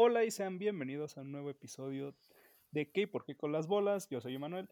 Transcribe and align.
Hola 0.00 0.22
y 0.24 0.30
sean 0.30 0.60
bienvenidos 0.60 1.18
a 1.18 1.22
un 1.22 1.32
nuevo 1.32 1.50
episodio 1.50 2.14
de 2.70 2.88
¿Qué 2.88 3.00
y 3.00 3.06
por 3.06 3.24
qué 3.24 3.36
con 3.36 3.50
las 3.50 3.66
bolas? 3.66 4.08
Yo 4.08 4.20
soy 4.20 4.36
Emanuel. 4.36 4.68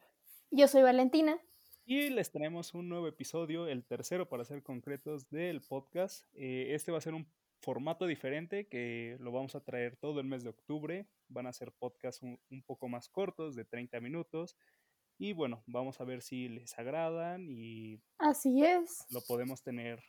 Yo 0.52 0.68
soy 0.68 0.82
Valentina. 0.82 1.36
Y 1.84 2.10
les 2.10 2.30
tenemos 2.30 2.74
un 2.74 2.88
nuevo 2.88 3.08
episodio, 3.08 3.66
el 3.66 3.84
tercero 3.84 4.28
para 4.28 4.44
ser 4.44 4.62
concretos 4.62 5.28
del 5.28 5.62
podcast. 5.62 6.24
Eh, 6.34 6.76
este 6.76 6.92
va 6.92 6.98
a 6.98 7.00
ser 7.00 7.14
un 7.14 7.26
formato 7.58 8.06
diferente 8.06 8.68
que 8.68 9.16
lo 9.18 9.32
vamos 9.32 9.56
a 9.56 9.64
traer 9.64 9.96
todo 9.96 10.20
el 10.20 10.28
mes 10.28 10.44
de 10.44 10.50
octubre. 10.50 11.08
Van 11.26 11.48
a 11.48 11.52
ser 11.52 11.72
podcasts 11.72 12.22
un, 12.22 12.38
un 12.48 12.62
poco 12.62 12.86
más 12.86 13.08
cortos, 13.08 13.56
de 13.56 13.64
30 13.64 13.98
minutos. 13.98 14.56
Y 15.18 15.32
bueno, 15.32 15.64
vamos 15.66 16.00
a 16.00 16.04
ver 16.04 16.22
si 16.22 16.48
les 16.48 16.78
agradan 16.78 17.48
y 17.48 18.00
Así 18.18 18.64
es. 18.64 19.04
lo 19.10 19.22
podemos 19.22 19.60
tener 19.60 20.00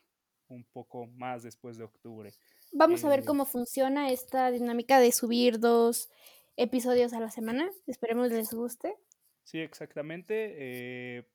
un 0.47 0.63
poco 0.63 1.07
más 1.07 1.41
después 1.41 1.75
de 1.75 1.85
octubre. 1.85 2.31
Vamos 2.71 3.03
a 3.03 3.09
ver 3.09 3.19
Eh, 3.19 3.25
cómo 3.25 3.45
funciona 3.45 4.11
esta 4.11 4.51
dinámica 4.51 4.99
de 4.99 5.11
subir 5.11 5.59
dos 5.59 6.09
episodios 6.55 7.13
a 7.13 7.19
la 7.19 7.29
semana. 7.31 7.69
Esperemos 7.87 8.31
les 8.31 8.53
guste. 8.53 8.95
Sí, 9.43 9.59
exactamente. 9.59 10.53
eh, 10.57 11.27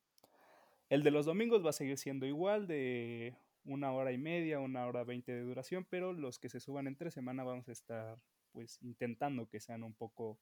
el 0.88 1.02
de 1.02 1.10
los 1.10 1.24
domingos 1.26 1.64
va 1.64 1.70
a 1.70 1.72
seguir 1.72 1.96
siendo 1.96 2.26
igual, 2.26 2.66
de 2.66 3.34
una 3.64 3.92
hora 3.92 4.12
y 4.12 4.18
media, 4.18 4.60
una 4.60 4.86
hora 4.86 5.04
veinte 5.04 5.32
de 5.32 5.40
duración, 5.40 5.86
pero 5.88 6.12
los 6.12 6.38
que 6.38 6.48
se 6.50 6.60
suban 6.60 6.86
entre 6.86 7.10
semana 7.10 7.44
vamos 7.44 7.68
a 7.68 7.72
estar 7.72 8.18
pues 8.52 8.78
intentando 8.82 9.48
que 9.48 9.60
sean 9.60 9.82
un 9.82 9.94
poco 9.94 10.38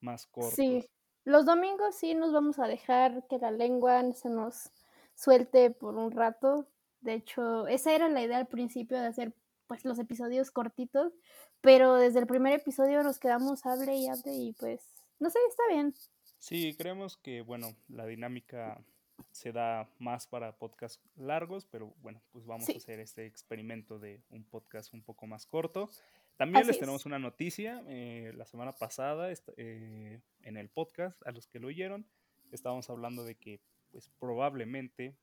más 0.00 0.26
cortos. 0.28 0.54
Sí, 0.54 0.86
los 1.24 1.44
domingos 1.44 1.96
sí 1.96 2.14
nos 2.14 2.32
vamos 2.32 2.60
a 2.60 2.68
dejar 2.68 3.26
que 3.28 3.38
la 3.38 3.50
lengua 3.50 4.12
se 4.12 4.28
nos 4.28 4.70
suelte 5.14 5.70
por 5.70 5.96
un 5.96 6.12
rato. 6.12 6.68
De 7.00 7.14
hecho, 7.14 7.66
esa 7.66 7.92
era 7.92 8.08
la 8.08 8.22
idea 8.22 8.38
al 8.38 8.46
principio 8.46 9.00
de 9.00 9.06
hacer 9.06 9.34
pues 9.70 9.84
los 9.84 10.00
episodios 10.00 10.50
cortitos, 10.50 11.12
pero 11.60 11.94
desde 11.94 12.18
el 12.18 12.26
primer 12.26 12.52
episodio 12.52 13.04
nos 13.04 13.20
quedamos 13.20 13.64
hable 13.64 13.94
y 13.94 14.08
hable 14.08 14.32
y 14.34 14.52
pues 14.54 14.80
no 15.20 15.30
sé, 15.30 15.38
está 15.48 15.62
bien. 15.68 15.94
Sí, 16.40 16.74
creemos 16.76 17.16
que, 17.18 17.42
bueno, 17.42 17.76
la 17.86 18.04
dinámica 18.04 18.82
se 19.30 19.52
da 19.52 19.88
más 20.00 20.26
para 20.26 20.58
podcasts 20.58 21.00
largos, 21.14 21.66
pero 21.66 21.94
bueno, 22.02 22.20
pues 22.32 22.46
vamos 22.46 22.68
a 22.68 22.72
hacer 22.72 22.98
este 22.98 23.26
experimento 23.26 24.00
de 24.00 24.24
un 24.30 24.42
podcast 24.42 24.92
un 24.92 25.04
poco 25.04 25.28
más 25.28 25.46
corto. 25.46 25.88
También 26.36 26.66
les 26.66 26.80
tenemos 26.80 27.02
es. 27.02 27.06
una 27.06 27.20
noticia. 27.20 27.80
eh, 27.86 28.32
la 28.34 28.46
semana 28.46 28.72
pasada, 28.72 29.30
eh, 29.56 30.20
en 30.42 30.56
el 30.56 30.68
podcast, 30.68 31.24
a 31.24 31.30
los 31.30 31.46
que 31.46 31.60
lo 31.60 31.68
oyeron, 31.68 32.08
estábamos 32.50 32.90
hablando 32.90 33.24
de 33.24 33.36
que, 33.36 33.60
pues 33.92 34.10
probablemente 34.18 35.14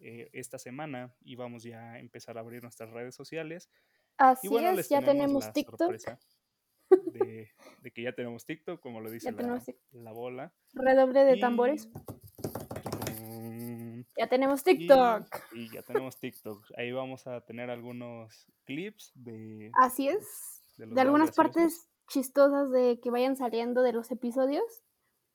eh, 0.00 0.28
esta 0.32 0.58
semana 0.58 1.14
íbamos 1.24 1.62
ya 1.62 1.92
a 1.92 1.98
empezar 1.98 2.36
a 2.36 2.40
abrir 2.40 2.62
nuestras 2.62 2.90
redes 2.90 3.14
sociales. 3.14 3.68
Así 4.18 4.48
bueno, 4.48 4.70
es, 4.70 4.88
ya 4.88 5.02
tenemos 5.02 5.52
TikTok. 5.52 5.94
de, 7.12 7.50
de 7.82 7.90
que 7.90 8.02
ya 8.02 8.12
tenemos 8.14 8.44
TikTok, 8.46 8.80
como 8.80 9.00
lo 9.00 9.10
dice 9.10 9.32
la, 9.32 9.60
la 9.92 10.12
bola. 10.12 10.52
redoble 10.72 11.24
de 11.24 11.36
Y 11.36 11.40
tambores. 11.40 11.88
Mm, 13.20 14.02
Ya 14.16 14.28
tenemos 14.28 14.62
TikTok. 14.62 15.26
y 15.52 15.70
ya 15.72 15.82
tenemos 15.82 16.16
TikTok. 16.18 16.64
Ahí 16.76 16.92
vamos 16.92 17.26
a 17.26 17.40
tener 17.42 17.70
algunos 17.70 18.46
clips 18.64 19.12
de, 19.14 19.70
Así 19.74 20.08
es. 20.08 20.62
de 20.76 21.00
algunas 21.00 21.28
graciosos. 21.30 21.36
partes 21.36 21.88
chistosas 22.08 22.70
de 22.70 23.00
que 23.00 23.10
vayan 23.10 23.36
saliendo 23.36 23.82
de 23.82 23.92
los 23.92 24.10
episodios. 24.10 24.62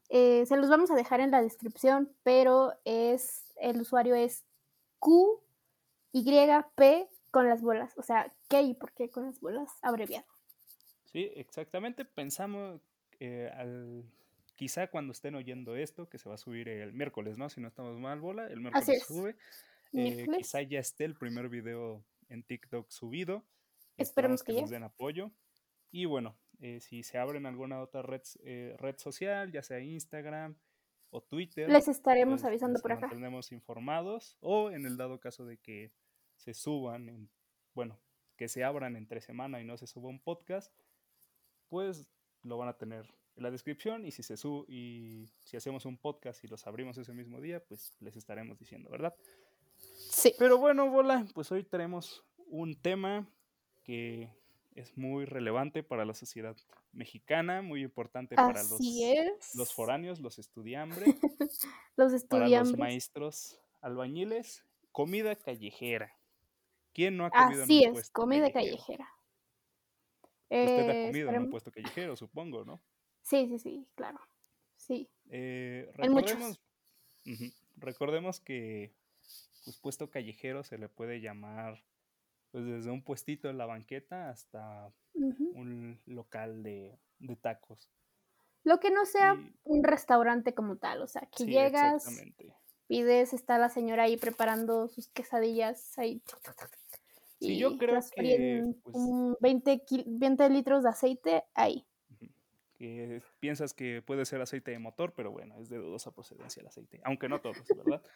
eh, 0.10 0.46
se 0.46 0.58
los 0.58 0.70
vamos 0.70 0.92
a 0.92 0.96
dejar 0.96 1.20
en 1.22 1.32
la 1.32 1.42
descripción, 1.42 2.14
pero 2.24 2.74
es 2.86 3.54
el 3.62 3.80
usuario 3.82 4.16
es 4.16 4.46
Q 5.00 5.42
Y 6.14 6.24
P 6.76 7.10
con 7.32 7.48
las 7.48 7.62
bolas. 7.62 7.94
O 7.98 8.04
sea, 8.04 8.32
¿qué 8.50 8.62
y 8.62 8.74
por 8.74 8.92
qué 8.94 9.10
con 9.10 9.26
las 9.26 9.40
bolas? 9.40 9.72
Abreviado. 9.82 10.26
Sí, 11.06 11.32
exactamente. 11.36 12.06
Pensamos, 12.06 12.82
eh, 13.20 13.50
al, 13.54 14.04
quizá 14.56 14.88
cuando 14.88 15.12
estén 15.14 15.36
oyendo 15.36 15.76
esto, 15.76 16.08
que 16.10 16.18
se 16.18 16.30
va 16.30 16.36
a 16.36 16.38
subir 16.38 16.70
el 16.70 16.94
miércoles, 16.94 17.38
¿no? 17.38 17.50
Si 17.50 17.60
no 17.62 17.68
estamos 17.68 18.00
mal, 18.00 18.20
bola, 18.20 18.46
el 18.48 18.54
Así 18.74 18.92
miércoles 18.92 18.98
es. 19.02 19.04
sube. 19.08 19.36
eh, 19.94 20.26
quizá 20.38 20.62
ya 20.62 20.80
esté 20.80 21.06
el 21.06 21.16
primer 21.16 21.50
video 21.50 22.04
en 22.30 22.44
TikTok 22.44 22.90
subido. 22.90 23.44
Esperemos 23.98 24.44
que 24.44 24.54
que 24.54 24.62
nos 24.62 24.70
den 24.70 24.84
apoyo. 24.84 25.32
Y 25.92 26.06
bueno, 26.06 26.38
eh, 26.60 26.80
si 26.80 27.04
se 27.04 27.18
abren 27.18 27.46
alguna 27.46 27.82
otra 27.82 28.02
red, 28.02 28.22
eh, 28.44 28.76
red 28.80 28.98
social, 28.98 29.52
ya 29.52 29.62
sea 29.64 29.80
Instagram 29.82 30.56
o 31.10 31.22
Twitter, 31.22 31.70
Les 31.70 31.90
estaremos 31.90 32.46
avisando 32.46 32.80
por 32.80 32.94
acá. 32.94 33.08
mantenemos 33.08 33.52
informados. 33.52 34.38
O 34.40 34.72
en 34.72 34.86
el 34.86 34.96
dado 34.96 35.20
caso 35.20 35.46
de 35.46 35.58
que 35.58 35.92
se 36.42 36.54
suban, 36.54 37.08
en, 37.08 37.30
bueno, 37.76 38.00
que 38.36 38.48
se 38.48 38.64
abran 38.64 38.96
entre 38.96 39.22
semana 39.22 39.62
y 39.62 39.64
no 39.64 39.78
se 39.78 39.86
suba 39.86 40.10
un 40.10 40.20
podcast, 40.20 40.74
pues 41.70 42.08
lo 42.42 42.58
van 42.58 42.68
a 42.68 42.78
tener 42.78 43.06
en 43.36 43.44
la 43.44 43.52
descripción. 43.52 44.06
Y 44.06 44.12
si 44.12 44.24
se 44.24 44.38
sube 44.38 44.66
y 44.68 45.30
si 45.40 45.56
hacemos 45.56 45.86
un 45.86 45.98
podcast 45.98 46.44
y 46.44 46.48
los 46.48 46.66
abrimos 46.66 46.98
ese 46.98 47.14
mismo 47.14 47.40
día, 47.40 47.64
pues 47.64 47.94
les 48.00 48.16
estaremos 48.16 48.58
diciendo, 48.58 48.90
¿verdad? 48.90 49.16
Sí. 49.78 50.34
Pero 50.40 50.58
bueno, 50.58 50.90
Bola, 50.90 51.26
pues 51.36 51.52
hoy 51.52 51.64
tenemos 51.64 52.26
un 52.48 52.76
tema 52.76 53.30
que 53.84 54.30
es 54.74 54.98
muy 54.98 55.26
relevante 55.26 55.84
para 55.84 56.06
la 56.06 56.16
sociedad 56.16 56.58
mexicana, 56.92 57.62
muy 57.62 57.84
importante 57.84 58.36
para 58.36 58.64
los, 58.64 58.80
los 59.54 59.74
foráneos, 59.74 60.20
los 60.20 60.40
estudiambres, 60.40 61.08
Los 61.98 62.24
para 62.24 62.48
los 62.48 62.78
maestros 62.78 63.60
albañiles, 63.82 64.66
comida 64.92 65.36
callejera. 65.36 66.18
¿Quién 66.94 67.18
no 67.18 67.26
ha 67.26 67.32
comido 67.34 67.64
en 67.64 67.72
Así 67.72 67.74
un 67.74 67.86
es, 67.86 67.92
puesto 67.92 68.12
comida 68.12 68.52
callejero? 68.52 68.52
callejera. 68.52 69.10
Usted 70.62 70.88
ha 70.90 70.96
Eh, 70.96 71.02
comido 71.02 71.30
en 71.30 71.38
un 71.38 71.50
puesto 71.50 71.72
callejero, 71.72 72.16
supongo, 72.16 72.64
¿no? 72.66 72.82
Sí, 73.24 73.48
sí, 73.48 73.58
sí, 73.60 73.88
claro. 73.96 74.20
Sí. 74.76 75.10
Eh, 75.30 75.92
En 76.02 76.12
muchos. 76.14 76.36
recordemos, 76.36 76.62
recordemos 77.76 78.40
que 78.40 78.94
pues, 79.64 79.78
puesto 79.78 80.10
callejero 80.10 80.64
se 80.64 80.78
le 80.78 80.90
puede 80.90 81.22
llamar 81.22 81.84
pues 82.52 82.66
desde 82.66 82.92
un 82.92 83.04
puestito 83.04 83.50
en 83.50 83.58
la 83.58 83.66
banqueta 83.66 84.30
hasta 84.30 84.94
un 85.52 86.02
local 86.06 86.64
de, 86.64 87.00
de 87.20 87.36
tacos. 87.38 87.90
Lo 88.64 88.80
que 88.80 88.92
no 88.92 89.06
sea 89.06 89.36
Y 89.36 89.54
un 89.64 89.84
restaurante 89.84 90.54
como 90.54 90.78
tal, 90.78 91.02
o 91.02 91.08
sea, 91.08 91.28
que 91.32 91.46
sí, 91.46 91.52
llegas, 91.52 92.06
pides, 92.88 93.34
está 93.34 93.58
la 93.58 93.70
señora 93.70 94.04
ahí 94.04 94.18
preparando 94.18 94.88
sus 94.88 95.08
quesadillas 95.10 95.98
ahí 95.98 96.22
Sí, 97.42 97.58
yo 97.58 97.78
creo 97.78 98.00
que 98.16 98.36
en 98.36 98.80
pues 98.84 98.96
un 98.96 99.36
20, 99.42 99.80
kil- 99.84 100.06
20 100.08 100.50
litros 100.50 100.84
de 100.84 100.90
aceite 100.90 101.44
ahí. 101.56 101.86
que 102.78 103.22
piensas 103.40 103.74
que 103.74 104.02
puede 104.02 104.26
ser 104.26 104.42
aceite 104.42 104.72
de 104.72 104.80
motor, 104.80 105.14
pero 105.16 105.32
bueno, 105.32 105.60
es 105.60 105.70
de 105.70 105.78
dudosa 105.78 106.12
procedencia 106.14 106.62
el 106.62 106.68
aceite, 106.68 107.00
aunque 107.04 107.30
no 107.30 107.40
todos, 107.42 107.68
¿verdad? 107.76 108.02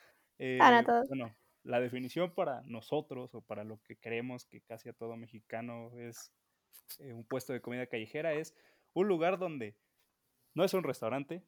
Ah, 0.59 0.69
no, 0.71 0.79
Eh, 0.79 0.85
todo. 0.85 1.03
bueno, 1.07 1.33
la 1.63 1.79
definición 1.79 2.33
para 2.35 2.61
nosotros 2.63 3.33
o 3.35 3.41
para 3.41 3.63
lo 3.63 3.81
que 3.83 3.95
creemos 3.97 4.45
que 4.45 4.59
casi 4.61 4.89
a 4.89 4.93
todo 4.93 5.15
mexicano 5.15 5.91
es 5.97 6.33
eh, 6.99 7.13
un 7.13 7.23
puesto 7.25 7.53
de 7.53 7.61
comida 7.61 7.87
callejera 7.87 8.33
es 8.33 8.53
un 8.93 9.07
lugar 9.07 9.39
donde 9.39 9.77
no 10.53 10.63
es 10.63 10.73
un 10.73 10.83
restaurante, 10.83 11.43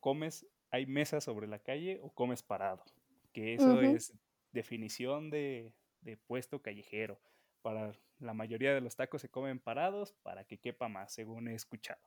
comes, 0.00 0.46
hay 0.70 0.86
mesas 0.86 1.24
sobre 1.24 1.46
la 1.46 1.60
calle 1.60 2.00
o 2.02 2.10
comes 2.12 2.42
parado, 2.42 2.84
que 3.32 3.54
eso 3.54 3.82
es 3.82 4.12
definición 4.52 5.30
de, 5.30 5.74
de 6.04 6.16
puesto 6.16 6.62
callejero. 6.62 7.20
Para 7.62 7.92
la 8.18 8.34
mayoría 8.34 8.74
de 8.74 8.80
los 8.80 8.96
tacos 8.96 9.22
se 9.22 9.30
comen 9.30 9.58
parados 9.58 10.12
para 10.22 10.44
que 10.44 10.58
quepa 10.58 10.88
más, 10.88 11.12
según 11.12 11.48
he 11.48 11.54
escuchado. 11.54 12.02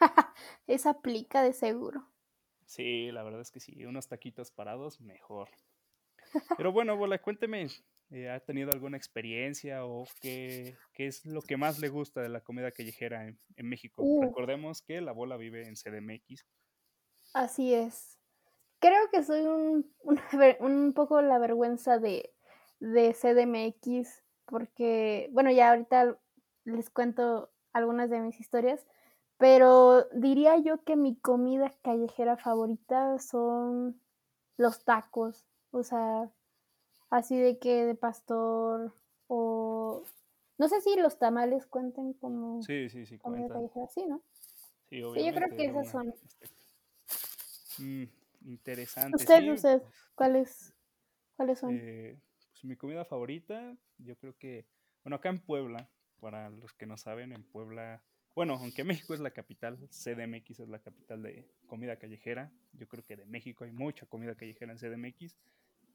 Esa 0.66 0.90
aplica 0.90 1.42
de 1.42 1.52
seguro. 1.52 2.08
Sí, 2.66 3.10
la 3.12 3.22
verdad 3.22 3.42
es 3.42 3.50
que 3.50 3.60
sí, 3.60 3.84
unos 3.84 4.08
taquitos 4.08 4.50
parados, 4.50 5.00
mejor. 5.00 5.50
Pero 6.56 6.72
bueno, 6.72 6.96
Bola, 6.96 7.20
cuénteme, 7.20 7.68
eh, 8.10 8.30
¿ha 8.30 8.40
tenido 8.40 8.72
alguna 8.72 8.96
experiencia 8.96 9.84
o 9.84 10.04
qué, 10.20 10.76
qué 10.92 11.06
es 11.06 11.24
lo 11.26 11.42
que 11.42 11.56
más 11.56 11.78
le 11.78 11.88
gusta 11.88 12.22
de 12.22 12.28
la 12.28 12.40
comida 12.40 12.72
callejera 12.72 13.26
en, 13.26 13.38
en 13.56 13.68
México? 13.68 14.02
Uh, 14.02 14.22
Recordemos 14.22 14.82
que 14.82 15.00
la 15.00 15.12
Bola 15.12 15.36
vive 15.36 15.68
en 15.68 15.74
CDMX. 15.74 16.44
así 17.32 17.74
es. 17.74 18.18
Creo 18.80 19.08
que 19.10 19.22
soy 19.22 19.42
un, 19.42 19.94
un 20.60 20.92
poco 20.92 21.22
la 21.22 21.38
vergüenza 21.38 21.98
de, 21.98 22.33
de 22.84 23.14
CDMX, 23.14 24.22
porque, 24.44 25.28
bueno, 25.32 25.50
ya 25.50 25.70
ahorita 25.70 26.18
les 26.64 26.90
cuento 26.90 27.50
algunas 27.72 28.10
de 28.10 28.20
mis 28.20 28.38
historias, 28.40 28.86
pero 29.38 30.04
diría 30.12 30.58
yo 30.58 30.84
que 30.84 30.96
mi 30.96 31.16
comida 31.16 31.72
callejera 31.82 32.36
favorita 32.36 33.18
son 33.18 34.00
los 34.56 34.84
tacos, 34.84 35.46
o 35.70 35.82
sea, 35.82 36.30
así 37.10 37.38
de 37.38 37.58
que 37.58 37.84
de 37.86 37.94
pastor 37.94 38.94
o 39.26 40.02
no 40.58 40.68
sé 40.68 40.80
si 40.82 40.94
los 40.96 41.18
tamales 41.18 41.66
cuenten 41.66 42.12
como 42.12 42.62
Sí, 42.62 42.88
sí, 42.90 43.06
sí, 43.06 43.18
comida 43.18 43.48
callejera, 43.48 43.88
sí, 43.88 44.04
¿no? 44.06 44.22
Sí, 44.88 45.02
Sí, 45.14 45.24
yo 45.24 45.34
creo 45.34 45.56
que 45.56 45.64
esas 45.64 45.90
son. 45.90 46.14
este, 46.32 46.48
mm, 47.78 48.04
interesante, 48.46 49.16
Ustedes, 49.16 49.44
sí. 49.44 49.50
ustedes, 49.50 49.82
pues, 49.82 49.94
¿cuáles, 50.14 50.74
cuáles 51.36 51.58
son? 51.58 51.70
eh, 51.72 52.20
mi 52.64 52.76
comida 52.76 53.04
favorita, 53.04 53.76
yo 53.98 54.16
creo 54.16 54.36
que, 54.36 54.66
bueno, 55.02 55.16
acá 55.16 55.28
en 55.28 55.40
Puebla, 55.40 55.90
para 56.20 56.50
los 56.50 56.72
que 56.72 56.86
no 56.86 56.96
saben, 56.96 57.32
en 57.32 57.44
Puebla 57.44 58.02
bueno, 58.34 58.54
aunque 58.54 58.82
México 58.82 59.14
es 59.14 59.20
la 59.20 59.30
capital, 59.30 59.78
CDMX 59.90 60.60
es 60.60 60.68
la 60.68 60.80
capital 60.80 61.22
de 61.22 61.48
comida 61.66 61.96
callejera. 61.96 62.52
Yo 62.72 62.88
creo 62.88 63.04
que 63.04 63.16
de 63.16 63.26
México 63.26 63.64
hay 63.64 63.70
mucha 63.70 64.06
comida 64.06 64.34
callejera 64.34 64.72
en 64.72 64.78
CDMX. 64.78 65.36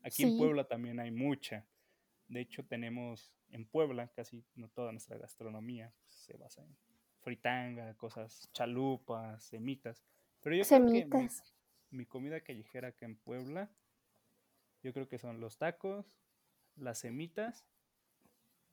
Aquí 0.04 0.24
en. 0.24 0.38
Puebla 0.38 0.64
también 0.64 1.00
hay 1.00 1.12
mucha. 1.12 1.68
De 2.28 2.40
hecho, 2.40 2.64
tenemos 2.66 3.34
en 3.50 3.66
Puebla 3.66 4.08
casi 4.10 4.46
no 4.56 4.70
toda 4.70 4.92
nuestra 4.92 5.18
gastronomía 5.18 5.92
pues, 6.04 6.14
se 6.14 6.38
basa 6.38 6.64
en 6.64 6.78
fritanga, 7.22 7.94
cosas 7.96 8.50
chalupas, 8.54 9.44
semitas. 9.44 10.06
Pero 10.40 10.56
yo 10.56 10.64
creo 10.64 10.86
que 10.86 10.92
mi, 10.92 11.00
Semitas. 11.02 11.56
mi 11.90 12.06
comida 12.06 12.40
callejera 12.40 12.90
acá 12.90 13.06
en 13.06 13.18
Puebla, 13.18 13.70
yo 14.82 14.94
creo 14.94 15.10
que 15.10 15.18
son 15.18 15.42
los 15.42 15.58
tacos, 15.58 16.18
las 16.82 17.00
semitas 17.00 17.66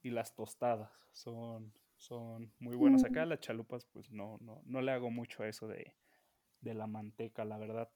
y 0.03 0.11
las 0.11 0.35
tostadas. 0.35 0.91
Son, 1.12 1.73
son 1.97 2.53
muy 2.58 2.76
buenos 2.76 3.05
acá. 3.05 3.26
Las 3.26 3.41
chalupas, 3.41 3.87
pues 3.87 4.11
no, 4.11 4.38
no, 4.41 4.62
no 4.64 4.81
le 4.81 4.93
hago 4.93 5.11
mucho 5.11 5.43
a 5.43 5.49
eso 5.49 5.69
de, 5.69 5.94
de 6.61 6.75
la 6.75 6.87
manteca, 6.87 7.44
la 7.44 7.58
verdad. 7.58 7.91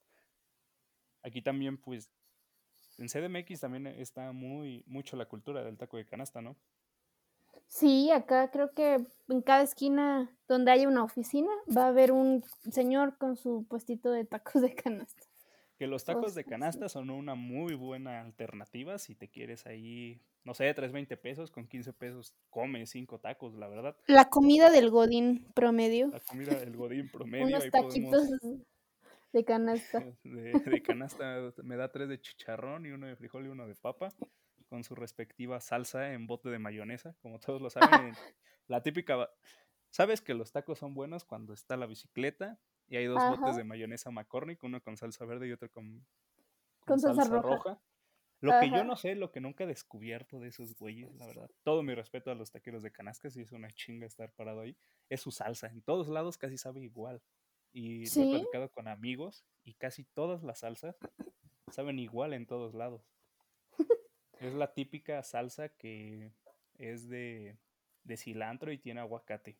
Aquí 1.22 1.42
también, 1.42 1.76
pues, 1.76 2.10
en 2.98 3.08
CDMX 3.08 3.60
también 3.60 3.86
está 3.86 4.32
muy 4.32 4.84
mucho 4.86 5.16
la 5.16 5.26
cultura 5.26 5.62
del 5.62 5.76
taco 5.76 5.96
de 5.96 6.06
canasta, 6.06 6.40
¿no? 6.40 6.56
Sí, 7.66 8.10
acá 8.10 8.50
creo 8.50 8.72
que 8.72 9.06
en 9.28 9.42
cada 9.42 9.62
esquina 9.62 10.30
donde 10.48 10.72
haya 10.72 10.88
una 10.88 11.04
oficina 11.04 11.50
va 11.74 11.84
a 11.84 11.88
haber 11.88 12.10
un 12.10 12.44
señor 12.70 13.16
con 13.16 13.36
su 13.36 13.64
puestito 13.68 14.10
de 14.10 14.24
tacos 14.24 14.62
de 14.62 14.74
canasta. 14.74 15.29
Que 15.80 15.86
los 15.86 16.02
O 16.02 16.04
tacos 16.04 16.34
de 16.34 16.44
canasta 16.44 16.90
son 16.90 17.08
una 17.08 17.34
muy 17.34 17.72
buena 17.72 18.20
alternativa 18.20 18.98
si 18.98 19.14
te 19.14 19.28
quieres 19.28 19.64
ahí, 19.64 20.20
no 20.44 20.52
sé, 20.52 20.74
traes 20.74 20.92
20 20.92 21.16
pesos, 21.16 21.50
con 21.50 21.66
15 21.66 21.94
pesos 21.94 22.34
comes 22.50 22.90
5 22.90 23.18
tacos, 23.18 23.54
la 23.54 23.66
verdad. 23.66 23.96
La 24.06 24.26
comida 24.26 24.68
del 24.68 24.90
godín 24.90 25.46
promedio, 25.54 26.08
La 26.08 26.20
comida 26.20 26.54
del 26.56 26.76
godín 26.76 27.08
promedio, 27.12 27.46
unos 27.46 27.70
taquitos 27.70 28.28
podemos 28.28 28.66
de 29.32 29.44
canasta. 29.46 30.04
de, 30.24 30.52
de 30.52 30.82
canasta, 30.82 31.50
me 31.62 31.76
da 31.76 31.90
tres 31.90 32.10
de 32.10 32.20
chicharrón 32.20 32.84
y 32.84 32.90
uno 32.90 33.06
de 33.06 33.16
frijol 33.16 33.46
y 33.46 33.48
uno 33.48 33.66
de 33.66 33.74
papa, 33.74 34.12
con 34.68 34.84
su 34.84 34.94
respectiva 34.94 35.62
salsa 35.62 36.12
en 36.12 36.26
bote 36.26 36.50
de 36.50 36.58
mayonesa, 36.58 37.16
como 37.22 37.38
todos 37.38 37.62
lo 37.62 37.70
saben, 37.70 38.08
en 38.08 38.14
la 38.66 38.82
típica... 38.82 39.30
Sabes 39.88 40.20
que 40.20 40.34
los 40.34 40.52
tacos 40.52 40.78
son 40.78 40.92
buenos 40.92 41.24
cuando 41.24 41.54
está 41.54 41.78
la 41.78 41.86
bicicleta 41.86 42.60
y 42.90 42.96
hay 42.98 43.06
dos 43.06 43.26
botes 43.26 43.56
de 43.56 43.64
mayonesa 43.64 44.10
McCormick, 44.10 44.62
uno 44.64 44.82
con 44.82 44.98
salsa 44.98 45.24
verde 45.24 45.48
y 45.48 45.52
otro 45.52 45.70
con, 45.70 46.06
con 46.84 46.98
con 46.98 47.00
salsa 47.00 47.24
salsa 47.24 47.40
roja. 47.40 47.56
roja. 47.56 47.82
Lo 48.42 48.52
que 48.58 48.70
yo 48.70 48.84
no 48.84 48.96
sé, 48.96 49.14
lo 49.14 49.32
que 49.32 49.40
nunca 49.40 49.64
he 49.64 49.66
descubierto 49.66 50.40
de 50.40 50.48
esos 50.48 50.74
güeyes, 50.76 51.14
la 51.16 51.26
verdad. 51.26 51.50
Todo 51.62 51.82
mi 51.82 51.94
respeto 51.94 52.30
a 52.30 52.34
los 52.34 52.50
taqueros 52.50 52.82
de 52.82 52.92
canastas 52.92 53.36
y 53.36 53.42
es 53.42 53.52
una 53.52 53.70
chinga 53.70 54.06
estar 54.06 54.32
parado 54.32 54.60
ahí. 54.62 54.76
Es 55.10 55.20
su 55.22 55.30
salsa. 55.30 55.68
En 55.68 55.82
todos 55.82 56.08
lados 56.08 56.38
casi 56.38 56.58
sabe 56.58 56.80
igual. 56.82 57.22
Y 57.72 57.98
lo 57.98 58.04
he 58.04 58.08
Sí, 58.08 58.30
platicado 58.30 58.70
con 58.70 58.88
amigos 58.88 59.44
y 59.62 59.74
casi 59.74 60.04
todas 60.04 60.42
las 60.42 60.60
salsas 60.60 60.96
saben 61.70 61.98
igual 61.98 62.32
en 62.32 62.46
todos 62.46 62.74
lados. 62.74 63.02
Es 64.40 64.54
la 64.54 64.72
típica 64.72 65.22
salsa 65.22 65.68
que 65.68 66.32
es 66.78 67.08
de, 67.08 67.58
de 68.04 68.16
cilantro 68.16 68.72
y 68.72 68.78
tiene 68.78 69.00
aguacate. 69.00 69.58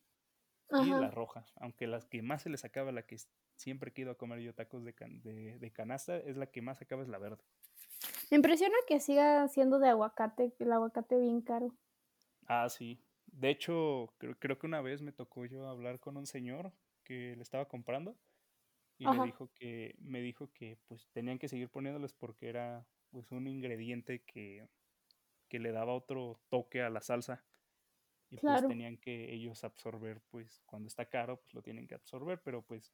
Y 0.77 0.93
la 0.95 1.11
roja. 1.11 1.49
Aunque 1.55 1.87
las 1.87 2.05
que 2.05 2.21
más 2.21 2.43
se 2.43 2.49
les 2.49 2.65
acaba, 2.65 2.91
la 2.91 3.05
que 3.05 3.17
siempre 3.57 3.93
quiero 3.93 4.17
comer 4.17 4.39
yo 4.41 4.53
tacos 4.55 4.83
de, 4.83 4.93
can- 4.95 5.21
de, 5.21 5.59
de 5.59 5.71
canasta, 5.71 6.17
es 6.17 6.37
la 6.37 6.47
que 6.51 6.61
más 6.61 6.81
acaba 6.81 7.03
es 7.03 7.09
la 7.09 7.19
verde. 7.19 7.43
Me 8.31 8.37
impresiona 8.37 8.73
que 8.87 8.99
siga 8.99 9.47
siendo 9.47 9.77
de 9.77 9.89
aguacate, 9.89 10.55
el 10.57 10.71
aguacate 10.71 11.19
bien 11.19 11.41
caro. 11.41 11.77
Ah, 12.47 12.69
sí. 12.69 12.99
De 13.25 13.49
hecho, 13.49 14.13
creo, 14.17 14.37
creo 14.39 14.57
que 14.59 14.67
una 14.67 14.81
vez 14.81 15.01
me 15.01 15.11
tocó 15.13 15.45
yo 15.45 15.67
hablar 15.67 15.99
con 15.99 16.17
un 16.17 16.25
señor 16.25 16.73
que 17.03 17.35
le 17.35 17.41
estaba 17.43 17.67
comprando 17.67 18.19
y 18.97 19.09
Ajá, 19.09 19.23
dijo 19.23 19.51
que, 19.55 19.95
me 19.99 20.21
dijo 20.21 20.51
que 20.53 20.79
pues 20.87 21.09
tenían 21.11 21.39
que 21.39 21.49
seguir 21.49 21.69
poniéndoles 21.71 22.13
porque 22.13 22.49
era 22.49 22.87
pues 23.11 23.31
un 23.31 23.47
ingrediente 23.47 24.23
que, 24.25 24.69
que 25.49 25.59
le 25.59 25.71
daba 25.71 25.93
otro 25.95 26.41
toque 26.49 26.81
a 26.83 26.89
la 26.91 27.01
salsa 27.01 27.45
y 28.31 28.37
pues 28.39 28.65
tenían 28.65 28.97
que 28.97 29.33
ellos 29.33 29.63
absorber, 29.63 30.21
pues 30.29 30.63
cuando 30.65 30.87
está 30.87 31.05
caro, 31.09 31.41
pues 31.41 31.53
lo 31.53 31.61
tienen 31.61 31.87
que 31.87 31.95
absorber, 31.95 32.41
pero 32.43 32.63
pues, 32.65 32.93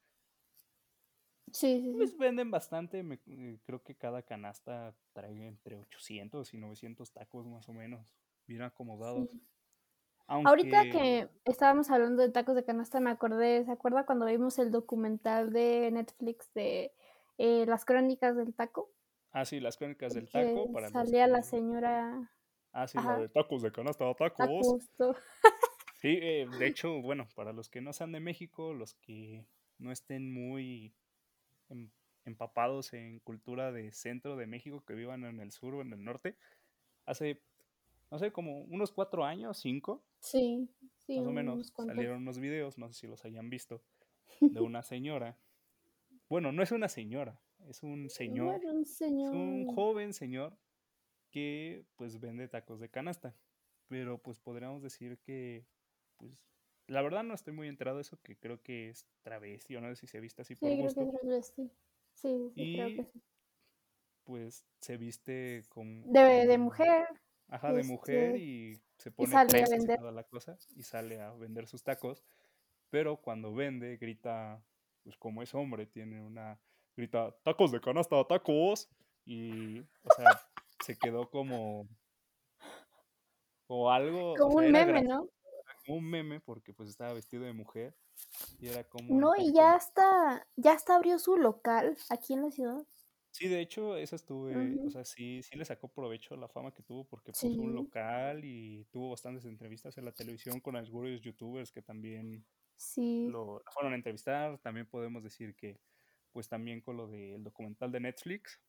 Sí, 1.54 1.82
sí, 1.82 1.94
pues 1.96 2.18
venden 2.18 2.52
bastante, 2.52 3.04
me- 3.04 3.22
eh, 3.28 3.60
creo 3.66 3.84
que 3.84 3.96
cada 3.98 4.22
canasta 4.24 4.96
trae 5.14 5.48
entre 5.48 5.76
800 5.78 6.54
y 6.54 6.58
900 6.58 7.12
tacos 7.12 7.46
más 7.48 7.68
o 7.70 7.74
menos, 7.74 8.16
bien 8.46 8.62
acomodados. 8.62 9.38
sí. 10.30 10.44
Ahorita 10.44 10.88
que 10.90 11.30
estábamos 11.46 11.90
hablando 11.92 12.22
de 12.24 12.30
tacos 12.32 12.56
de 12.56 12.64
canasta, 12.66 13.00
me 13.00 13.10
acordé, 13.12 13.66
¿se 13.66 13.72
acuerda 13.72 14.06
cuando 14.06 14.26
vimos 14.26 14.58
el 14.60 14.72
documental 14.72 15.52
de 15.52 15.92
Netflix 15.92 16.52
de 16.54 16.94
eh, 17.38 17.66
las 17.68 17.86
crónicas 17.86 18.36
del 18.36 18.54
taco? 18.56 18.92
ah, 19.32 19.46
sí, 19.46 19.60
las 19.60 19.78
crónicas 19.78 20.14
del 20.14 20.30
Que 20.30 20.30
taco, 20.30 20.70
para 20.70 20.90
los 20.90 21.14
salía 21.14 21.28
la 21.28 21.44
que, 21.44 21.44
señora, 21.44 22.32
ah, 22.78 22.88
sí, 22.88 22.98
la 23.00 23.18
de 23.20 23.30
tacos 23.30 23.62
de 23.62 23.72
canasta, 23.72 24.14
tacos. 24.14 24.68
Sí, 26.00 26.20
eh, 26.22 26.48
de 26.60 26.68
hecho, 26.68 27.02
bueno, 27.02 27.28
para 27.36 27.54
los 27.54 27.70
que 27.70 27.82
no 27.82 27.92
sean 27.92 28.12
de 28.12 28.20
México, 28.20 28.72
los 28.74 28.94
que 28.94 29.44
no 29.80 29.92
estén 29.92 30.32
muy 30.32 30.94
em- 31.70 31.90
empapados 32.26 32.94
en 32.94 33.20
cultura 33.20 33.72
de 33.72 33.92
centro 33.92 34.36
de 34.36 34.46
México, 34.46 34.84
que 34.86 34.94
vivan 34.94 35.26
en 35.26 35.40
el 35.40 35.52
sur 35.52 35.74
o 35.76 35.82
en 35.82 35.92
el 35.94 36.04
norte, 36.04 36.38
hace, 37.08 37.42
no 38.12 38.20
sé, 38.20 38.32
como 38.32 38.62
unos 38.62 38.92
cuatro 38.92 39.26
años, 39.26 39.58
cinco, 39.58 40.04
Sí, 40.20 40.70
sí, 41.00 41.18
más 41.18 41.28
o 41.28 41.32
menos, 41.32 41.56
unos 41.56 41.74
salieron 41.88 42.18
unos 42.22 42.38
videos, 42.40 42.78
no 42.78 42.88
sé 42.90 42.94
si 42.94 43.08
los 43.08 43.26
hayan 43.26 43.50
visto, 43.50 43.82
de 44.40 44.62
una 44.62 44.84
señora. 44.84 45.36
Bueno, 46.30 46.52
no 46.52 46.62
es 46.62 46.72
una 46.72 46.90
señora, 46.90 47.40
es 47.68 47.82
un 47.82 48.10
señor, 48.10 48.60
Bueno, 48.60 48.72
un 48.72 48.86
es 48.86 49.32
un 49.32 49.66
señor. 49.66 49.76
joven 49.76 50.14
señor 50.14 50.58
que 51.30 51.86
pues 51.96 52.20
vende 52.20 52.48
tacos 52.48 52.80
de 52.80 52.90
canasta. 52.90 53.36
Pero 53.88 54.22
pues 54.22 54.40
podríamos 54.40 54.82
decir 54.84 55.20
que, 55.20 55.66
pues, 56.18 56.34
la 56.88 57.02
verdad 57.02 57.24
no 57.24 57.34
estoy 57.34 57.54
muy 57.54 57.68
enterado 57.68 57.98
de 57.98 58.02
eso, 58.04 58.20
que 58.22 58.38
creo 58.38 58.62
que 58.62 58.90
es 58.90 59.08
travesti, 59.24 59.76
o 59.76 59.82
no 59.82 59.90
sé 59.90 59.96
si 59.96 60.08
se 60.08 60.20
viste 60.20 60.42
así 60.42 60.56
por 60.56 60.70
Sí, 60.70 60.76
creo 60.78 60.94
que 60.94 60.94
gusto. 60.96 61.02
es 61.04 61.10
transvesti. 61.12 61.72
Sí, 62.14 62.52
sí, 62.56 62.68
creo 62.74 62.94
que 62.96 63.04
Y 63.04 63.04
sí. 63.04 63.22
pues 64.24 64.66
se 64.82 64.98
viste 64.98 65.64
con, 65.70 66.12
De, 66.12 66.58
mujer, 66.58 67.08
ajá, 67.48 67.74
de 67.74 67.84
mujer 67.84 68.36
este, 68.36 68.40
y 68.40 68.82
se 68.98 69.10
y 69.10 69.12
pone 69.12 69.32
sale 69.32 69.64
a 69.64 69.68
y 69.68 69.70
vender. 69.70 70.00
toda 70.00 70.12
la 70.12 70.24
cosa, 70.24 70.58
y 70.76 70.84
sale 70.84 71.22
a 71.22 71.32
vender 71.34 71.68
sus 71.68 71.84
tacos. 71.84 72.24
Pero 72.90 73.18
cuando 73.22 73.54
vende, 73.54 73.98
grita, 73.98 74.64
pues 75.04 75.18
como 75.18 75.44
es 75.44 75.54
hombre, 75.56 75.86
tiene 75.88 76.22
una, 76.22 76.60
grita, 76.96 77.36
tacos 77.44 77.72
de 77.72 77.82
canasta, 77.82 78.24
tacos. 78.28 78.90
Y, 79.26 79.82
o 79.82 80.10
sea, 80.16 80.28
se 80.88 80.98
quedó 80.98 81.30
como, 81.30 81.86
como 83.68 83.92
algo, 83.92 84.32
o 84.32 84.36
Como 84.38 84.60
sea, 84.60 84.68
un 84.68 84.72
meme, 84.72 84.92
gracioso, 84.94 85.16
¿no? 85.16 85.30
como 85.86 85.98
un 85.98 86.10
meme 86.10 86.40
porque 86.40 86.74
pues 86.74 86.90
estaba 86.90 87.12
vestido 87.12 87.44
de 87.44 87.52
mujer 87.52 87.94
y 88.58 88.70
era 88.70 88.86
como 88.86 89.20
No, 89.20 89.36
y 89.36 89.54
ya 89.54 89.74
hasta, 89.74 90.48
ya 90.56 90.72
hasta 90.72 90.96
abrió 90.96 91.20
su 91.20 91.36
local 91.36 91.98
aquí 92.10 92.34
en 92.36 92.44
la 92.44 92.52
ciudad. 92.52 92.86
Sí, 93.32 93.50
de 93.50 93.60
hecho, 93.60 93.98
eso 93.98 94.16
estuve, 94.16 94.80
o 94.88 94.90
sea, 94.90 95.04
sí, 95.04 95.44
sí 95.44 95.58
le 95.58 95.66
sacó 95.66 95.90
provecho 95.90 96.38
la 96.38 96.48
fama 96.48 96.74
que 96.74 96.84
tuvo 96.84 97.04
porque 97.04 97.34
puso 97.34 97.48
un 97.48 97.76
local 97.76 98.46
y 98.46 98.86
tuvo 98.86 99.10
bastantes 99.10 99.44
entrevistas 99.44 99.98
en 99.98 100.06
la 100.06 100.14
televisión 100.14 100.62
con 100.62 100.78
algunos 100.78 101.22
youtubers 101.22 101.72
que 101.72 101.82
también 101.82 102.46
sí, 102.78 103.28
lo, 103.28 103.60
lo 103.60 103.72
fueron 103.74 103.92
a 103.92 103.98
entrevistar. 103.98 104.58
También 104.60 104.88
podemos 104.88 105.22
decir 105.22 105.54
que, 105.54 105.82
pues 106.32 106.48
también 106.48 106.80
con 106.80 106.96
lo 106.96 107.08
del 107.08 107.44
documental 107.44 107.92
de 107.92 108.00
Netflix, 108.00 108.60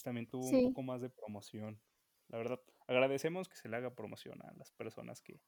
pues 0.00 0.04
también 0.04 0.26
tuvo 0.26 0.48
un 0.48 0.62
poco 0.62 0.82
más 0.82 1.02
de 1.02 1.10
promoción. 1.10 1.78
La 2.28 2.38
verdad, 2.38 2.58
agradecemos 2.86 3.48
que 3.50 3.56
se 3.56 3.68
le 3.68 3.76
haga 3.76 3.94
promoción 3.94 4.40
a 4.42 4.52
las 4.54 4.72
personas 4.72 5.20
que 5.20 5.42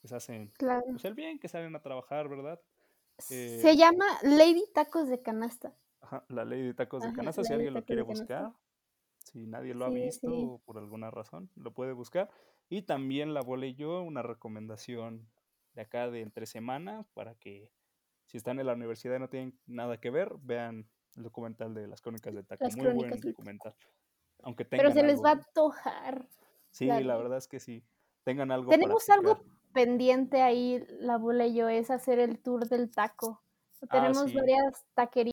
pues 0.00 0.12
hacen 0.12 0.52
claro. 0.58 0.86
pues 0.92 1.04
el 1.04 1.14
bien, 1.14 1.38
que 1.38 1.48
salen 1.48 1.76
a 1.76 1.82
trabajar, 1.82 2.28
¿verdad? 2.28 2.58
Eh, 3.28 3.60
Se 3.60 3.76
llama 3.76 4.06
Lady 4.22 4.64
Tacos 4.72 5.08
de 5.08 5.20
Canasta. 5.20 5.74
ajá, 6.00 6.24
la 6.28 6.44
de 6.46 6.72
tacos 6.74 7.02
de 7.02 7.08
Ajá, 7.08 7.16
canasta, 7.16 7.44
si 7.44 7.52
Lady 7.52 7.54
alguien 7.54 7.74
lo 7.74 7.84
quiere 7.84 8.02
buscar, 8.02 8.52
si 9.18 9.46
nadie 9.46 9.74
lo 9.74 9.84
ha 9.84 9.90
visto 9.90 10.28
sí. 10.30 10.62
por 10.64 10.78
alguna 10.78 11.10
razón, 11.10 11.50
lo 11.54 11.74
puede 11.74 11.92
buscar. 11.92 12.30
Y 12.68 12.82
también 12.82 13.34
la 13.34 13.42
volé 13.42 13.74
yo, 13.74 14.02
una 14.02 14.22
recomendación 14.22 15.28
de 15.74 15.82
acá 15.82 16.10
de 16.10 16.22
entre 16.22 16.46
semana 16.46 17.06
para 17.14 17.34
que 17.34 17.70
si 18.26 18.38
están 18.38 18.58
en 18.60 18.66
la 18.66 18.74
universidad 18.74 19.16
y 19.16 19.20
no 19.20 19.28
tienen 19.28 19.60
nada 19.66 20.00
que 20.00 20.10
ver, 20.10 20.34
vean 20.40 20.88
el 21.16 21.22
documental 21.22 21.74
de 21.74 21.86
las 21.88 22.00
crónicas 22.00 22.34
del 22.34 22.46
taco. 22.46 22.64
Las 22.64 22.76
Muy 22.76 22.92
buen 22.92 23.20
documental. 23.20 23.74
Aunque 24.42 24.64
Pero 24.64 24.92
se 24.92 25.02
les 25.02 25.22
va 25.22 25.30
a 25.30 25.32
antojar. 25.32 26.26
Sí, 26.70 26.86
La 26.86 27.16
verdad 27.16 27.38
es 27.38 27.48
que 27.48 27.58
sí. 27.58 27.82
Tengan 28.22 28.50
algo 28.50 28.70
Tenemos 28.70 29.08
algo 29.08 29.40
pendiente 29.72 30.42
ahí, 30.42 30.84
la 31.00 31.16
bola 31.16 31.46
y 31.46 31.54
yo, 31.54 31.68
es 31.68 31.90
hacer 31.90 32.18
el 32.18 32.38
tour 32.38 32.68
del 32.68 32.90
taco. 32.90 33.42
Ah, 33.82 33.86
Tenemos 33.90 34.30
sí. 34.30 34.36
varias 34.36 34.84
taquerías. 34.94 35.32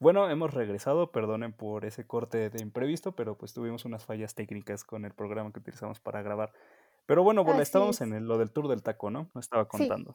Bueno, 0.00 0.28
hemos 0.28 0.52
regresado, 0.52 1.12
perdonen 1.12 1.52
por 1.52 1.84
ese 1.84 2.06
corte 2.06 2.50
de 2.50 2.62
imprevisto, 2.62 3.12
pero 3.14 3.36
pues 3.38 3.52
tuvimos 3.54 3.84
unas 3.84 4.04
fallas 4.04 4.34
técnicas 4.34 4.84
con 4.84 5.04
el 5.04 5.12
programa 5.14 5.52
que 5.52 5.60
utilizamos 5.60 6.00
para 6.00 6.22
grabar. 6.22 6.52
Pero 7.06 7.22
bueno, 7.22 7.42
Bola, 7.44 7.56
Así 7.56 7.62
estábamos 7.64 7.96
es. 7.96 8.00
en 8.02 8.14
el- 8.14 8.24
lo 8.26 8.38
del 8.38 8.50
tour 8.50 8.68
del 8.68 8.82
taco, 8.82 9.10
¿no? 9.10 9.30
No 9.34 9.40
estaba 9.40 9.64
Sí, 9.64 9.68
contando. 9.70 10.14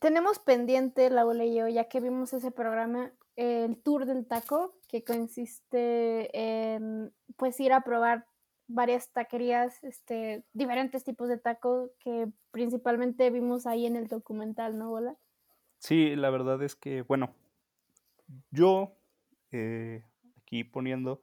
Tenemos 0.00 0.38
pendiente, 0.38 1.10
la 1.10 1.22
abuela 1.22 1.44
y 1.44 1.54
yo, 1.54 1.68
ya 1.68 1.88
que 1.88 2.00
vimos 2.00 2.32
ese 2.32 2.50
programa, 2.50 3.12
el 3.36 3.80
tour 3.82 4.06
del 4.06 4.26
taco, 4.26 4.74
que 4.88 5.04
consiste 5.04 6.30
en 6.36 7.12
pues 7.36 7.58
ir 7.60 7.72
a 7.72 7.82
probar 7.82 8.26
varias 8.68 9.12
taquerías, 9.12 9.82
este, 9.84 10.44
diferentes 10.52 11.04
tipos 11.04 11.28
de 11.28 11.38
taco 11.38 11.90
que 12.00 12.28
principalmente 12.50 13.30
vimos 13.30 13.66
ahí 13.66 13.86
en 13.86 13.96
el 13.96 14.08
documental, 14.08 14.78
¿no, 14.78 14.90
Bola? 14.90 15.16
Sí, 15.78 16.16
la 16.16 16.30
verdad 16.30 16.62
es 16.62 16.74
que, 16.74 17.02
bueno, 17.02 17.34
yo 18.50 18.96
eh, 19.52 20.02
aquí 20.38 20.64
poniendo, 20.64 21.20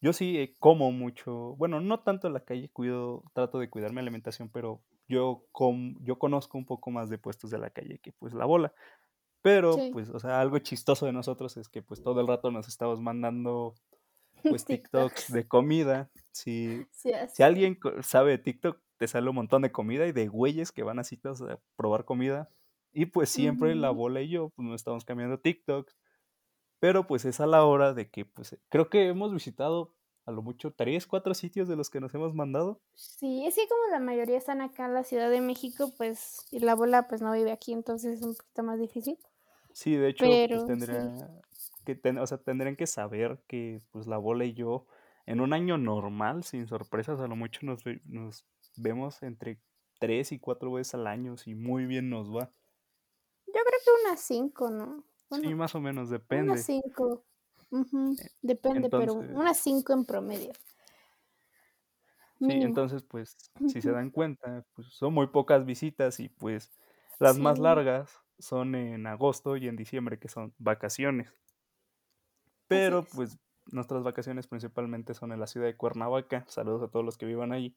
yo 0.00 0.12
sí 0.12 0.38
eh, 0.38 0.54
como 0.58 0.90
mucho, 0.92 1.54
bueno, 1.56 1.80
no 1.80 2.00
tanto 2.00 2.26
en 2.26 2.32
la 2.32 2.44
calle, 2.44 2.70
cuido, 2.70 3.24
trato 3.34 3.58
de 3.58 3.68
cuidar 3.68 3.92
mi 3.92 4.00
alimentación, 4.00 4.48
pero 4.48 4.80
yo, 5.08 5.46
com, 5.52 5.96
yo 6.02 6.18
conozco 6.18 6.58
un 6.58 6.66
poco 6.66 6.90
más 6.90 7.10
de 7.10 7.18
puestos 7.18 7.50
de 7.50 7.58
la 7.58 7.70
calle 7.70 7.98
que 8.00 8.12
pues 8.12 8.34
la 8.34 8.44
bola. 8.46 8.74
Pero, 9.42 9.74
Sí. 9.74 9.90
pues, 9.92 10.10
o 10.10 10.18
sea, 10.20 10.40
algo 10.40 10.58
chistoso 10.58 11.06
de 11.06 11.12
nosotros 11.12 11.56
es 11.56 11.68
que 11.68 11.82
pues 11.82 12.02
todo 12.02 12.20
el 12.20 12.26
rato 12.28 12.50
nos 12.50 12.68
estamos 12.68 13.00
mandando 13.00 13.74
pues 14.42 14.64
TikToks 14.66 15.32
de 15.32 15.46
comida. 15.48 16.10
Si, 16.32 16.86
Sí, 16.92 17.12
si 17.32 17.42
alguien 17.42 17.78
sabe 18.02 18.32
de 18.32 18.38
TikTok, 18.38 18.80
te 18.98 19.08
sale 19.08 19.28
un 19.30 19.36
montón 19.36 19.62
de 19.62 19.72
comida 19.72 20.06
y 20.06 20.12
de 20.12 20.28
güeyes 20.28 20.72
que 20.72 20.82
van 20.82 20.98
así 20.98 21.16
todos 21.16 21.42
a 21.42 21.60
probar 21.76 22.04
comida. 22.04 22.50
Y 22.92 23.06
pues 23.06 23.28
siempre 23.30 23.74
la 23.74 23.90
bola 23.90 24.22
y 24.22 24.28
yo 24.30 24.50
pues 24.50 24.66
nos 24.66 24.76
estamos 24.76 25.04
cambiando 25.04 25.38
TikToks. 25.40 25.96
Pero 26.80 27.06
pues 27.06 27.24
es 27.24 27.40
a 27.40 27.46
la 27.46 27.64
hora 27.64 27.94
de 27.94 28.10
que 28.10 28.24
pues 28.26 28.58
creo 28.68 28.90
que 28.90 29.08
hemos 29.08 29.32
visitado 29.32 29.95
a 30.26 30.32
lo 30.32 30.42
mucho 30.42 30.72
tres, 30.72 31.06
cuatro 31.06 31.34
sitios 31.34 31.68
de 31.68 31.76
los 31.76 31.88
que 31.90 32.00
nos 32.00 32.14
hemos 32.14 32.34
mandado. 32.34 32.80
Sí, 32.94 33.46
es 33.46 33.54
que 33.54 33.68
como 33.68 33.90
la 33.90 34.00
mayoría 34.00 34.36
están 34.38 34.60
acá 34.60 34.86
en 34.86 34.94
la 34.94 35.04
Ciudad 35.04 35.30
de 35.30 35.40
México, 35.40 35.92
pues, 35.96 36.46
y 36.50 36.60
la 36.60 36.72
abuela 36.72 37.06
pues 37.08 37.20
no 37.22 37.32
vive 37.32 37.52
aquí, 37.52 37.72
entonces 37.72 38.18
es 38.18 38.22
un 38.26 38.34
poquito 38.34 38.62
más 38.62 38.78
difícil. 38.78 39.18
Sí, 39.72 39.94
de 39.96 40.08
hecho, 40.08 40.44
pues 40.50 40.64
Pero 40.64 40.66
sí. 40.66 40.72
tendría 40.72 41.30
que 41.84 41.94
ten- 41.94 42.18
o 42.18 42.26
sea, 42.26 42.38
tendrían 42.38 42.76
que 42.76 42.86
saber 42.86 43.42
que 43.46 43.78
pues 43.92 44.06
la 44.06 44.18
bola 44.18 44.44
y 44.44 44.54
yo 44.54 44.86
en 45.26 45.40
un 45.40 45.52
año 45.52 45.76
normal, 45.78 46.44
sin 46.44 46.66
sorpresas, 46.66 47.20
a 47.20 47.26
lo 47.28 47.36
mucho 47.36 47.60
nos, 47.64 47.82
nos 48.04 48.46
vemos 48.76 49.22
entre 49.22 49.60
tres 50.00 50.32
y 50.32 50.38
cuatro 50.38 50.72
veces 50.72 50.94
al 50.94 51.06
año, 51.06 51.36
si 51.36 51.54
muy 51.54 51.86
bien 51.86 52.10
nos 52.10 52.34
va. 52.34 52.50
Yo 53.46 53.52
creo 53.52 53.80
que 53.84 53.90
unas 54.06 54.20
cinco, 54.20 54.70
¿no? 54.70 55.04
Sí, 55.30 55.54
más 55.54 55.74
o 55.74 55.80
menos 55.80 56.10
unas 56.30 56.66
depende. 56.66 56.66
Ujú, 57.70 58.16
Depende, 58.42 58.90
pero 58.90 59.14
unas 59.14 59.58
cinco 59.58 59.92
en 59.92 60.04
promedio. 60.04 60.52
sí, 62.40 62.52
Mínimo. 62.52 62.62
entonces 62.62 63.02
pues 63.02 63.36
si 63.66 63.82
se 63.82 63.90
dan 63.90 64.10
cuenta, 64.10 64.64
pues 64.74 64.88
son 64.88 65.14
muy 65.14 65.28
pocas 65.28 65.64
visitas 65.64 66.20
y 66.20 66.28
pues 66.28 66.72
las 67.18 67.38
más 67.38 67.58
largas 67.58 68.20
son 68.38 68.74
en 68.74 69.06
agosto 69.06 69.56
y 69.56 69.68
en 69.68 69.76
diciembre, 69.76 70.18
que 70.18 70.28
son 70.28 70.54
vacaciones. 70.58 71.32
Pero 72.68 73.08
es. 73.08 73.08
pues 73.08 73.38
nuestras 73.66 74.02
vacaciones 74.02 74.46
principalmente 74.46 75.14
son 75.14 75.32
en 75.32 75.40
la 75.40 75.46
ciudad 75.46 75.66
de 75.66 75.76
Cuernavaca. 75.76 76.44
Saludos 76.48 76.82
a 76.82 76.88
todos 76.88 77.04
los 77.04 77.16
que 77.18 77.26
vivan 77.26 77.52
ahí. 77.52 77.76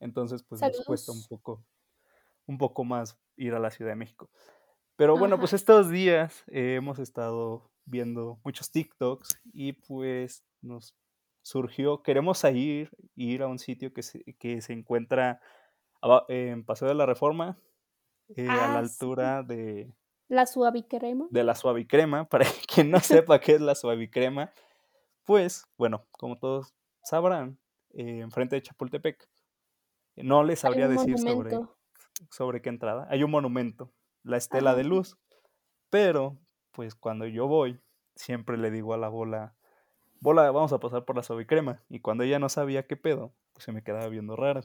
Entonces, 0.00 0.42
pues 0.44 0.62
nos 0.62 0.82
cuesta 0.82 1.12
un 1.12 1.24
Saludos. 1.24 1.26
poco, 1.26 1.64
un 2.46 2.58
poco 2.58 2.84
más 2.84 3.18
ir 3.36 3.54
a 3.54 3.60
la 3.60 3.70
Ciudad 3.70 3.92
de 3.92 3.96
México. 3.96 4.30
Pero 4.96 5.18
bueno, 5.18 5.38
Ajá. 5.38 5.40
pues 5.40 5.54
estos 5.54 5.90
días 5.90 6.44
eh, 6.48 6.76
hemos 6.76 7.00
estado 7.00 7.72
viendo 7.86 8.38
muchos 8.44 8.70
TikToks 8.70 9.40
y 9.52 9.72
pues 9.74 10.44
nos 10.62 10.94
surgió, 11.42 12.02
queremos 12.02 12.42
ir, 12.44 12.90
ir 13.16 13.42
a 13.42 13.46
un 13.48 13.58
sitio 13.58 13.92
que 13.92 14.02
se, 14.02 14.22
que 14.38 14.60
se 14.62 14.72
encuentra 14.72 15.40
en 16.28 16.64
Paseo 16.64 16.88
de 16.88 16.94
la 16.94 17.06
Reforma, 17.06 17.58
eh, 18.36 18.48
a 18.48 18.54
la 18.54 18.78
Ah, 18.78 18.84
sí. 18.86 18.94
altura 18.94 19.42
de, 19.42 19.92
La 20.28 20.46
suavicrema. 20.46 21.26
de 21.30 21.44
la 21.44 21.54
suavicrema. 21.54 22.24
Para 22.30 22.46
quien 22.66 22.90
no 22.90 22.98
sepa 23.28 23.40
qué 23.40 23.52
es 23.56 23.60
la 23.60 23.74
suavicrema, 23.74 24.52
pues 25.24 25.66
bueno, 25.76 26.06
como 26.12 26.38
todos 26.38 26.74
sabrán, 27.02 27.58
eh, 27.92 28.20
enfrente 28.20 28.56
de 28.56 28.62
Chapultepec, 28.62 29.28
no 30.16 30.42
les 30.44 30.60
sabría 30.60 30.88
decir 30.88 31.18
sobre, 31.18 31.58
sobre 32.30 32.62
qué 32.62 32.68
entrada. 32.70 33.06
Hay 33.10 33.22
un 33.22 33.30
monumento, 33.30 33.92
la 34.22 34.36
Estela 34.36 34.70
Ajá. 34.70 34.78
de 34.78 34.84
Luz, 34.84 35.18
pero 35.90 36.38
pues 36.74 36.94
cuando 36.96 37.26
yo 37.26 37.48
voy, 37.48 37.80
siempre 38.16 38.58
le 38.58 38.70
digo 38.70 38.94
a 38.94 38.98
la 38.98 39.08
bola, 39.08 39.56
bola, 40.20 40.50
vamos 40.52 40.72
a 40.74 40.80
pasar 40.80 41.04
por 41.06 41.16
la 41.16 41.22
suavicrema. 41.22 41.84
Y 41.88 42.00
cuando 42.00 42.24
ella 42.24 42.38
no 42.40 42.48
sabía 42.50 42.86
qué 42.86 42.96
pedo, 42.96 43.34
pues 43.54 43.64
se 43.64 43.72
me 43.72 43.84
quedaba 43.84 44.08
viendo 44.08 44.36
rara. 44.36 44.62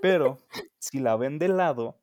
Pero 0.00 0.38
si 0.78 1.00
la 1.00 1.16
ven 1.16 1.38
de 1.38 1.48
lado, 1.48 2.00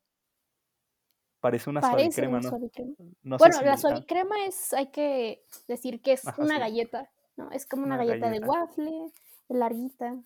parece 1.40 1.70
una 1.70 1.80
Parece 1.80 2.22
suavicrema, 2.22 2.38
una 2.38 2.40
¿no? 2.40 2.50
suavicrema. 2.50 2.94
No 3.22 3.38
sé 3.38 3.42
Bueno, 3.42 3.60
la 3.62 3.76
si... 3.76 3.86
ah, 3.88 4.02
suavicrema 4.04 4.44
es, 4.46 4.72
hay 4.72 4.90
que 4.90 5.44
decir 5.68 6.00
que 6.02 6.12
es 6.12 6.26
ajá, 6.26 6.42
una 6.42 6.54
sí, 6.54 6.60
galleta, 6.60 7.10
¿no? 7.36 7.50
Es 7.50 7.66
como 7.66 7.84
una 7.84 7.96
una 7.96 7.96
galleta 7.96 8.30
de 8.30 8.40
waffle, 8.40 9.12
larguita. 9.48 10.22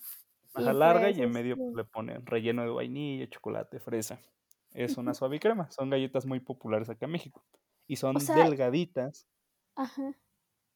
Ajá, 0.55 0.73
Y 0.73 0.75
larga 0.75 1.11
y 1.11 1.23
en 1.23 1.31
medio 1.33 1.57
este, 1.57 1.73
le 1.75 1.85
ponen 1.85 2.27
relleno 2.27 2.63
de 2.63 2.71
vainilla, 2.71 3.29
chocolate, 3.31 3.79
fresa. 3.81 4.21
Es 4.73 4.97
una 4.99 5.15
suavicrema. 5.15 5.71
Son 5.71 5.91
galletas 5.91 6.27
muy 6.27 6.41
populares 6.41 6.91
acá 6.91 7.07
en 7.07 7.13
México. 7.13 7.45
Y 7.89 7.95
o 7.95 7.99
son 7.99 8.17
sea, 8.21 8.37
delgaditas 8.45 9.27
ajá. 9.77 10.15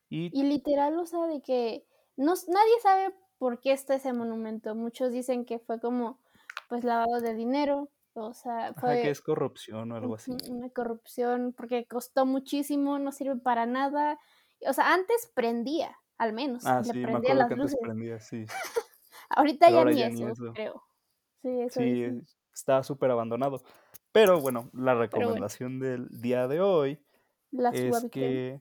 y 0.08 0.30
Y 0.32 0.44
literal, 0.44 0.98
o 0.98 1.06
sea, 1.06 1.26
de 1.26 1.42
que 1.42 1.86
no, 2.16 2.34
nadie 2.48 2.80
sabe 2.82 3.14
por 3.38 3.60
qué 3.60 3.72
está 3.72 3.94
ese 3.96 4.12
monumento. 4.12 4.74
Muchos 4.74 5.12
dicen 5.12 5.44
que 5.44 5.58
fue 5.58 5.80
como, 5.80 6.20
pues, 6.68 6.84
lavado 6.84 7.20
de 7.20 7.34
dinero, 7.34 7.90
o 8.14 8.34
sea, 8.34 8.68
ajá, 8.68 8.94
que 9.00 9.02
fue 9.02 9.10
es 9.10 9.20
corrupción 9.20 9.92
o 9.92 9.96
algo 9.96 10.14
así. 10.14 10.32
una 10.50 10.70
corrupción 10.70 11.54
porque 11.56 11.86
costó 11.86 12.26
muchísimo, 12.26 12.98
no 12.98 13.12
sirve 13.12 13.36
para 13.36 13.66
nada. 13.66 14.18
O 14.66 14.72
sea, 14.72 14.92
antes 14.94 15.30
prendía, 15.34 15.98
al 16.18 16.32
menos, 16.32 16.64
Ah, 16.64 16.82
le 16.82 16.92
sí, 16.92 16.98
me 16.98 17.04
prendía 17.04 17.30
acuerdo 17.34 17.38
las 17.40 17.48
que 17.48 17.54
antes 17.54 17.72
luces. 17.72 17.80
prendía, 17.82 18.20
sí. 18.20 18.44
Ahorita 19.30 19.70
ya 19.70 19.78
ahora 19.78 19.90
ni 19.90 19.98
ya 20.00 20.10
ni 20.10 20.22
eso, 20.24 20.52
creo. 20.54 20.82
Sí, 21.42 21.48
eso 21.62 21.80
Sí, 21.82 22.02
es- 22.04 22.36
está 22.54 22.82
súper 22.82 23.10
abandonado. 23.10 23.62
Pero 24.12 24.40
bueno, 24.40 24.70
la 24.74 24.94
bueno, 24.94 25.00
recomendación 25.00 25.78
del 25.80 26.08
día 26.20 26.46
de 26.46 26.60
hoy 26.60 27.00
la 27.50 27.70
es 27.70 28.06
que 28.10 28.60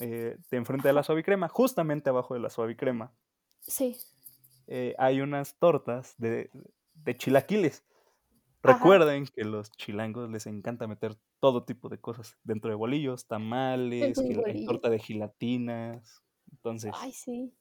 eh, 0.00 0.38
de 0.50 0.56
enfrente 0.56 0.88
de 0.88 0.94
la 0.94 1.02
suavicrema, 1.02 1.48
justamente 1.48 2.10
abajo 2.10 2.34
de 2.34 2.40
la 2.40 2.50
suavicrema, 2.50 3.12
sí. 3.60 3.96
eh, 4.66 4.94
hay 4.98 5.20
unas 5.20 5.58
tortas 5.58 6.14
de, 6.18 6.50
de 6.94 7.16
chilaquiles. 7.16 7.84
Ajá. 8.62 8.78
Recuerden 8.78 9.26
que 9.26 9.44
los 9.44 9.70
chilangos 9.72 10.30
les 10.30 10.46
encanta 10.46 10.86
meter 10.86 11.16
todo 11.38 11.64
tipo 11.64 11.90
de 11.90 12.00
cosas 12.00 12.38
dentro 12.42 12.70
de 12.70 12.76
bolillos, 12.76 13.26
tamales, 13.26 14.16
bolillo. 14.16 14.66
torta 14.66 14.88
de 14.88 14.98
gelatinas. 14.98 16.22
Entonces, 16.50 16.92
Ay, 16.94 17.12
sí. 17.12 17.54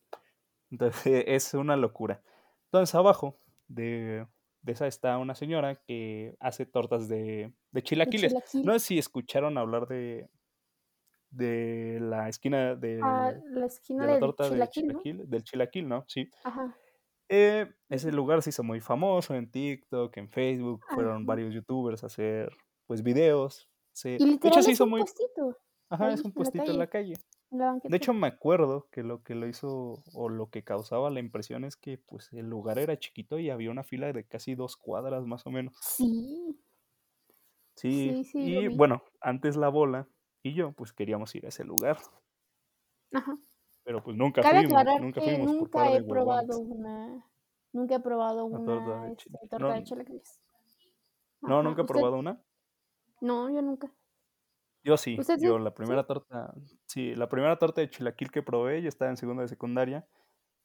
entonces 0.72 1.26
es 1.28 1.54
una 1.54 1.76
locura. 1.76 2.24
Entonces 2.66 2.96
abajo 2.96 3.38
de, 3.68 4.26
de 4.64 4.72
esa 4.72 4.88
está 4.88 5.18
una 5.20 5.36
señora 5.36 5.76
que 5.76 6.36
hace 6.40 6.66
tortas 6.66 7.08
de, 7.08 7.54
de 7.72 7.84
De 7.84 7.84
chilaquiles. 7.84 8.32
chilaquil. 8.34 8.66
No 8.66 8.74
sé 8.74 8.80
si 8.80 8.98
escucharon 8.98 9.58
hablar 9.58 9.88
de, 9.88 10.30
de 11.30 12.00
la 12.02 12.30
esquina 12.30 12.72
A 12.72 12.76
del, 12.76 13.00
la 13.00 13.66
esquina 13.66 14.04
de 14.04 14.08
la 14.08 14.14
del 14.14 14.20
torta 14.20 14.50
de 14.50 14.50
chilaquil, 14.70 14.88
¿no? 14.88 15.02
chilaquil, 15.02 15.30
del 15.30 15.44
chilaquil, 15.44 15.88
¿no? 15.88 16.06
Sí. 16.08 16.30
Ajá. 16.44 16.76
Eh, 17.30 17.72
ese 17.90 18.12
lugar 18.12 18.42
se 18.42 18.50
hizo 18.52 18.64
muy 18.64 18.80
famoso 18.82 19.34
en 19.36 19.50
TikTok, 19.50 20.16
en 20.18 20.30
Facebook, 20.30 20.84
fueron 20.94 21.18
Ajá. 21.18 21.24
varios 21.26 21.54
youtubers 21.54 22.04
a 22.04 22.08
hacer 22.08 22.52
pues 22.86 23.02
videos. 23.04 23.70
Se, 23.92 24.18
Y 24.20 24.38
de 24.40 24.50
hecho 24.50 24.62
literal 24.62 24.70
es 24.70 24.80
un 24.82 24.90
muy, 24.90 25.02
puestito 25.02 25.58
ajá, 25.90 26.14
es 26.14 26.22
un 26.24 26.32
puestito 26.32 26.72
en 26.72 26.80
la 26.80 26.88
calle, 26.88 27.14
De 27.88 27.96
hecho 27.98 28.14
me 28.14 28.28
acuerdo 28.28 28.90
que 28.92 29.04
lo 29.04 29.24
que 29.24 29.36
lo 29.36 29.48
hizo 29.48 30.04
o 30.14 30.28
lo 30.30 30.50
que 30.50 30.64
causaba 30.66 31.10
la 31.10 31.20
impresión 31.22 31.64
es 31.64 31.78
que 31.78 31.98
pues 31.98 32.34
el 32.34 32.50
lugar 32.50 32.78
era 32.78 33.00
chiquito 33.00 33.40
y 33.40 33.50
había 33.50 33.72
una 33.72 33.84
fila 33.86 34.12
de 34.12 34.26
casi 34.28 34.56
dos 34.56 34.76
cuadras 34.76 35.26
más 35.26 35.46
o 35.46 35.52
menos. 35.52 35.76
Sí, 35.90 36.58
Sí, 37.76 38.24
sí, 38.24 38.24
y 38.40 38.68
bueno, 38.68 39.04
antes 39.22 39.56
la 39.58 39.70
bola 39.70 40.08
y 40.42 40.54
yo 40.54 40.72
pues 40.74 40.92
queríamos 40.94 41.34
ir 41.36 41.46
a 41.46 41.50
ese 41.50 41.64
lugar, 41.64 41.98
Ajá. 43.14 43.38
pero 43.84 44.04
pues 44.04 44.16
nunca 44.18 44.44
Cabe 44.44 44.64
fuimos, 44.64 44.92
nunca 44.96 45.22
que 45.22 45.22
fuimos 45.22 45.54
por 45.54 45.70
nunca 45.70 45.82
he 45.96 46.02
probado 46.02 46.60
una, 46.60 47.26
nunca 47.72 47.96
he 47.96 48.00
probado 48.00 48.46
torta 48.46 48.92
una 48.92 49.06
de 49.06 49.14
este, 49.14 49.16
chile. 49.16 49.40
torta 49.50 49.74
No, 49.74 49.74
de 49.74 49.84
no, 51.46 51.64
Ajá. 51.64 51.64
nunca 51.64 51.84
he 51.84 51.86
¿Usted? 51.86 51.86
probado 51.86 52.18
una. 52.18 52.44
No, 53.22 53.50
yo 53.50 53.62
nunca. 53.64 53.92
Yo 54.84 54.98
sí, 54.98 55.18
yo 55.40 55.60
la 55.60 55.72
¿Sí? 55.72 55.76
primera 55.76 56.06
torta, 56.06 56.54
sí, 56.88 57.16
la 57.16 57.30
primera 57.30 57.58
torta 57.58 57.82
de 57.82 57.90
chilaquil 57.90 58.32
que 58.32 58.44
probé, 58.44 58.82
yo 58.82 58.90
estaba 58.90 59.10
en 59.12 59.18
segunda 59.18 59.42
de 59.44 59.48
secundaria 59.48 60.06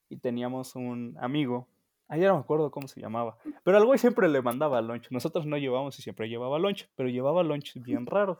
y 0.08 0.18
teníamos 0.18 0.75
un 0.75 1.16
amigo, 1.20 1.68
ayer 2.08 2.28
no 2.28 2.34
me 2.34 2.40
acuerdo 2.40 2.70
cómo 2.70 2.88
se 2.88 3.00
llamaba, 3.00 3.38
pero 3.64 3.76
al 3.76 3.87
güey 3.87 3.98
siempre 3.98 4.28
le 4.28 4.42
mandaba 4.42 4.80
lunch, 4.82 5.10
nosotros 5.10 5.46
no 5.46 5.56
llevábamos 5.56 5.98
y 5.98 6.02
siempre 6.02 6.28
llevaba 6.28 6.58
lunch, 6.58 6.90
pero 6.96 7.08
llevaba 7.08 7.42
lunch 7.44 7.75
bien 7.82 8.06
raros. 8.06 8.38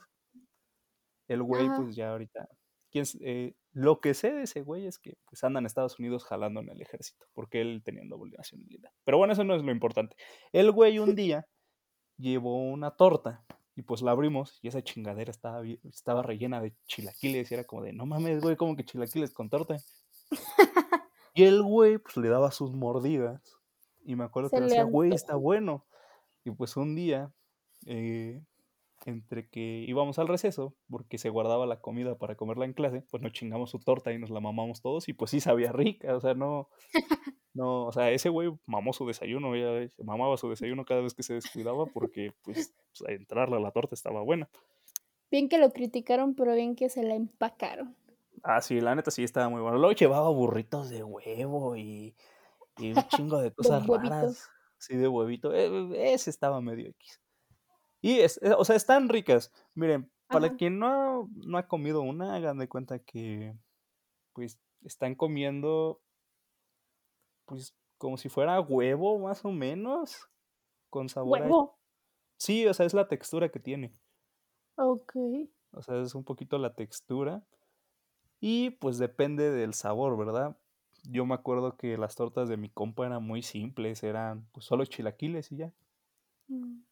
El 1.29 1.43
güey 1.43 1.67
Ajá. 1.67 1.77
pues 1.77 1.95
ya 1.95 2.11
ahorita, 2.11 2.49
quién 2.91 3.05
eh, 3.21 3.55
lo 3.73 4.01
que 4.01 4.15
sé 4.15 4.33
de 4.33 4.43
ese 4.43 4.63
güey 4.63 4.87
es 4.87 4.99
que 4.99 5.17
pues 5.27 5.45
anda 5.45 5.61
en 5.61 5.67
Estados 5.67 5.99
Unidos 5.99 6.25
jalando 6.25 6.61
en 6.61 6.71
el 6.71 6.81
ejército, 6.83 7.27
porque 7.35 7.61
él 7.61 7.83
tenía 7.85 8.03
doble 8.07 8.35
nacionalidad. 8.37 8.91
Pero 9.05 9.19
bueno, 9.19 9.33
eso 9.35 9.45
no 9.45 9.55
es 9.55 9.63
lo 9.63 9.71
importante. 9.71 10.17
El 10.53 10.73
güey 10.73 10.99
un 10.99 11.15
día 11.15 11.47
llevó 12.19 12.63
una 12.63 12.93
torta 12.93 13.45
Y 13.79 13.83
pues 13.83 14.03
la 14.03 14.11
abrimos 14.11 14.59
y 14.61 14.67
esa 14.67 14.83
chingadera 14.83 15.31
estaba, 15.31 15.63
estaba 15.65 16.25
rellena 16.25 16.61
de 16.61 16.75
chilaquiles 16.89 17.49
y 17.49 17.55
era 17.55 17.63
como 17.63 17.83
de, 17.83 17.93
no 17.93 18.07
mames, 18.07 18.41
güey, 18.41 18.57
como 18.57 18.75
que 18.75 18.85
chilaquiles 18.85 19.33
con 19.33 19.49
torta. 19.49 19.77
y 21.35 21.45
el 21.45 21.63
güey 21.63 21.99
pues 21.99 22.17
le 22.17 22.29
daba 22.29 22.51
sus 22.51 22.73
mordidas 22.73 23.41
y 24.05 24.17
me 24.17 24.25
acuerdo 24.25 24.51
que 24.51 24.61
decía, 24.63 24.83
güey, 24.83 25.15
está 25.15 25.37
bueno. 25.37 25.87
Y 26.43 26.51
pues 26.51 26.77
un 26.77 26.97
día, 26.97 27.33
eh, 27.87 28.43
entre 29.07 29.49
que 29.49 29.85
íbamos 29.87 30.19
al 30.19 30.27
receso, 30.27 30.75
porque 30.91 31.17
se 31.17 31.31
guardaba 31.31 31.65
la 31.65 31.81
comida 31.81 32.19
para 32.19 32.35
comerla 32.35 32.65
en 32.65 32.73
clase, 32.73 33.05
pues 33.13 33.23
nos 33.23 33.31
chingamos 33.31 33.71
su 33.71 33.79
torta 33.79 34.13
y 34.13 34.19
nos 34.19 34.31
la 34.31 34.41
mamamos 34.41 34.83
todos 34.83 35.09
y 35.09 35.13
pues 35.13 35.31
sí 35.31 35.39
sabía 35.39 35.71
rica, 35.71 36.17
o 36.17 36.21
sea, 36.21 36.35
no, 36.35 36.69
no, 37.59 37.87
o 37.87 37.93
sea, 37.93 38.13
ese 38.13 38.29
güey 38.29 38.57
mamó 38.67 38.93
su 38.93 39.05
desayuno, 39.05 39.57
ya 39.57 39.89
mamaba 40.05 40.37
su 40.37 40.49
desayuno 40.49 40.85
cada 40.85 41.01
vez 41.01 41.13
que 41.13 41.25
se 41.25 41.35
descuidaba 41.35 41.87
porque 41.87 42.33
pues, 42.43 42.73
pues 42.93 43.11
a 43.11 43.13
entrarle 43.13 43.57
a 43.57 43.61
la 43.61 43.73
torta 43.73 43.97
estaba 43.97 44.23
buena. 44.23 44.49
Bien 45.29 45.49
que 45.49 45.59
lo 45.59 45.73
criticaron, 45.73 46.37
pero 46.37 46.55
bien 46.55 46.77
que 46.77 46.89
se 46.89 47.03
la 47.03 47.17
empacaron. 47.17 47.97
Ah, 48.45 48.61
sí, 48.61 48.81
la 48.81 48.95
neta 48.95 49.11
sí 49.11 49.25
estaba 49.25 49.49
muy 49.49 49.61
bueno. 49.61 49.77
Luego 49.77 49.93
llevaba 49.93 50.31
burritos 50.31 50.89
de 50.89 51.03
huevo 51.03 51.77
y, 51.77 52.15
y 52.77 52.93
un 52.93 53.03
chingo 53.09 53.41
de 53.41 53.51
cosas 53.55 53.85
raras. 53.85 54.49
Sí, 54.79 54.97
de 54.97 55.09
huevito. 55.09 55.53
E, 55.53 56.15
ese 56.15 56.31
estaba 56.31 56.61
medio 56.61 56.89
X. 56.91 57.21
Y, 58.01 58.21
es, 58.21 58.41
eh, 58.41 58.55
o 58.57 58.65
sea, 58.65 58.77
están 58.77 59.09
ricas. 59.09 59.53
Miren, 59.75 60.09
para 60.29 60.55
quien 60.55 60.79
no, 60.79 61.29
no 61.35 61.59
ha 61.59 61.67
comido 61.67 62.03
una, 62.03 62.37
hagan 62.37 62.59
de 62.59 62.69
cuenta 62.69 63.01
que, 63.01 63.57
pues, 64.33 64.61
están 64.85 65.17
comiendo 65.17 66.01
pues 67.49 67.75
como 67.97 68.17
si 68.17 68.29
fuera 68.29 68.61
huevo 68.61 69.19
más 69.19 69.45
o 69.45 69.51
menos, 69.51 70.29
con 70.91 71.09
sabor. 71.09 71.41
¿Huevo? 71.41 71.79
Sí, 72.37 72.67
o 72.67 72.75
sea, 72.75 72.87
es 72.87 72.95
la 72.95 73.09
textura 73.09 73.49
que 73.49 73.59
tiene. 73.59 73.93
Ok. 74.77 75.17
O 75.73 75.83
sea, 75.83 76.01
es 76.01 76.15
un 76.15 76.23
poquito 76.23 76.59
la 76.59 76.75
textura. 76.75 77.43
Y 78.41 78.71
pues 78.71 78.99
depende 78.99 79.51
del 79.51 79.75
sabor, 79.75 80.17
¿verdad? 80.17 80.57
Yo 81.03 81.27
me 81.27 81.35
acuerdo 81.35 81.77
que 81.77 81.99
las 81.99 82.15
tortas 82.15 82.49
de 82.49 82.57
mi 82.57 82.71
compa 82.71 83.07
eran 83.07 83.25
muy 83.25 83.43
simples, 83.43 84.05
eran 84.05 84.47
pues 84.53 84.67
solo 84.67 84.85
chilaquiles 84.85 85.51
y 85.51 85.57
ya. 85.57 85.73
Mm. 86.47 86.83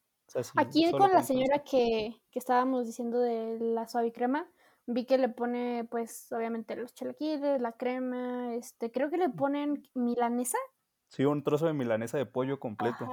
Aquí 0.57 0.91
con 0.91 1.13
la 1.13 1.23
señora 1.23 1.61
que, 1.61 2.21
que, 2.33 2.39
estábamos 2.41 2.87
diciendo 2.87 3.21
de 3.21 3.61
la 3.61 3.87
suave 3.87 4.11
crema, 4.11 4.51
Vi 4.87 5.05
que 5.05 5.19
le 5.19 5.29
pone, 5.29 5.85
pues, 5.91 6.31
obviamente 6.33 6.77
los 6.77 6.95
chilaquiles, 6.95 7.61
la 7.61 7.73
crema, 7.73 8.55
este, 8.55 8.91
creo 8.93 9.11
que 9.11 9.17
le 9.17 9.29
ponen 9.31 9.83
milanesa. 9.95 10.59
Sí, 11.09 11.25
un 11.25 11.43
trozo 11.43 11.67
de 11.67 11.73
milanesa 11.73 12.19
de 12.19 12.27
pollo 12.27 12.61
completo. 12.61 13.09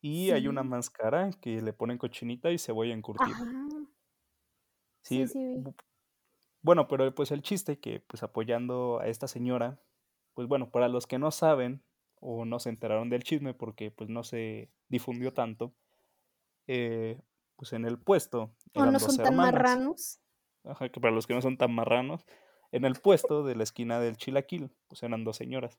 Y 0.00 0.30
hay 0.30 0.46
una 0.48 0.62
máscara 0.62 1.30
que 1.40 1.62
le 1.62 1.72
ponen 1.72 1.98
cochinita 1.98 2.50
y 2.50 2.58
cebolla 2.58 2.94
encurtida. 2.94 3.36
Sí, 5.02 5.26
sí, 5.26 5.62
Bueno, 6.62 6.88
pero 6.88 7.14
pues 7.14 7.30
el 7.30 7.42
chiste 7.42 7.78
que, 7.78 8.00
pues 8.00 8.22
apoyando 8.22 9.00
a 9.00 9.08
esta 9.08 9.28
señora, 9.28 9.80
pues 10.34 10.48
bueno, 10.48 10.70
para 10.70 10.88
los 10.88 11.06
que 11.06 11.18
no 11.18 11.30
saben 11.30 11.82
o 12.20 12.44
no 12.44 12.58
se 12.58 12.70
enteraron 12.70 13.10
del 13.10 13.22
chisme 13.22 13.54
porque 13.54 13.90
pues 13.90 14.08
no 14.08 14.24
se 14.24 14.70
difundió 14.88 15.32
tanto, 15.32 15.74
eh, 16.66 17.20
pues 17.56 17.72
en 17.72 17.84
el 17.84 17.98
puesto. 17.98 18.54
O 18.74 18.86
no 18.86 18.98
son 18.98 19.16
tan 19.16 19.36
marranos 19.36 20.20
que 20.90 21.00
para 21.00 21.14
los 21.14 21.26
que 21.26 21.34
no 21.34 21.42
son 21.42 21.56
tan 21.56 21.74
marranos, 21.74 22.24
en 22.72 22.84
el 22.84 22.94
puesto 22.94 23.44
de 23.44 23.54
la 23.54 23.62
esquina 23.62 24.00
del 24.00 24.16
Chilaquil, 24.16 24.70
pues 24.88 25.02
eran 25.02 25.24
dos 25.24 25.36
señoras. 25.36 25.78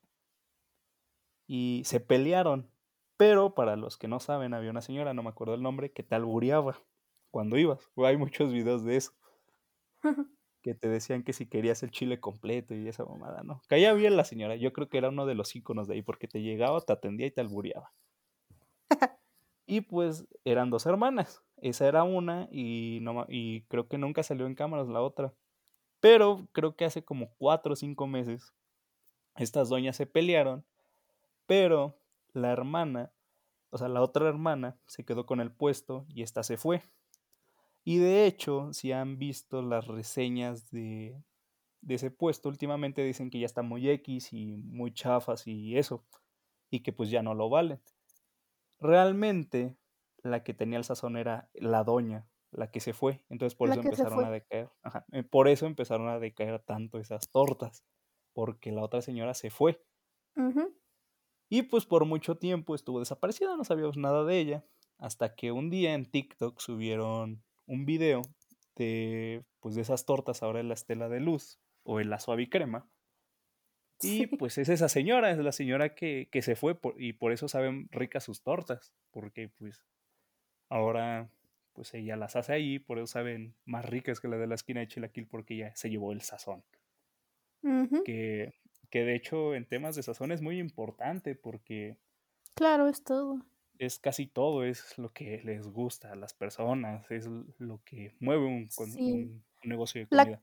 Y 1.47 1.83
se 1.85 1.99
pelearon, 1.99 2.69
pero 3.17 3.53
para 3.53 3.75
los 3.75 3.97
que 3.97 4.07
no 4.07 4.19
saben, 4.19 4.53
había 4.53 4.71
una 4.71 4.81
señora, 4.81 5.13
no 5.13 5.23
me 5.23 5.29
acuerdo 5.29 5.55
el 5.55 5.61
nombre, 5.61 5.91
que 5.91 6.03
te 6.03 6.15
albureaba 6.15 6.77
cuando 7.31 7.57
ibas. 7.57 7.91
Hay 7.97 8.17
muchos 8.17 8.51
videos 8.51 8.83
de 8.83 8.97
eso. 8.97 9.11
que 10.65 10.73
te 10.73 10.89
decían 10.89 11.21
que 11.21 11.31
si 11.31 11.45
querías 11.45 11.83
el 11.83 11.91
chile 11.91 12.19
completo 12.19 12.73
y 12.73 12.87
esa 12.87 13.05
mamada, 13.05 13.43
¿no? 13.43 13.61
Caía 13.67 13.93
bien 13.93 14.17
la 14.17 14.23
señora, 14.23 14.55
yo 14.55 14.73
creo 14.73 14.89
que 14.89 14.97
era 14.97 15.09
uno 15.09 15.27
de 15.27 15.35
los 15.35 15.55
íconos 15.55 15.87
de 15.87 15.93
ahí, 15.93 16.01
porque 16.01 16.27
te 16.27 16.41
llegaba, 16.41 16.81
te 16.81 16.91
atendía 16.91 17.27
y 17.27 17.31
te 17.31 17.41
albureaba. 17.41 17.93
y 19.67 19.81
pues 19.81 20.25
eran 20.43 20.71
dos 20.71 20.87
hermanas. 20.87 21.44
Esa 21.57 21.87
era 21.87 22.03
una 22.03 22.47
y, 22.51 22.99
no, 23.01 23.25
y 23.29 23.61
creo 23.63 23.87
que 23.87 23.97
nunca 23.97 24.23
salió 24.23 24.45
en 24.45 24.55
cámaras 24.55 24.87
la 24.87 25.01
otra. 25.01 25.33
Pero 25.99 26.47
creo 26.51 26.75
que 26.75 26.85
hace 26.85 27.03
como 27.03 27.31
cuatro 27.37 27.73
o 27.73 27.75
cinco 27.75 28.07
meses 28.07 28.53
estas 29.37 29.69
doñas 29.69 29.95
se 29.95 30.05
pelearon, 30.05 30.65
pero 31.45 31.97
la 32.33 32.51
hermana, 32.51 33.11
o 33.69 33.77
sea, 33.77 33.87
la 33.87 34.01
otra 34.01 34.27
hermana 34.27 34.77
se 34.85 35.03
quedó 35.03 35.25
con 35.25 35.41
el 35.41 35.51
puesto 35.51 36.05
y 36.09 36.21
esta 36.21 36.43
se 36.43 36.57
fue. 36.57 36.83
Y 37.83 37.97
de 37.97 38.25
hecho, 38.25 38.73
si 38.73 38.91
han 38.91 39.17
visto 39.17 39.61
las 39.61 39.87
reseñas 39.87 40.71
de, 40.71 41.21
de 41.81 41.95
ese 41.95 42.11
puesto, 42.11 42.49
últimamente 42.49 43.03
dicen 43.03 43.29
que 43.29 43.39
ya 43.39 43.45
está 43.45 43.61
muy 43.61 43.89
X 43.89 44.33
y 44.33 44.57
muy 44.57 44.91
chafas 44.91 45.45
y 45.47 45.77
eso, 45.77 46.03
y 46.69 46.79
que 46.79 46.91
pues 46.91 47.09
ya 47.09 47.21
no 47.21 47.35
lo 47.35 47.49
valen. 47.49 47.79
Realmente, 48.79 49.77
la 50.25 50.43
que 50.43 50.53
tenía 50.53 50.77
el 50.77 50.83
sazón 50.83 51.17
era 51.17 51.49
la 51.53 51.83
doña, 51.83 52.27
la 52.51 52.71
que 52.71 52.79
se 52.79 52.93
fue. 52.93 53.23
Entonces 53.29 53.55
por 53.55 53.69
eso 53.69 53.81
empezaron 53.81 54.25
a 54.25 54.31
decaer. 54.31 54.69
Eh, 55.11 55.23
por 55.23 55.47
eso 55.47 55.65
empezaron 55.65 56.07
a 56.09 56.19
decaer 56.19 56.59
tanto 56.59 56.99
esas 56.99 57.29
tortas, 57.29 57.83
porque 58.33 58.71
la 58.71 58.83
otra 58.83 59.01
señora 59.01 59.33
se 59.33 59.49
fue. 59.49 59.81
Y 61.49 61.63
pues 61.63 61.85
por 61.85 62.05
mucho 62.05 62.37
tiempo 62.37 62.75
estuvo 62.75 62.99
desaparecida, 62.99 63.55
no 63.55 63.63
sabíamos 63.63 63.97
nada 63.97 64.23
de 64.23 64.39
ella, 64.39 64.65
hasta 64.97 65.35
que 65.35 65.51
un 65.51 65.69
día 65.69 65.93
en 65.93 66.05
TikTok 66.05 66.59
subieron 66.59 67.43
un 67.67 67.85
video 67.85 68.21
de 68.75 69.45
pues 69.59 69.75
de 69.75 69.81
esas 69.81 70.05
tortas 70.05 70.43
ahora 70.43 70.59
en 70.59 70.67
la 70.67 70.73
estela 70.73 71.09
de 71.09 71.19
luz 71.19 71.59
o 71.83 71.99
en 71.99 72.09
la 72.09 72.19
suave 72.19 72.49
crema. 72.49 72.89
Y 74.01 74.27
pues 74.27 74.57
es 74.57 74.69
esa 74.69 74.89
señora, 74.89 75.31
es 75.31 75.37
la 75.37 75.53
señora 75.53 75.95
que, 75.95 76.27
que 76.31 76.41
se 76.41 76.55
fue 76.55 76.77
y 76.97 77.13
por 77.13 77.31
eso 77.31 77.47
saben 77.47 77.87
ricas 77.91 78.23
sus 78.23 78.43
tortas, 78.43 78.93
porque 79.11 79.49
pues 79.49 79.85
Ahora, 80.69 81.29
pues 81.73 81.93
ella 81.93 82.15
las 82.15 82.35
hace 82.35 82.53
ahí, 82.53 82.79
por 82.79 82.97
eso 82.97 83.07
saben 83.07 83.53
más 83.65 83.85
ricas 83.85 84.19
que 84.19 84.27
la 84.27 84.37
de 84.37 84.47
la 84.47 84.55
esquina 84.55 84.79
de 84.79 84.87
Chilaquil, 84.87 85.27
porque 85.27 85.55
ella 85.55 85.75
se 85.75 85.89
llevó 85.89 86.11
el 86.11 86.21
sazón. 86.21 86.63
que, 88.05 88.53
que 88.89 89.03
de 89.03 89.15
hecho 89.15 89.55
en 89.55 89.65
temas 89.65 89.95
de 89.95 90.03
sazón 90.03 90.31
es 90.31 90.41
muy 90.41 90.59
importante 90.59 91.35
porque... 91.35 91.97
Claro, 92.55 92.87
es 92.87 93.03
todo. 93.03 93.41
Es 93.77 93.99
casi 93.99 94.25
todo, 94.25 94.63
es 94.63 94.97
lo 94.97 95.11
que 95.11 95.41
les 95.43 95.67
gusta 95.67 96.13
a 96.13 96.15
las 96.15 96.33
personas, 96.33 97.09
es 97.11 97.27
lo 97.57 97.81
que 97.83 98.15
mueve 98.19 98.45
un, 98.45 98.69
negocio 99.63 100.01
de 100.01 100.07
comida. 100.07 100.41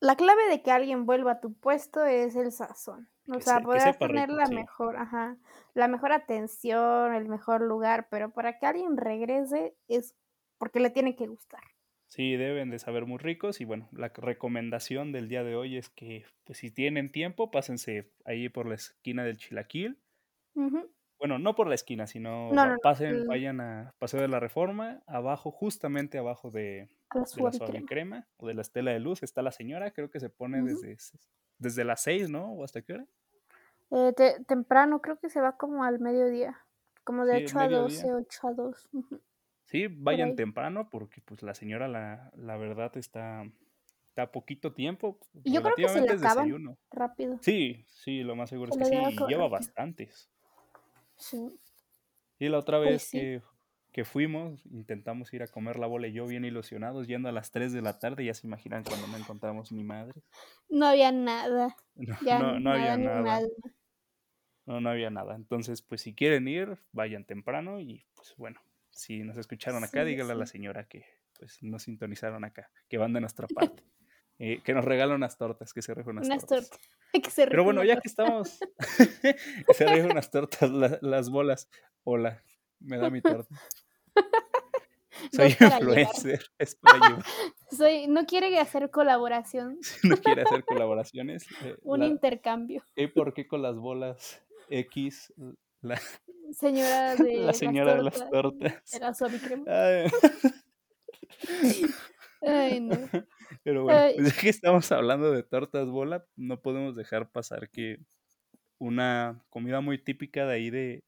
La, 0.00 0.16
clave 0.16 0.48
de 0.50 0.62
que 0.62 0.72
alguien 0.72 1.06
vuelva 1.06 1.32
a 1.32 1.40
tu 1.40 1.54
puesto 1.54 2.04
es 2.04 2.34
el 2.34 2.50
sazón. 2.50 3.08
O 3.28 3.40
sea, 3.40 3.60
podrás 3.60 3.98
tener 3.98 4.30
la 4.30 4.46
mejor, 4.48 4.96
ajá, 4.96 5.36
la 5.74 5.88
mejor 5.88 6.12
atención, 6.12 7.14
el 7.14 7.28
mejor 7.28 7.60
lugar, 7.60 8.08
pero 8.10 8.32
para 8.32 8.58
que 8.58 8.66
alguien 8.66 8.96
regrese 8.96 9.74
es 9.88 10.14
porque 10.58 10.80
le 10.80 10.90
tiene 10.90 11.14
que 11.14 11.26
gustar. 11.26 11.62
Sí, 12.08 12.36
deben 12.36 12.68
de 12.70 12.78
saber 12.78 13.06
muy 13.06 13.18
ricos 13.18 13.60
y 13.60 13.64
bueno, 13.64 13.88
la 13.92 14.08
recomendación 14.08 15.12
del 15.12 15.28
día 15.28 15.44
de 15.44 15.56
hoy 15.56 15.78
es 15.78 15.88
que 15.88 16.26
pues 16.44 16.58
si 16.58 16.70
tienen 16.70 17.10
tiempo, 17.10 17.50
pásense 17.50 18.10
ahí 18.24 18.48
por 18.48 18.66
la 18.66 18.74
esquina 18.74 19.24
del 19.24 19.38
Chilaquil. 19.38 19.98
Bueno, 21.18 21.38
no 21.38 21.54
por 21.54 21.68
la 21.68 21.74
esquina, 21.74 22.06
sino 22.06 22.50
pasen, 22.82 23.26
vayan 23.28 23.60
a 23.60 23.94
Paseo 23.98 24.20
de 24.20 24.28
la 24.28 24.40
Reforma, 24.40 25.02
abajo, 25.06 25.50
justamente 25.50 26.18
abajo 26.18 26.50
de, 26.50 26.90
la 27.14 27.26
suave 27.26 27.84
crema. 27.86 28.26
o 28.36 28.46
de 28.46 28.54
la 28.54 28.62
estela 28.62 28.92
de 28.92 29.00
luz, 29.00 29.22
está 29.22 29.42
la 29.42 29.52
señora, 29.52 29.92
creo 29.92 30.10
que 30.10 30.20
se 30.20 30.30
pone 30.30 30.62
desde 30.62 30.96
desde 31.62 31.84
las 31.84 32.02
6, 32.02 32.28
¿no? 32.28 32.52
¿O 32.52 32.64
hasta 32.64 32.82
qué 32.82 32.94
hora? 32.94 33.06
Eh, 33.90 34.14
temprano, 34.46 35.00
creo 35.00 35.18
que 35.18 35.30
se 35.30 35.40
va 35.40 35.56
como 35.56 35.84
al 35.84 36.00
mediodía, 36.00 36.58
como 37.04 37.24
de 37.24 37.44
8 37.44 37.58
a 37.58 37.68
12, 37.68 38.14
8 38.14 38.48
a 38.48 38.52
2. 38.52 38.88
Sí, 39.66 39.86
vayan 39.88 40.36
temprano 40.36 40.90
porque 40.90 41.22
pues 41.22 41.42
la 41.42 41.54
señora 41.54 41.88
la, 41.88 42.30
la 42.36 42.56
verdad 42.56 42.94
está, 42.96 43.44
está 44.08 44.30
poquito 44.30 44.72
tiempo. 44.72 45.18
Y 45.44 45.52
yo 45.52 45.62
creo 45.62 45.76
que 45.76 45.88
se 45.88 46.00
le 46.00 46.10
acaban 46.10 46.76
rápido. 46.90 47.38
Sí, 47.40 47.84
sí, 47.88 48.22
lo 48.22 48.36
más 48.36 48.50
seguro 48.50 48.72
es 48.72 48.78
que 48.78 48.84
sí, 48.84 48.94
y 48.94 49.26
lleva 49.28 49.48
bastantes. 49.48 50.30
Sí. 51.16 51.58
Y 52.38 52.48
la 52.48 52.58
otra 52.58 52.78
vez 52.78 53.10
que 53.10 53.40
que 53.92 54.04
fuimos, 54.04 54.64
intentamos 54.66 55.32
ir 55.34 55.42
a 55.42 55.46
comer 55.46 55.78
la 55.78 55.86
bola 55.86 56.08
y 56.08 56.12
yo 56.12 56.26
bien 56.26 56.46
ilusionados, 56.46 57.06
yendo 57.06 57.28
a 57.28 57.32
las 57.32 57.50
3 57.50 57.72
de 57.72 57.82
la 57.82 57.98
tarde, 57.98 58.24
ya 58.24 58.32
se 58.32 58.46
imaginan 58.46 58.84
cuando 58.84 59.06
no 59.06 59.18
encontramos 59.18 59.70
mi 59.70 59.84
madre. 59.84 60.22
No 60.68 60.86
había 60.86 61.12
nada. 61.12 61.76
No, 62.22 62.58
no, 62.58 62.72
había 62.72 62.96
nada. 62.96 63.40
No, 64.64 64.80
no 64.80 64.90
había 64.90 65.10
nada. 65.10 65.36
Entonces, 65.36 65.82
pues 65.82 66.00
si 66.00 66.14
quieren 66.14 66.48
ir, 66.48 66.78
vayan 66.92 67.24
temprano 67.24 67.80
y 67.80 68.06
pues 68.14 68.34
bueno, 68.36 68.60
si 68.90 69.22
nos 69.22 69.36
escucharon 69.36 69.84
acá, 69.84 70.04
díganle 70.04 70.32
a 70.32 70.36
la 70.36 70.46
señora 70.46 70.88
que 70.88 71.04
pues 71.38 71.62
nos 71.62 71.82
sintonizaron 71.82 72.44
acá, 72.44 72.70
que 72.88 72.96
van 72.96 73.12
de 73.12 73.20
nuestra 73.20 73.46
parte. 73.46 73.84
Eh, 74.38 74.60
que 74.64 74.74
nos 74.74 74.84
regalan 74.84 75.16
unas 75.16 75.36
tortas, 75.36 75.72
que 75.72 75.82
se 75.82 75.94
rejan 75.94 76.16
unas, 76.16 76.26
unas 76.26 76.46
tortas. 76.46 76.80
Pero 77.36 77.62
bueno, 77.62 77.84
ya 77.84 78.00
que 78.00 78.08
estamos, 78.08 78.58
se 78.88 79.86
rejan 79.86 80.10
unas 80.10 80.32
tortas, 80.32 80.68
las 81.00 81.30
bolas. 81.30 81.68
Hola, 82.02 82.42
me 82.80 82.98
da 82.98 83.10
mi 83.10 83.20
torta. 83.20 83.54
Soy 85.32 85.50
llevar. 85.50 85.80
influencer, 85.82 86.44
es 86.58 86.74
para 86.76 87.08
llevar. 87.08 87.24
Soy, 87.70 88.06
no 88.08 88.24
quiere 88.26 88.58
hacer 88.58 88.90
colaboración, 88.90 89.78
No 90.02 90.16
quiere 90.16 90.42
hacer 90.42 90.64
colaboraciones. 90.64 91.46
eh, 91.64 91.76
un 91.82 92.00
la- 92.00 92.06
intercambio. 92.06 92.84
¿Y 92.96 93.06
por 93.08 93.32
qué 93.34 93.46
con 93.46 93.62
las 93.62 93.76
bolas 93.76 94.42
X? 94.68 95.32
La, 95.80 96.00
Señora 96.52 97.16
de 97.16 97.36
la 97.38 97.52
señora 97.54 97.96
de 97.96 98.02
las 98.02 98.18
las 98.18 98.30
tortas. 98.30 98.82
De 98.92 99.00
la 99.00 99.14
suavicrema. 99.14 99.64
Ay, 99.66 100.10
Ay, 102.42 102.80
no. 102.80 102.96
Pero 103.62 103.84
bueno, 103.84 103.98
Ay. 104.00 104.14
pues 104.16 104.34
ya 104.34 104.40
que 104.40 104.48
estamos 104.48 104.90
hablando 104.92 105.30
de 105.30 105.42
tortas 105.42 105.88
bola, 105.88 106.24
no 106.36 106.60
podemos 106.60 106.96
dejar 106.96 107.30
pasar 107.30 107.70
que 107.70 107.98
una 108.78 109.44
comida 109.48 109.80
muy 109.80 109.98
típica 110.02 110.46
de 110.46 110.54
ahí 110.54 110.70
de, 110.70 111.04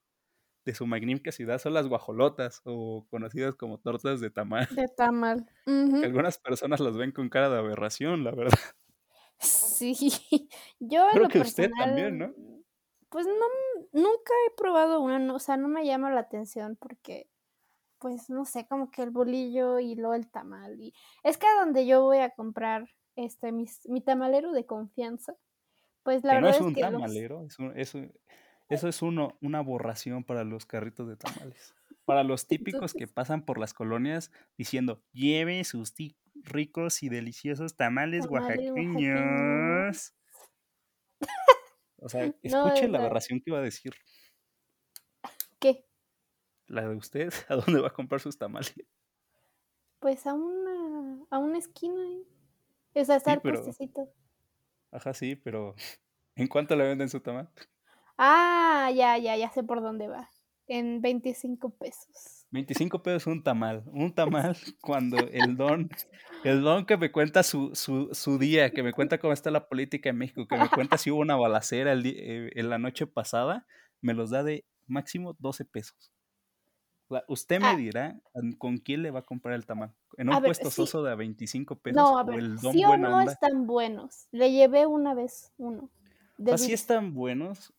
de 0.64 0.74
su 0.74 0.87
magnífica 0.87 1.31
ciudad 1.33 1.59
son 1.59 1.74
las 1.74 1.87
guajolotas, 1.88 2.61
o 2.64 3.07
conocidas 3.11 3.55
como 3.55 3.79
tortas 3.79 4.20
de 4.20 4.31
tamal. 4.31 4.66
De 4.74 4.88
tamal. 4.88 5.46
Que 6.05 6.07
algunas 6.07 6.38
personas 6.38 6.81
las 6.81 6.96
ven 6.96 7.12
con 7.12 7.29
cara 7.29 7.50
de 7.50 7.59
aberración, 7.59 8.24
la 8.24 8.31
verdad. 8.33 8.59
Sí. 9.38 9.94
Yo 10.81 11.05
en 11.05 11.11
Creo 11.11 11.22
lo 11.24 11.29
que 11.29 11.40
usted 11.40 11.64
personal, 11.70 11.87
también, 11.88 12.18
¿no? 12.18 12.35
Pues 13.11 13.27
no, 13.27 13.33
nunca 13.92 14.33
he 14.48 14.57
probado 14.57 15.00
una, 15.00 15.18
no, 15.18 15.37
o 15.37 15.38
sea, 15.38 15.57
no 15.57 15.68
me 15.68 15.87
llama 15.87 16.11
la 16.11 16.20
atención 16.20 16.77
porque, 16.81 17.29
pues 18.00 18.29
no 18.29 18.44
sé, 18.44 18.66
como 18.66 18.90
que 18.90 19.03
el 19.03 19.11
bolillo 19.11 19.79
y 19.79 19.94
luego 19.94 20.14
el 20.14 20.29
tamal. 20.31 20.81
Y 20.81 20.92
es 21.22 21.38
que 21.38 21.46
a 21.46 21.61
donde 21.61 21.87
yo 21.87 22.03
voy 22.03 22.18
a 22.18 22.31
comprar 22.31 22.88
este 23.16 23.53
mis- 23.53 23.87
mi 23.88 24.00
tamalero 24.00 24.53
de 24.53 24.66
confianza, 24.66 25.37
pues 26.03 26.24
la 26.24 26.35
que 26.35 26.40
no 26.40 26.46
verdad 26.46 26.50
es 26.50 26.61
es 26.61 26.66
un 26.66 26.74
que 26.74 26.81
los- 26.81 26.90
tamalero, 26.92 27.46
es 27.46 27.59
un- 27.61 27.79
es 27.79 27.94
un- 27.94 28.12
eso 28.68 28.88
es 28.88 29.03
uno, 29.03 29.37
una 29.40 29.61
borración 29.61 30.24
para 30.24 30.44
los 30.44 30.66
carritos 30.66 31.09
de 31.09 31.16
tamales. 31.16 31.74
Para 32.05 32.22
los 32.22 32.46
típicos 32.46 32.92
que 32.92 33.07
pasan 33.07 33.44
por 33.44 33.59
las 33.59 33.72
colonias 33.74 34.31
diciendo, 34.59 35.03
lleve 35.12 35.64
sus 35.64 35.94
ricos 36.35 37.03
y 37.03 37.09
deliciosos 37.09 37.77
tamales, 37.77 38.24
Tamales 38.27 38.70
oaxaqueños. 38.70 40.14
O 41.98 42.09
sea, 42.09 42.27
No, 42.27 42.35
escuche 42.42 42.88
la 42.88 42.98
aberración 42.98 43.40
que 43.40 43.50
va 43.50 43.59
a 43.59 43.62
decir. 43.62 43.94
¿qué? 45.59 45.85
La 46.66 46.88
de 46.88 46.96
usted, 46.96 47.33
¿a 47.48 47.57
dónde 47.57 47.81
va 47.81 47.88
a 47.88 47.92
comprar 47.92 48.20
sus 48.20 48.37
tamales? 48.38 48.74
Pues 50.00 50.27
a 50.27 50.35
una, 50.35 51.24
a 51.31 51.38
una 51.38 51.59
esquina, 51.59 52.00
¿eh? 52.03 53.00
O 53.00 53.05
sea, 53.05 53.16
está 53.16 53.33
Sí, 53.33 53.37
el 53.37 53.40
pero-. 53.42 54.14
Ajá, 54.92 55.14
sí, 55.14 55.35
pero 55.35 55.74
¿en 56.37 56.46
cuánto 56.46 56.77
le 56.77 56.85
venden 56.85 57.09
su 57.09 57.20
tamal? 57.20 57.50
Ah, 58.18 58.90
ya, 58.94 59.18
ya, 59.18 59.37
ya 59.37 59.50
sé 59.50 59.62
por 59.64 59.83
dónde 59.83 60.09
va. 60.09 60.31
En 60.66 61.00
25 61.03 61.70
pesos. 61.70 62.46
25 62.50 63.03
pesos 63.03 63.27
un 63.27 63.42
tamal. 63.42 63.83
Un 63.87 64.14
tamal 64.14 64.57
cuando 64.81 65.18
el 65.18 65.57
don, 65.57 65.90
el 66.44 66.62
don 66.62 66.87
que 66.87 66.96
me 66.96 67.11
cuenta 67.12 67.42
su, 67.42 67.74
su, 67.74 68.11
su 68.12 68.38
día, 68.38 68.70
que 68.70 68.83
me 68.83 68.92
cuenta 68.92 69.18
cómo 69.18 69.33
está 69.33 69.50
la 69.50 69.68
política 69.68 70.11
en 70.11 70.18
México, 70.18 70.46
que 70.46 70.57
me 70.57 70.68
cuenta 70.70 70.98
si 70.98 71.11
hubo 71.11 71.20
una 71.20 71.37
balacera 71.37 71.92
el 71.92 72.07
eh, 72.07 72.50
en 72.55 72.70
la 72.70 72.79
noche 72.79 73.07
pasada, 73.07 73.66
me 74.00 74.14
los 74.14 74.31
da 74.31 74.42
de 74.44 74.64
máximo 74.87 75.35
12 75.38 75.64
pesos. 75.64 76.12
O 77.09 77.14
sea, 77.16 77.24
usted 77.29 77.61
me 77.61 77.68
Ah. 77.68 77.77
dirá 77.77 78.20
con 78.59 78.79
quién 78.79 79.03
le 79.03 79.11
va 79.11 79.20
a 79.20 79.22
comprar 79.24 79.55
el 79.55 79.66
tamal. 79.66 79.94
¿En 80.16 80.29
un 80.31 80.37
A 80.37 80.40
ver, 80.40 80.48
puesto 80.48 80.70
sí. 80.70 80.77
soso 80.77 81.03
de 81.03 81.12
a 81.12 81.16
25 81.16 81.77
pesos 81.81 81.96
No, 81.96 82.18
a 82.18 82.24
o 82.24 82.24
ver, 82.24 82.38
el 82.38 82.61
don 82.61 82.72
sí 82.72 82.85
o 82.85 82.96
no 82.96 83.18
onda? 83.18 83.33
están 83.33 83.66
buenos. 83.66 84.29
Le 84.33 84.53
llevé 84.53 84.87
una 84.87 85.14
vez 85.14 85.53
uno. 85.59 85.90
O 86.46 86.46
de 86.46 86.53
sea, 86.57 86.59
sí 86.59 86.72
dulce. 86.72 86.74
están 86.74 87.12
buenos, 87.14 87.73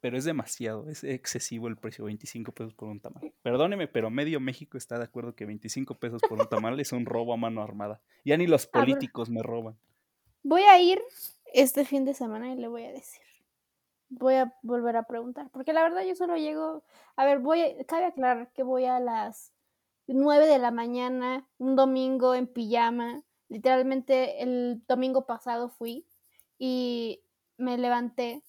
pero 0.00 0.16
es 0.16 0.24
demasiado, 0.24 0.88
es 0.88 1.02
excesivo 1.04 1.68
el 1.68 1.76
precio, 1.76 2.04
25 2.04 2.52
pesos 2.52 2.74
por 2.74 2.88
un 2.88 3.00
tamal. 3.00 3.32
Perdóneme, 3.42 3.88
pero 3.88 4.10
medio 4.10 4.40
México 4.40 4.78
está 4.78 4.98
de 4.98 5.04
acuerdo 5.04 5.34
que 5.34 5.44
25 5.44 5.98
pesos 5.98 6.20
por 6.28 6.40
un 6.40 6.48
tamal 6.48 6.78
es 6.78 6.92
un 6.92 7.04
robo 7.04 7.32
a 7.32 7.36
mano 7.36 7.62
armada. 7.62 8.00
Ya 8.24 8.36
ni 8.36 8.46
los 8.46 8.66
políticos 8.66 9.28
me 9.28 9.42
roban. 9.42 9.76
Voy 10.42 10.62
a 10.62 10.80
ir 10.80 11.02
este 11.52 11.84
fin 11.84 12.04
de 12.04 12.14
semana 12.14 12.52
y 12.52 12.56
le 12.56 12.68
voy 12.68 12.84
a 12.84 12.92
decir. 12.92 13.22
Voy 14.10 14.34
a 14.34 14.54
volver 14.62 14.96
a 14.96 15.02
preguntar, 15.02 15.50
porque 15.50 15.74
la 15.74 15.82
verdad 15.82 16.02
yo 16.02 16.14
solo 16.14 16.36
llego, 16.36 16.82
a 17.16 17.26
ver, 17.26 17.40
voy, 17.40 17.76
cabe 17.86 18.06
aclarar 18.06 18.50
que 18.54 18.62
voy 18.62 18.86
a 18.86 19.00
las 19.00 19.52
9 20.06 20.46
de 20.46 20.58
la 20.58 20.70
mañana, 20.70 21.46
un 21.58 21.76
domingo 21.76 22.34
en 22.34 22.46
pijama, 22.46 23.22
literalmente 23.48 24.42
el 24.42 24.82
domingo 24.88 25.26
pasado 25.26 25.68
fui 25.68 26.06
y 26.58 27.22
me 27.58 27.76
levanté 27.76 28.42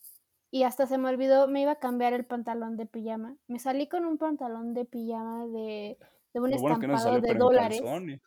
y 0.52 0.64
hasta 0.64 0.88
se 0.88 0.98
me 0.98 1.10
olvidó, 1.10 1.48
me 1.48 1.62
iba 1.62 1.74
a 1.74 1.80
cambiar 1.80 2.14
el 2.14 2.26
pantalón 2.26 2.78
de 2.78 2.86
pijama. 2.86 3.38
Me 3.48 3.60
salí 3.60 3.88
con 3.88 4.06
un 4.06 4.18
pantalón 4.18 4.74
de 4.74 4.86
pijama 4.86 5.46
de, 5.48 5.98
de 6.34 6.40
un 6.40 6.52
bueno 6.60 6.78
no 6.88 6.96
estampado 6.96 7.22
de 7.22 7.30
en 7.30 7.38
dólares. 7.38 7.82
calzones. 7.82 8.22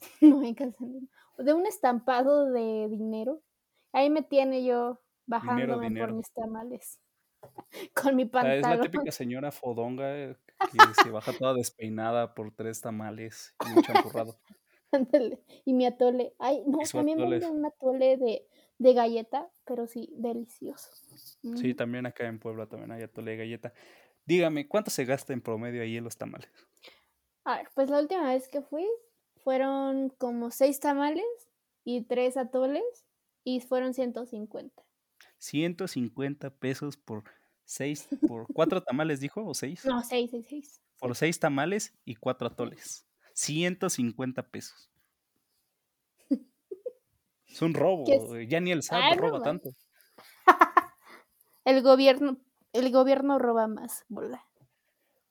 No, 0.20 0.42
en 0.42 0.54
calzones 0.54 1.02
no. 1.02 1.44
De 1.44 1.54
un 1.54 1.66
estampado 1.66 2.50
de 2.52 2.88
dinero. 2.90 3.42
Ahí 3.92 4.10
me 4.10 4.22
tiene 4.22 4.64
yo 4.64 5.00
bajándome 5.26 5.88
dinero. 5.88 6.08
por 6.08 6.16
mis 6.16 6.32
tamales. 6.32 7.00
Con 7.94 8.16
mi 8.16 8.24
O 8.24 8.40
sea, 8.40 8.54
es 8.56 8.68
la 8.68 8.76
pantalón. 8.76 8.80
típica 8.80 9.10
señora 9.12 9.50
fodonga 9.52 10.12
que 10.14 10.36
se 11.08 11.10
baja 11.10 11.32
toda 11.32 11.54
despeinada 11.54 12.34
por 12.34 12.52
tres 12.54 12.80
tamales 12.80 13.54
y 13.66 13.72
un 13.72 13.82
champurrado. 13.82 14.38
Ándale. 14.92 15.42
Y 15.64 15.74
mi 15.74 15.86
atole. 15.86 16.34
Ay, 16.38 16.62
no, 16.66 16.78
también 16.92 17.18
atole. 17.20 17.38
venden 17.40 17.58
un 17.58 17.66
atole 17.66 18.16
de, 18.16 18.48
de 18.84 18.92
galleta, 18.94 19.50
pero 19.64 19.86
sí, 19.86 20.10
delicioso. 20.16 20.90
Sí, 21.56 21.72
Mm. 21.72 21.76
también 21.76 22.06
acá 22.06 22.26
en 22.26 22.38
Puebla 22.38 22.66
también 22.68 22.92
hay 22.92 23.02
atole 23.02 23.32
de 23.32 23.36
galleta. 23.38 23.72
Dígame, 24.26 24.68
¿cuánto 24.68 24.90
se 24.90 25.04
gasta 25.04 25.32
en 25.32 25.40
promedio 25.40 25.82
ahí 25.82 25.96
en 25.96 26.04
los 26.04 26.16
tamales? 26.16 26.50
A 27.44 27.56
ver, 27.56 27.68
pues 27.74 27.88
la 27.90 28.00
última 28.00 28.28
vez 28.28 28.48
que 28.48 28.62
fui 28.62 28.86
fueron 29.36 30.10
como 30.10 30.50
seis 30.50 30.80
tamales 30.80 31.24
y 31.84 32.02
tres 32.04 32.36
atoles 32.36 32.84
y 33.42 33.60
fueron 33.60 33.94
150. 33.94 34.82
150 35.38 36.50
pesos 36.56 36.96
por 36.96 37.24
seis, 37.64 38.08
por 38.28 38.46
cuatro 38.52 38.82
tamales, 38.82 39.20
dijo, 39.20 39.44
o 39.46 39.54
seis. 39.54 39.84
No, 39.84 40.02
seis, 40.02 40.30
seis, 40.30 40.46
seis. 40.48 40.80
Por 40.98 41.14
seis 41.16 41.38
tamales 41.38 41.94
y 42.04 42.14
cuatro 42.16 42.46
atoles. 42.46 43.06
150 43.34 44.48
pesos. 44.50 44.90
Es 47.54 47.62
un 47.62 47.72
robo. 47.72 48.02
¿Qué 48.04 48.16
es? 48.16 48.22
eh, 48.34 48.46
Ya 48.48 48.58
ni 48.58 48.72
el 48.72 48.82
SAT 48.82 49.00
Ah, 49.00 49.14
roba 49.16 49.40
tanto. 49.42 49.70
El 51.64 51.82
gobierno, 51.82 52.36
el 52.72 52.90
gobierno 52.92 53.38
roba 53.38 53.68
más, 53.68 54.04
bola. 54.08 54.44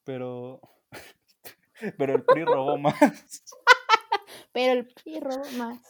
Pero. 0.04 0.60
Pero 1.98 2.14
el 2.16 2.24
PRI 2.24 2.44
robó 2.44 2.78
más. 2.78 2.94
Pero 4.52 4.72
el 4.72 4.86
PRI 4.88 5.20
roba 5.20 5.44
más. 5.58 5.80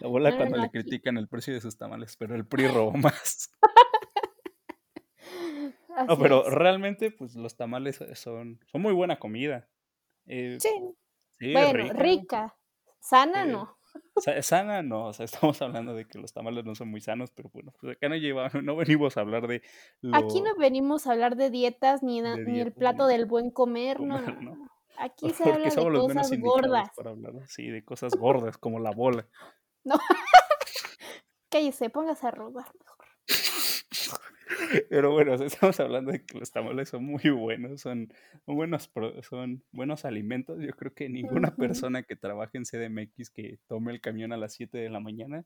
La 0.00 0.08
bola 0.08 0.30
No, 0.30 0.36
cuando 0.38 0.56
no, 0.56 0.62
le 0.62 0.68
aquí. 0.68 0.78
critican 0.80 1.18
el 1.18 1.28
precio 1.28 1.52
de 1.54 1.60
sus 1.60 1.76
tamales. 1.76 2.16
Pero 2.16 2.34
el 2.34 2.46
PRI 2.46 2.68
robó 2.68 2.92
más. 2.92 3.50
No, 6.08 6.18
pero 6.18 6.46
es. 6.46 6.52
realmente, 6.54 7.10
pues 7.10 7.34
los 7.36 7.54
tamales 7.56 8.00
son, 8.14 8.58
son 8.66 8.80
muy 8.80 8.94
buena 8.94 9.18
comida. 9.18 9.68
Eh, 10.26 10.56
Sí, 10.58 10.70
sí, 11.38 11.52
bueno, 11.52 11.84
rica. 11.92 11.94
rica. 11.94 12.56
Sana 12.98 13.44
Eh, 13.44 13.48
no. 13.48 13.78
Sa- 14.16 14.40
Sana 14.42 14.82
no, 14.82 15.06
o 15.06 15.12
sea, 15.12 15.24
estamos 15.56 15.60
hablando 15.62 15.94
de 15.94 16.06
que 16.06 16.18
los 16.18 16.32
tamales 16.32 16.64
no 16.64 16.74
son 16.74 16.88
muy 16.88 17.00
sanos, 17.00 17.30
pero 17.30 17.50
bueno, 17.52 17.72
pues 17.80 17.96
acá 17.96 18.08
no 18.08 18.16
lleva, 18.16 18.50
no 18.62 18.76
venimos 18.76 19.16
a 19.16 19.20
hablar 19.20 19.46
de 19.46 19.62
lo 20.00 20.16
Aquí 20.16 20.40
no 20.40 20.54
venimos 20.56 21.06
a 21.06 21.12
hablar 21.12 21.36
de 21.36 21.50
dietas 21.50 22.02
ni, 22.02 22.20
de 22.20 22.44
ni 22.44 22.60
el 22.60 22.72
plato 22.72 23.06
ni 23.06 23.14
del 23.14 23.26
buen 23.26 23.50
comer, 23.50 24.00
no, 24.00 24.16
comer, 24.16 24.34
no, 24.36 24.40
¿no? 24.42 24.56
no. 24.56 24.70
Aquí 24.98 25.30
se 25.34 25.44
habla 25.50 25.68
de 25.70 25.76
los 25.90 26.06
menos 26.08 26.14
cosas 26.14 26.32
indicados 26.32 26.62
gordas. 26.62 26.90
para 26.96 27.10
hablar, 27.10 27.32
sí, 27.48 27.68
de 27.68 27.84
cosas 27.84 28.14
gordas 28.16 28.58
como 28.58 28.78
la 28.78 28.90
bola. 28.90 29.26
Cállese, 31.50 31.90
póngase 31.90 32.26
a 32.26 32.30
robar. 32.30 32.66
Pero 34.88 35.12
bueno, 35.12 35.34
estamos 35.34 35.78
hablando 35.80 36.12
de 36.12 36.24
que 36.24 36.38
los 36.38 36.50
tamales 36.50 36.88
son 36.88 37.04
muy 37.04 37.28
buenos, 37.30 37.80
son, 37.80 38.12
son 38.46 38.56
buenos, 38.56 38.88
pro- 38.88 39.22
son 39.22 39.62
buenos 39.72 40.04
alimentos. 40.04 40.58
Yo 40.60 40.72
creo 40.72 40.94
que 40.94 41.08
ninguna 41.08 41.54
persona 41.56 42.02
que 42.02 42.16
trabaje 42.16 42.58
en 42.58 42.64
CDMX 42.64 43.30
que 43.30 43.58
tome 43.66 43.92
el 43.92 44.00
camión 44.00 44.32
a 44.32 44.36
las 44.36 44.54
7 44.54 44.78
de 44.78 44.90
la 44.90 45.00
mañana, 45.00 45.44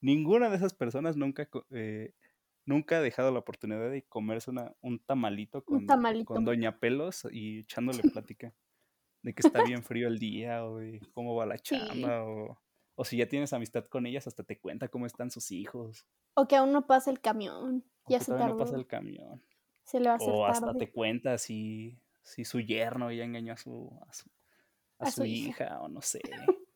ninguna 0.00 0.50
de 0.50 0.56
esas 0.56 0.74
personas 0.74 1.16
nunca, 1.16 1.48
eh, 1.70 2.12
nunca 2.66 2.98
ha 2.98 3.02
dejado 3.02 3.30
la 3.32 3.38
oportunidad 3.40 3.90
de 3.90 4.02
comerse 4.02 4.50
una, 4.50 4.72
un 4.80 4.98
tamalito 4.98 5.64
con, 5.64 5.86
tamalito. 5.86 6.26
con 6.34 6.44
Doña 6.44 6.78
Pelos 6.78 7.26
y 7.30 7.60
echándole 7.60 8.02
plática 8.12 8.52
de 9.22 9.34
que 9.34 9.40
está 9.46 9.62
bien 9.62 9.82
frío 9.84 10.08
el 10.08 10.18
día 10.18 10.64
o 10.64 10.78
de 10.78 11.00
cómo 11.12 11.34
va 11.36 11.46
la 11.46 11.56
Sí. 11.58 11.76
chamba 11.78 12.24
o, 12.24 12.58
o 12.94 13.04
si 13.04 13.16
ya 13.16 13.26
tienes 13.28 13.52
amistad 13.52 13.86
con 13.86 14.06
ellas, 14.06 14.26
hasta 14.26 14.42
te 14.44 14.58
cuenta 14.58 14.88
cómo 14.88 15.06
están 15.06 15.30
sus 15.30 15.50
hijos. 15.50 16.06
O 16.34 16.46
que 16.48 16.56
aún 16.56 16.72
no 16.72 16.86
pasa 16.86 17.10
el 17.10 17.20
camión. 17.20 17.84
o 18.04 18.10
Ya 18.10 18.18
que 18.18 18.24
se 18.24 18.32
tardó. 18.32 18.54
no 18.54 18.56
pasa 18.58 18.76
el 18.76 18.86
camión. 18.86 19.42
Se 19.84 19.98
le 20.00 20.06
va 20.08 20.12
a 20.14 20.16
hacer 20.16 20.28
O 20.30 20.46
hasta 20.46 20.66
tarde. 20.66 20.78
te 20.86 20.92
cuenta 20.92 21.38
si, 21.38 21.98
si 22.22 22.44
su 22.44 22.60
yerno 22.60 23.10
ya 23.10 23.24
engañó 23.24 23.52
a 23.54 23.56
su, 23.56 23.98
a 24.08 24.12
su, 24.12 24.28
a 24.98 25.04
A 25.06 25.10
su 25.10 25.22
su 25.22 25.24
hija. 25.26 25.64
hija 25.64 25.80
o 25.80 25.88
no 25.88 26.00
sé. 26.02 26.20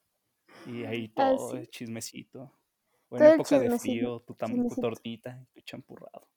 Y 0.66 0.84
ahí 0.84 1.08
todo 1.08 1.48
Así. 1.50 1.58
el 1.58 1.70
chismecito. 1.70 2.52
O 3.08 3.16
en 3.16 3.22
Todo 3.22 3.34
época 3.34 3.58
de 3.60 3.78
frío, 3.78 4.20
tu, 4.20 4.34
tu 4.34 4.80
tortita, 4.80 5.46
tu 5.54 5.60
champurrado. 5.60 6.28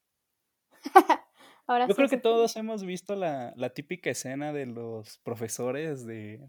Ahora 1.65 1.87
Yo 1.87 1.93
sí 1.93 1.95
creo 1.95 2.09
que 2.09 2.17
todos 2.17 2.55
hemos 2.55 2.83
visto 2.83 3.15
la, 3.15 3.53
la 3.55 3.71
típica 3.73 4.09
escena 4.11 4.53
de 4.53 4.67
los 4.67 5.17
profesores 5.19 6.05
de, 6.05 6.47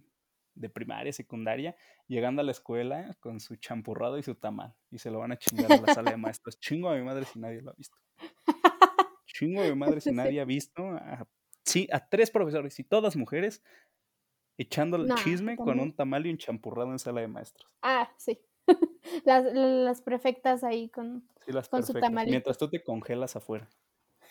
de 0.61 0.69
primaria, 0.69 1.13
secundaria, 1.13 1.75
llegando 2.07 2.43
a 2.43 2.45
la 2.45 2.53
escuela 2.53 3.17
con 3.21 3.41
su 3.41 3.57
champurrado 3.57 4.19
y 4.19 4.23
su 4.23 4.35
tamal. 4.35 4.75
Y 4.91 4.99
se 4.99 5.11
lo 5.11 5.19
van 5.19 5.33
a 5.33 5.39
chingar 5.39 5.73
a 5.73 5.81
la 5.81 5.95
sala 5.95 6.11
de 6.11 6.17
maestros. 6.19 6.59
Chingo 6.61 6.91
a 6.91 6.97
mi 6.97 7.03
madre 7.03 7.25
si 7.25 7.39
nadie 7.39 7.63
lo 7.63 7.71
ha 7.71 7.75
visto. 7.75 7.97
Chingo 9.27 9.63
a 9.63 9.65
mi 9.65 9.75
madre 9.75 10.01
si 10.01 10.13
nadie 10.13 10.41
ha 10.41 10.45
visto. 10.45 10.83
A, 10.83 11.27
sí, 11.65 11.89
a 11.91 12.07
tres 12.07 12.31
profesores 12.31 12.79
y 12.79 12.85
todas 12.85 13.17
mujeres 13.17 13.63
echando 14.59 14.99
el 14.99 15.15
chisme 15.15 15.57
con 15.57 15.81
un 15.81 15.95
tamal 15.95 16.27
y 16.27 16.31
un 16.31 16.37
champurrado 16.37 16.93
en 16.93 16.99
sala 16.99 17.23
de 17.23 17.29
maestros. 17.29 17.67
Ah, 17.81 18.13
sí. 18.19 18.39
las, 19.25 19.45
las 19.55 20.03
prefectas 20.03 20.63
ahí 20.63 20.91
con, 20.91 21.27
con 21.71 21.83
su 21.83 21.95
tamal. 21.95 22.27
Mientras 22.29 22.59
tú 22.59 22.69
te 22.69 22.85
congelas 22.85 23.35
afuera. 23.35 23.71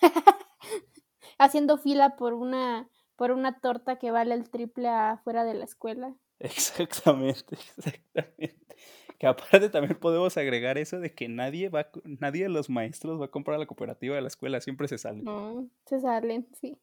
Haciendo 1.40 1.80
fila 1.80 2.16
por 2.18 2.36
una 2.36 2.88
por 3.20 3.32
una 3.32 3.60
torta 3.60 3.98
que 3.98 4.12
vale 4.12 4.34
el 4.34 4.50
triple 4.50 4.88
afuera 4.88 5.44
de 5.44 5.54
la 5.54 5.66
escuela. 5.66 6.16
Exactamente, 6.40 7.54
exactamente. 7.54 8.78
Que 9.18 9.28
aparte 9.28 9.68
también 9.68 10.00
podemos 10.00 10.38
agregar 10.38 10.78
eso 10.78 11.02
de 11.02 11.14
que 11.14 11.28
nadie 11.28 11.68
va, 11.68 11.90
nadie 12.06 12.44
de 12.44 12.50
los 12.50 12.70
maestros 12.70 13.20
va 13.20 13.26
a 13.26 13.32
comprar 13.32 13.60
la 13.60 13.66
cooperativa 13.66 14.16
de 14.16 14.22
la 14.22 14.30
escuela, 14.30 14.62
siempre 14.62 14.88
se 14.88 14.98
salen. 14.98 15.26
No, 15.26 15.70
se 15.86 16.00
salen, 16.00 16.48
sí. 16.54 16.80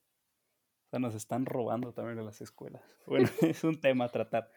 O 0.84 0.90
sea, 0.90 0.98
nos 0.98 1.14
están 1.14 1.46
robando 1.46 1.94
también 1.94 2.18
de 2.18 2.24
las 2.24 2.42
escuelas. 2.42 2.82
Bueno, 3.06 3.30
es 3.40 3.64
un 3.64 3.80
tema 3.80 4.04
a 4.04 4.08
tratar. 4.10 4.50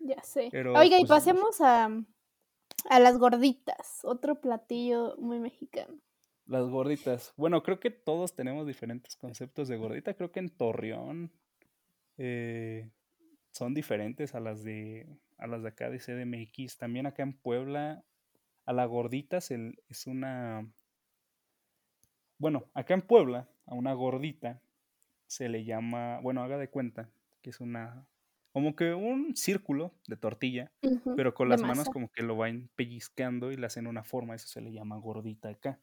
Ya 0.00 0.22
sé. 0.22 0.50
Oiga, 0.52 0.98
y 0.98 1.06
pues, 1.06 1.08
pasemos 1.08 1.62
a, 1.62 1.88
a 2.90 3.00
las 3.00 3.16
gorditas, 3.16 4.00
otro 4.02 4.38
platillo 4.38 5.16
muy 5.16 5.40
mexicano. 5.40 5.94
Las 6.52 6.68
gorditas. 6.68 7.32
Bueno, 7.38 7.62
creo 7.62 7.80
que 7.80 7.90
todos 7.90 8.36
tenemos 8.36 8.66
diferentes 8.66 9.16
conceptos 9.16 9.68
de 9.68 9.78
gordita. 9.78 10.12
Creo 10.12 10.32
que 10.32 10.40
en 10.40 10.50
Torreón 10.50 11.32
eh, 12.18 12.90
son 13.52 13.72
diferentes 13.72 14.34
a 14.34 14.40
las 14.40 14.62
de 14.62 15.06
a 15.38 15.46
las 15.46 15.62
de 15.62 15.70
acá 15.70 15.88
de 15.88 15.98
CDMX. 15.98 16.76
También 16.76 17.06
acá 17.06 17.22
en 17.22 17.32
Puebla, 17.32 18.04
a 18.66 18.72
la 18.74 18.84
gordita 18.84 19.40
se, 19.40 19.72
es 19.88 20.06
una. 20.06 20.70
Bueno, 22.36 22.66
acá 22.74 22.92
en 22.92 23.00
Puebla, 23.00 23.48
a 23.64 23.74
una 23.74 23.94
gordita 23.94 24.60
se 25.28 25.48
le 25.48 25.64
llama. 25.64 26.20
Bueno, 26.20 26.42
haga 26.42 26.58
de 26.58 26.68
cuenta 26.68 27.08
que 27.40 27.48
es 27.48 27.60
una. 27.60 28.06
Como 28.52 28.76
que 28.76 28.92
un 28.92 29.34
círculo 29.36 29.94
de 30.06 30.18
tortilla, 30.18 30.70
pero 31.16 31.32
con 31.32 31.48
las 31.48 31.62
manos 31.62 31.88
como 31.88 32.12
que 32.12 32.22
lo 32.22 32.36
van 32.36 32.68
pellizcando 32.76 33.52
y 33.52 33.56
le 33.56 33.64
hacen 33.64 33.86
una 33.86 34.04
forma. 34.04 34.34
Eso 34.34 34.48
se 34.48 34.60
le 34.60 34.70
llama 34.70 34.98
gordita 34.98 35.48
acá. 35.48 35.80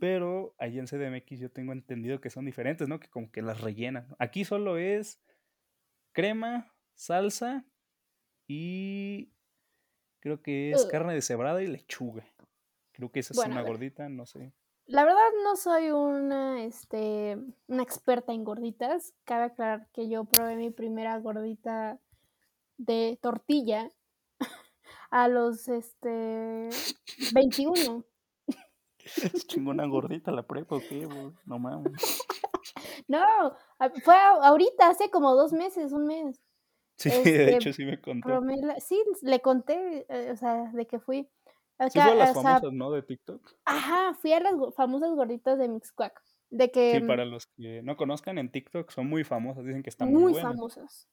Pero 0.00 0.54
ahí 0.58 0.78
en 0.78 0.86
CDMX 0.86 1.38
yo 1.38 1.50
tengo 1.50 1.72
entendido 1.72 2.20
que 2.20 2.30
son 2.30 2.44
diferentes, 2.44 2.88
¿no? 2.88 2.98
Que 2.98 3.08
como 3.08 3.30
que 3.30 3.42
las 3.42 3.60
rellenan. 3.60 4.08
Aquí 4.18 4.44
solo 4.44 4.76
es 4.76 5.20
crema, 6.12 6.72
salsa 6.94 7.64
y 8.48 9.32
creo 10.20 10.42
que 10.42 10.72
es 10.72 10.84
carne 10.86 11.14
deshebrada 11.14 11.62
y 11.62 11.68
lechuga. 11.68 12.24
Creo 12.92 13.10
que 13.10 13.20
esa 13.20 13.34
es 13.34 13.46
una 13.46 13.62
gordita, 13.62 14.08
no 14.08 14.26
sé. 14.26 14.52
La 14.86 15.04
verdad 15.04 15.28
no 15.44 15.56
soy 15.56 15.90
una, 15.90 16.64
este, 16.64 17.38
una 17.68 17.82
experta 17.82 18.32
en 18.32 18.44
gorditas. 18.44 19.14
Cabe 19.24 19.44
aclarar 19.44 19.88
que 19.92 20.08
yo 20.08 20.24
probé 20.24 20.56
mi 20.56 20.70
primera 20.70 21.16
gordita 21.18 22.00
de 22.78 23.18
tortilla 23.22 23.92
a 25.10 25.28
los 25.28 25.68
este 25.68 26.68
21. 27.32 28.04
Es 29.34 29.46
chingona 29.46 29.86
gordita 29.86 30.30
la 30.30 30.42
prepa, 30.42 30.76
¿o 30.76 30.80
qué? 30.80 31.08
No 31.46 31.58
mames. 31.58 31.92
No, 33.08 33.26
fue 34.04 34.14
ahorita, 34.14 34.88
hace 34.88 35.10
como 35.10 35.34
dos 35.34 35.52
meses, 35.52 35.92
un 35.92 36.06
mes. 36.06 36.40
Sí, 36.96 37.08
de 37.10 37.16
este, 37.16 37.56
hecho 37.56 37.72
sí 37.72 37.84
me 37.84 38.00
contó. 38.00 38.40
sí, 38.78 39.02
le 39.22 39.40
conté, 39.40 40.06
eh, 40.08 40.30
o 40.30 40.36
sea, 40.36 40.70
de 40.72 40.86
que 40.86 40.98
fui. 40.98 41.28
sí 41.90 42.00
fue 42.00 42.12
a 42.12 42.14
las 42.14 42.34
famosas, 42.34 42.72
¿no? 42.72 42.90
De 42.92 43.02
TikTok. 43.02 43.54
Ajá, 43.64 44.14
fui 44.14 44.32
a 44.32 44.40
las 44.40 44.54
famosas 44.74 45.10
gorditas 45.14 45.58
de 45.58 45.68
Mixquack. 45.68 46.22
De 46.50 46.70
que, 46.70 47.00
sí, 47.00 47.06
para 47.06 47.24
los 47.24 47.46
que 47.46 47.82
no 47.82 47.96
conozcan 47.96 48.38
en 48.38 48.52
TikTok, 48.52 48.90
son 48.90 49.08
muy 49.08 49.24
famosas, 49.24 49.64
dicen 49.64 49.82
que 49.82 49.90
están 49.90 50.12
muy, 50.12 50.32
muy 50.32 50.40
famosas. 50.40 51.08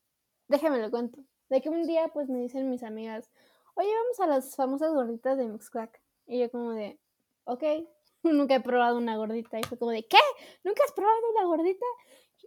Déjame 0.48 0.80
lo 0.80 0.92
cuento. 0.92 1.24
De 1.50 1.62
que 1.62 1.70
un 1.70 1.88
día, 1.88 2.10
pues, 2.14 2.30
me 2.30 2.40
dicen 2.40 2.70
mis 2.70 2.84
amigas, 2.84 3.32
oye, 3.76 3.90
vamos 3.90 4.20
a 4.20 4.28
las 4.28 4.56
famosas 4.56 4.94
gorditas 4.94 5.38
de 5.38 5.48
Mixquack. 5.48 6.02
Y 6.28 6.40
yo 6.40 6.52
como 6.52 6.72
de, 6.72 7.00
ok, 7.50 7.64
nunca 8.24 8.56
he 8.56 8.62
probado 8.62 8.98
una 8.98 9.18
gordita. 9.18 9.60
Y 9.60 9.64
fue 9.64 9.78
como 9.78 9.92
de, 9.92 10.06
¿qué? 10.08 10.18
¿Nunca 10.64 10.84
has 10.86 10.94
probado 10.94 11.18
una 11.36 11.46
gordita? 11.46 11.86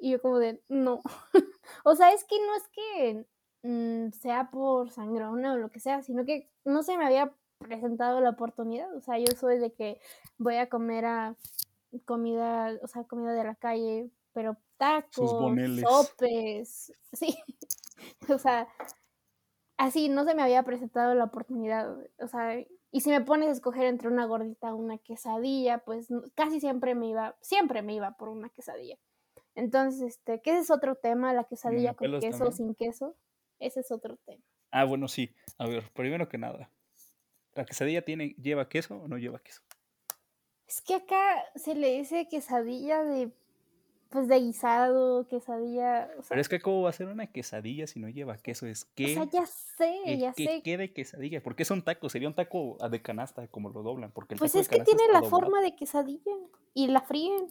Y 0.01 0.13
yo 0.13 0.21
como 0.21 0.39
de, 0.39 0.63
no. 0.69 1.03
o 1.85 1.95
sea, 1.95 2.13
es 2.13 2.25
que 2.25 2.37
no 2.41 2.57
es 2.57 2.69
que 2.69 3.27
mm, 3.63 4.13
sea 4.13 4.51
por 4.51 4.91
sangrona 4.91 5.55
o 5.55 5.57
lo 5.59 5.71
que 5.71 5.81
sea, 5.81 6.03
sino 6.03 6.25
que 6.25 6.51
no 6.65 6.83
se 6.83 6.97
me 6.97 7.05
había 7.05 7.33
presentado 7.59 8.21
la 8.21 8.31
oportunidad. 8.31 8.95
O 8.97 9.01
sea, 9.01 9.19
yo 9.19 9.33
soy 9.39 9.59
de 9.59 9.73
que 9.73 10.01
voy 10.39 10.57
a 10.57 10.69
comer 10.69 11.05
a 11.05 11.37
comida, 12.05 12.73
o 12.83 12.87
sea, 12.87 13.05
comida 13.05 13.33
de 13.33 13.45
la 13.45 13.55
calle, 13.55 14.11
pero 14.33 14.57
tacos, 14.79 15.31
sopes, 15.81 16.93
sí. 17.13 17.39
o 18.29 18.39
sea, 18.39 18.67
así 19.77 20.09
no 20.09 20.25
se 20.25 20.35
me 20.35 20.43
había 20.43 20.63
presentado 20.63 21.15
la 21.15 21.25
oportunidad. 21.25 21.97
O 22.19 22.29
sea, 22.29 22.57
y 22.93 23.01
si 23.01 23.09
me 23.09 23.23
pones 23.23 23.49
a 23.49 23.53
escoger 23.53 23.87
entre 23.87 24.09
una 24.09 24.27
gordita 24.27 24.75
o 24.75 24.77
una 24.77 24.99
quesadilla, 24.99 25.79
pues 25.79 26.09
casi 26.35 26.61
siempre 26.61 26.95
me 26.95 27.09
iba, 27.09 27.37
siempre 27.41 27.81
me 27.81 27.95
iba 27.95 28.19
por 28.19 28.29
una 28.29 28.51
quesadilla. 28.51 28.99
Entonces, 29.55 30.03
este, 30.03 30.43
que 30.43 30.51
ese 30.51 30.61
es 30.61 30.71
otro 30.71 30.95
tema, 30.95 31.33
la 31.33 31.45
quesadilla 31.45 31.95
con 31.95 32.21
queso 32.21 32.45
o 32.45 32.53
sin 32.53 32.75
queso. 32.75 33.17
Ese 33.59 33.81
es 33.81 33.91
otro 33.91 34.19
tema. 34.19 34.45
Ah, 34.71 34.85
bueno, 34.85 35.09
sí. 35.09 35.35
A 35.57 35.67
ver, 35.67 35.91
primero 35.95 36.29
que 36.29 36.37
nada, 36.37 36.71
¿la 37.55 37.65
quesadilla 37.65 38.05
tiene, 38.05 38.35
lleva 38.41 38.69
queso 38.69 38.97
o 38.97 39.09
no 39.09 39.17
lleva 39.17 39.39
queso? 39.39 39.63
Es 40.67 40.83
que 40.83 40.95
acá 40.95 41.45
se 41.55 41.75
le 41.75 41.99
dice 41.99 42.29
quesadilla 42.29 43.05
de 43.05 43.33
pues 44.13 44.29
de 44.29 44.39
guisado, 44.39 45.27
quesadilla. 45.27 46.09
Pero 46.29 46.41
es 46.41 46.49
que 46.49 46.61
cómo 46.61 46.83
va 46.83 46.91
a 46.91 46.93
ser 46.93 47.09
una 47.09 47.27
quesadilla 47.27 47.87
si 47.87 47.99
no 47.99 48.09
lleva 48.09 48.37
queso, 48.37 48.67
es 48.67 48.85
que. 48.85 49.05
O 49.05 49.09
sea, 49.09 49.25
ya 49.25 49.47
sé, 49.47 50.19
ya 50.19 50.33
sé. 50.35 50.61
¿Qué 50.63 50.77
de 50.77 50.93
quesadilla? 50.93 51.43
Porque 51.43 51.63
es 51.63 51.71
un 51.71 51.83
taco, 51.83 52.09
sería 52.11 52.29
un 52.29 52.35
taco 52.35 52.77
de 52.91 53.03
canasta 53.03 53.49
como 53.49 53.71
lo 53.71 53.83
doblan, 53.83 54.13
porque 54.13 54.37
Pues 54.37 54.55
es 54.55 54.69
que 54.69 54.81
tiene 54.81 55.03
la 55.11 55.23
forma 55.23 55.63
de 55.63 55.75
quesadilla 55.75 56.33
y 56.75 56.89
la 56.89 57.01
fríen. 57.01 57.49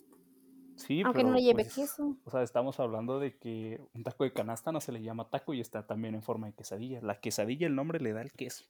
Sí, 0.76 1.02
aunque 1.02 1.24
no 1.24 1.38
lleve 1.38 1.64
pues, 1.64 1.76
queso. 1.76 2.16
O 2.24 2.32
sea, 2.32 2.44
estamos 2.44 2.80
hablando 2.80 3.20
de 3.20 3.38
que 3.38 3.82
un 3.94 4.04
taco 4.04 4.24
de 4.24 4.32
canasta 4.32 4.72
no 4.72 4.82
se 4.82 4.92
le 4.92 5.02
llama 5.02 5.30
taco 5.30 5.54
y 5.54 5.62
está 5.62 5.86
también 5.86 6.16
en 6.16 6.24
forma 6.24 6.48
de 6.48 6.54
quesadilla. 6.54 7.02
La 7.02 7.20
quesadilla, 7.20 7.68
el 7.68 7.76
nombre 7.76 8.00
le 8.00 8.14
da 8.14 8.22
el 8.22 8.32
queso. 8.32 8.66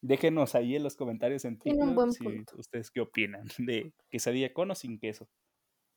Déjenos 0.00 0.54
ahí 0.54 0.76
en 0.76 0.82
los 0.82 0.96
comentarios 0.96 1.44
en 1.44 1.58
Twitter 1.58 1.86
si 2.12 2.44
ustedes 2.56 2.90
qué 2.90 3.00
opinan 3.00 3.46
de 3.58 3.92
quesadilla 4.08 4.52
con 4.52 4.70
o 4.70 4.74
sin 4.74 4.98
queso. 4.98 5.28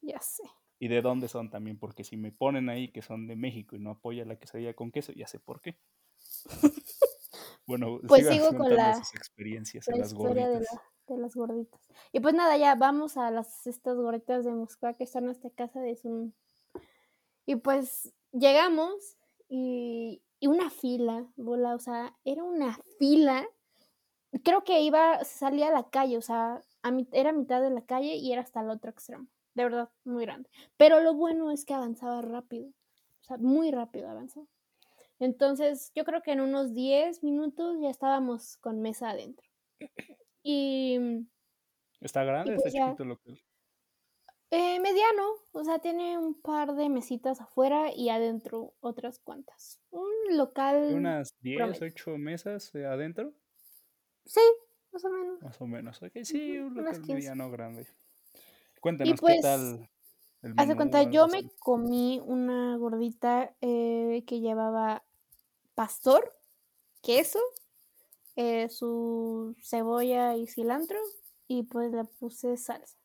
Ya 0.01 0.19
sé 0.19 0.43
y 0.81 0.87
de 0.87 1.03
dónde 1.03 1.27
son 1.27 1.51
también, 1.51 1.77
porque 1.77 2.03
si 2.03 2.17
me 2.17 2.31
ponen 2.31 2.67
ahí 2.67 2.87
que 2.87 3.03
son 3.03 3.27
de 3.27 3.35
México 3.35 3.75
y 3.75 3.79
no 3.79 3.91
apoya 3.91 4.25
la 4.25 4.39
quesadilla 4.39 4.73
con 4.73 4.91
queso, 4.91 5.11
ya 5.11 5.27
sé 5.27 5.39
por 5.39 5.61
qué. 5.61 5.77
bueno, 7.67 7.99
pues 8.07 8.27
sigo 8.27 8.47
con 8.57 8.75
la, 8.75 8.97
experiencias 9.13 9.87
en 9.87 9.99
las 9.99 10.11
gorditas. 10.15 10.65
De, 11.07 11.17
las 11.17 11.35
gorditas. 11.35 11.79
Y 12.11 12.19
pues 12.19 12.33
nada, 12.33 12.57
ya 12.57 12.73
vamos 12.73 13.15
a 13.17 13.29
las 13.29 13.67
estas 13.67 13.95
gorditas 13.95 14.43
de 14.43 14.53
Moskva 14.53 14.95
que 14.95 15.03
están 15.03 15.29
hasta 15.29 15.51
casa 15.51 15.81
de 15.81 15.95
Zoom. 15.95 16.31
Y 17.45 17.57
pues 17.57 18.11
llegamos 18.31 19.17
y, 19.49 20.23
y 20.39 20.47
una 20.47 20.71
fila, 20.71 21.27
bola, 21.35 21.75
o 21.75 21.79
sea, 21.79 22.17
era 22.25 22.43
una 22.43 22.79
fila. 22.97 23.47
Creo 24.43 24.63
que 24.63 24.81
iba, 24.81 25.23
salía 25.25 25.67
a 25.67 25.73
la 25.73 25.91
calle, 25.91 26.17
o 26.17 26.23
sea, 26.23 26.59
a 26.81 26.91
era 27.11 27.33
mitad 27.33 27.61
de 27.61 27.69
la 27.69 27.85
calle 27.85 28.15
y 28.15 28.33
era 28.33 28.41
hasta 28.41 28.61
el 28.61 28.71
otro 28.71 28.89
extremo 28.89 29.27
de 29.53 29.63
verdad, 29.63 29.89
muy 30.03 30.25
grande. 30.25 30.49
Pero 30.77 31.01
lo 31.01 31.13
bueno 31.13 31.51
es 31.51 31.65
que 31.65 31.73
avanzaba 31.73 32.21
rápido, 32.21 32.67
o 32.67 33.23
sea, 33.23 33.37
muy 33.37 33.71
rápido 33.71 34.09
avanzó. 34.09 34.47
Entonces, 35.19 35.91
yo 35.95 36.03
creo 36.03 36.21
que 36.21 36.31
en 36.31 36.41
unos 36.41 36.73
10 36.73 37.23
minutos 37.23 37.77
ya 37.79 37.89
estábamos 37.89 38.57
con 38.57 38.81
mesa 38.81 39.11
adentro. 39.11 39.47
Y... 40.43 40.97
¿Está 41.99 42.23
grande? 42.23 42.55
¿Está 42.55 42.63
pues 42.63 42.73
chiquito 42.73 43.05
lo 43.05 43.19
que 43.19 43.35
eh, 44.53 44.81
mediano, 44.81 45.35
o 45.53 45.63
sea, 45.63 45.79
tiene 45.79 46.17
un 46.17 46.33
par 46.33 46.75
de 46.75 46.89
mesitas 46.89 47.39
afuera 47.39 47.89
y 47.95 48.09
adentro 48.09 48.73
otras 48.81 49.17
cuantas. 49.17 49.79
Un 49.91 50.11
local. 50.31 50.93
¿Unas 50.93 51.39
10, 51.39 51.81
8 51.81 52.17
mesas 52.17 52.75
adentro? 52.75 53.33
Sí, 54.25 54.41
más 54.91 55.05
o 55.05 55.09
menos. 55.09 55.41
Más 55.41 55.61
o 55.61 55.67
menos, 55.67 56.03
ok, 56.03 56.11
sí, 56.23 56.57
un 56.57 56.75
local 56.75 57.01
mediano 57.07 57.49
grande. 57.49 57.87
Cuéntanos 58.81 59.13
qué 59.13 59.21
pues, 59.21 59.41
tal. 59.41 59.89
hace 60.57 60.75
cuenta, 60.75 61.03
yo 61.03 61.27
me 61.27 61.49
comí 61.59 62.21
una 62.25 62.75
gordita 62.77 63.55
eh, 63.61 64.23
que 64.27 64.39
llevaba 64.41 65.03
pastor, 65.75 66.33
queso, 67.01 67.39
eh, 68.35 68.69
su 68.69 69.55
cebolla 69.63 70.35
y 70.35 70.47
cilantro 70.47 70.99
y 71.47 71.63
pues 71.63 71.91
le 71.91 72.05
puse 72.05 72.57
salsa. 72.57 72.97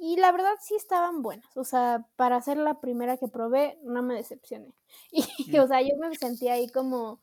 Y 0.00 0.16
la 0.16 0.30
verdad 0.30 0.52
sí 0.60 0.76
estaban 0.76 1.22
buenas. 1.22 1.56
O 1.56 1.64
sea, 1.64 2.06
para 2.16 2.40
ser 2.40 2.56
la 2.56 2.80
primera 2.80 3.16
que 3.16 3.28
probé, 3.28 3.78
no 3.82 4.02
me 4.02 4.14
decepcioné. 4.14 4.72
Y, 5.12 5.22
Mm. 5.56 5.60
o 5.60 5.66
sea, 5.66 5.82
yo 5.82 5.96
me 5.98 6.14
sentía 6.16 6.54
ahí 6.54 6.68
como, 6.68 7.20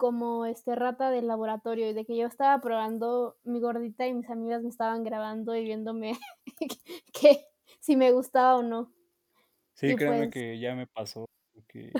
como 0.00 0.46
este 0.46 0.74
rata 0.74 1.10
del 1.10 1.26
laboratorio. 1.26 1.90
Y 1.90 1.92
de 1.92 2.06
que 2.06 2.16
yo 2.16 2.26
estaba 2.26 2.58
probando 2.62 3.36
mi 3.44 3.60
gordita 3.60 4.06
y 4.06 4.14
mis 4.14 4.30
amigas 4.30 4.62
me 4.62 4.70
estaban 4.70 5.04
grabando 5.04 5.54
y 5.54 5.62
viéndome 5.62 6.18
que 7.12 7.44
si 7.80 7.96
me 7.96 8.10
gustaba 8.10 8.56
o 8.56 8.62
no. 8.62 8.90
Sí, 9.74 9.88
Y 9.88 9.96
créeme 9.96 10.18
pues, 10.20 10.30
que 10.30 10.58
ya 10.58 10.74
me 10.74 10.86
pasó 10.86 11.26
que 11.68 11.92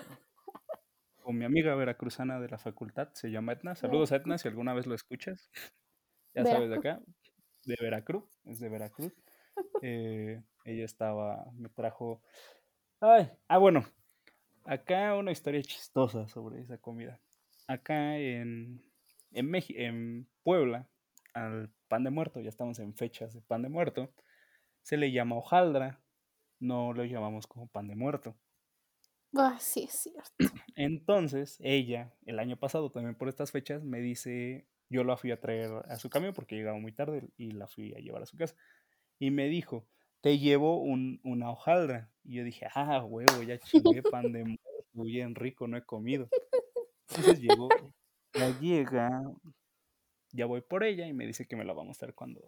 con 1.22 1.36
mi 1.36 1.44
amiga 1.44 1.74
veracruzana 1.74 2.40
de 2.40 2.48
la 2.48 2.56
facultad, 2.56 3.10
se 3.12 3.30
llama 3.30 3.52
Etna. 3.52 3.74
Saludos 3.74 4.12
a 4.12 4.16
Etna, 4.16 4.38
si 4.38 4.48
alguna 4.48 4.72
vez 4.72 4.86
lo 4.86 4.94
escuchas. 4.94 5.50
Ya 6.32 6.44
sabes 6.44 6.70
de 6.70 6.76
acá, 6.76 7.00
de 7.64 7.74
Veracruz, 7.80 8.22
es 8.44 8.60
de 8.60 8.68
Veracruz. 8.68 9.12
Eh, 9.82 10.40
ella 10.64 10.84
estaba, 10.84 11.44
me 11.56 11.68
trajo. 11.68 12.22
Ay, 13.00 13.28
ah, 13.48 13.58
bueno, 13.58 13.84
acá 14.64 15.16
una 15.16 15.32
historia 15.32 15.60
chistosa 15.60 16.28
sobre 16.28 16.60
esa 16.60 16.78
comida. 16.78 17.18
Acá 17.70 18.18
en, 18.18 18.82
en, 19.30 19.54
en 19.54 20.28
Puebla, 20.42 20.90
al 21.34 21.72
pan 21.86 22.02
de 22.02 22.10
muerto, 22.10 22.40
ya 22.40 22.48
estamos 22.48 22.80
en 22.80 22.94
fechas 22.94 23.32
de 23.32 23.42
pan 23.42 23.62
de 23.62 23.68
muerto, 23.68 24.12
se 24.82 24.96
le 24.96 25.12
llama 25.12 25.36
hojaldra, 25.36 26.02
no 26.60 26.92
lo 26.92 27.04
llamamos 27.04 27.46
como 27.46 27.68
pan 27.68 27.86
de 27.86 27.94
muerto. 27.94 28.36
Ah, 29.36 29.56
sí, 29.60 29.84
es 29.84 29.92
cierto. 30.02 30.32
Entonces, 30.76 31.58
ella, 31.60 32.14
el 32.26 32.38
año 32.38 32.56
pasado, 32.58 32.90
también 32.90 33.14
por 33.14 33.28
estas 33.28 33.52
fechas, 33.52 33.84
me 33.84 34.00
dice, 34.00 34.66
yo 34.88 35.04
la 35.04 35.16
fui 35.16 35.30
a 35.30 35.40
traer 35.40 35.70
a 35.88 35.96
su 35.96 36.10
camión 36.10 36.34
porque 36.34 36.56
llegaba 36.56 36.78
muy 36.78 36.92
tarde 36.92 37.28
y 37.36 37.52
la 37.52 37.66
fui 37.66 37.94
a 37.94 37.98
llevar 37.98 38.22
a 38.22 38.26
su 38.26 38.36
casa. 38.36 38.56
Y 39.18 39.30
me 39.30 39.48
dijo, 39.48 39.88
te 40.20 40.38
llevo 40.38 40.82
un, 40.82 41.20
una 41.24 41.50
hojaldra. 41.50 42.12
Y 42.24 42.36
yo 42.36 42.44
dije, 42.44 42.66
ah, 42.74 43.04
huevo, 43.04 43.42
ya 43.42 43.58
chingué 43.60 44.02
pan 44.04 44.32
de 44.32 44.44
muerto, 44.44 45.04
bien 45.04 45.34
rico, 45.34 45.68
no 45.68 45.76
he 45.76 45.84
comido. 45.84 46.32
Entonces 47.10 47.40
llegó, 47.40 47.68
ya 48.34 48.58
llega, 48.60 49.22
ya 50.32 50.46
voy 50.46 50.60
por 50.60 50.84
ella 50.84 51.06
y 51.06 51.12
me 51.12 51.26
dice 51.26 51.46
que 51.46 51.56
me 51.56 51.64
la 51.64 51.72
va 51.72 51.82
a 51.82 51.86
mostrar 51.86 52.14
cuando, 52.14 52.40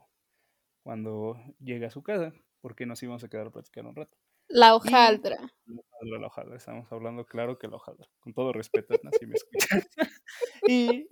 cuando 0.83 1.37
llegue 1.59 1.87
a 1.87 1.91
su 1.91 2.03
casa, 2.03 2.33
porque 2.61 2.87
nos 2.87 3.03
íbamos 3.03 3.25
a 3.25 3.29
quedar 3.29 3.49
a 3.49 3.51
platicar 3.51 3.87
un 3.87 3.97
rato. 3.97 4.17
La 4.49 4.75
hojaldra. 4.75 5.37
la 5.67 5.81
hojaldra, 5.81 6.21
la 6.21 6.27
hojaldra, 6.27 6.57
estamos 6.57 6.93
hablando 6.93 7.25
claro 7.27 7.59
que 7.59 7.69
la 7.69 7.77
hojaldra, 7.77 8.09
con 8.21 8.35
todo 8.35 8.53
respeto, 8.53 8.95
si 9.19 9.27
me 9.27 9.35
escuchas. 9.35 9.89
y 10.69 11.09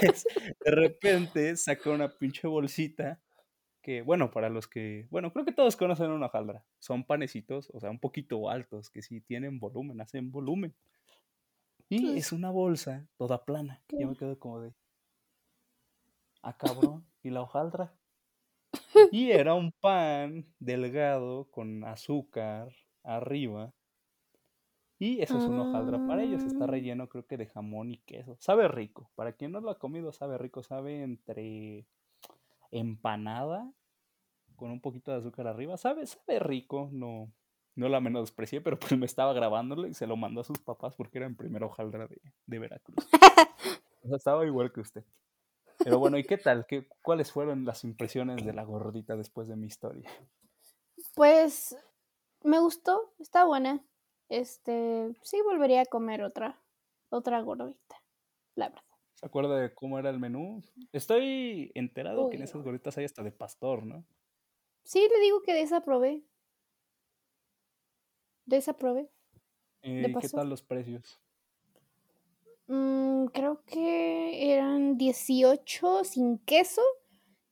pues, 0.00 0.24
de 0.64 0.70
repente 0.70 1.56
saca 1.56 1.90
una 1.90 2.16
pinche 2.16 2.46
bolsita 2.46 3.20
que, 3.82 4.02
bueno, 4.02 4.30
para 4.30 4.50
los 4.50 4.68
que, 4.68 5.06
bueno, 5.10 5.32
creo 5.32 5.44
que 5.44 5.52
todos 5.52 5.76
conocen 5.76 6.10
una 6.10 6.26
hojaldra. 6.26 6.64
Son 6.78 7.04
panecitos, 7.04 7.70
o 7.72 7.80
sea, 7.80 7.90
un 7.90 8.00
poquito 8.00 8.50
altos, 8.50 8.90
que 8.90 9.02
sí 9.02 9.20
tienen 9.20 9.58
volumen, 9.58 10.00
hacen 10.00 10.30
volumen. 10.30 10.74
Y 11.90 12.16
es 12.18 12.32
una 12.32 12.50
bolsa 12.50 13.08
toda 13.16 13.44
plana. 13.44 13.82
Yo 13.90 14.08
me 14.08 14.16
quedo 14.16 14.38
como 14.38 14.60
de, 14.60 14.74
ah, 16.42 16.56
cabrón, 16.56 17.06
¿y 17.22 17.30
la 17.30 17.42
hojaldra? 17.42 17.94
Y 19.12 19.30
era 19.30 19.54
un 19.54 19.72
pan 19.72 20.46
delgado 20.58 21.50
con 21.50 21.84
azúcar 21.84 22.72
arriba. 23.02 23.72
Y 25.00 25.22
eso 25.22 25.38
es 25.38 25.44
una 25.44 25.62
hojaldra 25.62 26.04
para 26.06 26.22
ellos. 26.24 26.42
Está 26.42 26.64
Ah, 26.64 26.66
relleno, 26.66 27.08
creo 27.08 27.26
que 27.26 27.36
de 27.36 27.46
jamón 27.46 27.90
y 27.92 27.98
queso. 27.98 28.36
Sabe 28.40 28.66
rico. 28.68 29.10
Para 29.14 29.32
quien 29.32 29.52
no 29.52 29.60
lo 29.60 29.70
ha 29.70 29.78
comido, 29.78 30.12
sabe 30.12 30.38
rico. 30.38 30.62
Sabe 30.62 31.02
entre 31.02 31.86
empanada 32.72 33.72
con 34.56 34.70
un 34.70 34.80
poquito 34.80 35.12
de 35.12 35.18
azúcar 35.18 35.46
arriba. 35.46 35.76
Sabe, 35.76 36.06
sabe 36.06 36.38
rico. 36.40 36.90
No, 36.92 37.32
no 37.78 37.88
la 37.88 38.00
menosprecié, 38.00 38.60
pero 38.60 38.78
pues 38.78 38.98
me 38.98 39.06
estaba 39.06 39.32
grabándolo 39.32 39.86
y 39.86 39.94
se 39.94 40.06
lo 40.06 40.16
mandó 40.16 40.40
a 40.40 40.44
sus 40.44 40.58
papás 40.58 40.96
porque 40.96 41.18
era 41.18 41.26
en 41.26 41.36
primera 41.36 41.66
hojaldra 41.66 42.06
de, 42.06 42.20
de 42.46 42.58
Veracruz. 42.58 42.96
O 44.00 44.06
sea, 44.06 44.16
estaba 44.16 44.46
igual 44.46 44.72
que 44.72 44.80
usted. 44.80 45.04
Pero 45.82 45.98
bueno, 45.98 46.18
¿y 46.18 46.24
qué 46.24 46.38
tal? 46.38 46.66
¿Qué, 46.66 46.86
¿Cuáles 47.02 47.32
fueron 47.32 47.64
las 47.64 47.82
impresiones 47.82 48.46
de 48.46 48.52
la 48.52 48.62
gordita 48.62 49.16
después 49.16 49.48
de 49.48 49.56
mi 49.56 49.66
historia? 49.66 50.08
Pues 51.14 51.76
me 52.44 52.60
gustó, 52.60 53.12
está 53.18 53.44
buena. 53.44 53.84
Este, 54.28 55.14
sí 55.22 55.42
volvería 55.42 55.82
a 55.82 55.86
comer 55.86 56.22
otra, 56.22 56.60
otra 57.10 57.40
gordita, 57.42 57.96
la 58.54 58.68
verdad. 58.68 58.84
¿Se 59.14 59.26
acuerda 59.26 59.58
de 59.58 59.74
cómo 59.74 59.98
era 59.98 60.10
el 60.10 60.20
menú? 60.20 60.62
Estoy 60.92 61.72
enterado 61.74 62.30
que 62.30 62.36
en 62.36 62.44
esas 62.44 62.62
gorditas 62.62 62.96
hay 62.98 63.04
hasta 63.04 63.24
de 63.24 63.32
pastor, 63.32 63.84
¿no? 63.84 64.04
Sí, 64.84 65.06
le 65.12 65.20
digo 65.20 65.42
que 65.42 65.54
de 65.54 65.62
esa 65.62 65.80
probé, 65.80 66.22
de 68.48 68.56
esa 68.56 68.72
probé, 68.72 69.10
de 69.82 70.06
Eh, 70.06 70.08
¿y 70.08 70.18
¿Qué 70.18 70.28
tal 70.30 70.48
los 70.48 70.62
precios? 70.62 71.20
Mm, 72.66 73.26
creo 73.26 73.62
que 73.64 74.52
eran 74.54 74.96
18 74.96 76.02
sin 76.04 76.38
queso 76.38 76.82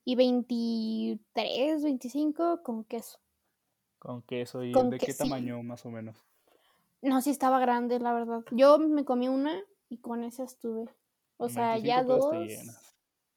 y 0.04 0.16
23, 0.16 1.82
25 1.82 2.62
con 2.62 2.84
queso. 2.84 3.18
Con 3.98 4.22
queso 4.22 4.64
y 4.64 4.72
Con 4.72 4.90
de 4.90 4.98
qué 4.98 5.12
tamaño 5.12 5.62
más 5.62 5.84
o 5.84 5.90
menos. 5.90 6.16
No, 7.02 7.20
sí 7.20 7.30
estaba 7.30 7.58
grande, 7.58 8.00
la 8.00 8.14
verdad. 8.14 8.42
Yo 8.50 8.78
me 8.78 9.04
comí 9.04 9.28
una 9.28 9.62
y 9.88 9.98
con 9.98 10.24
esa 10.24 10.44
estuve. 10.44 10.88
O 11.36 11.50
sea, 11.50 11.72
25 11.72 11.86
ya 11.86 12.02
dos. 12.04 12.34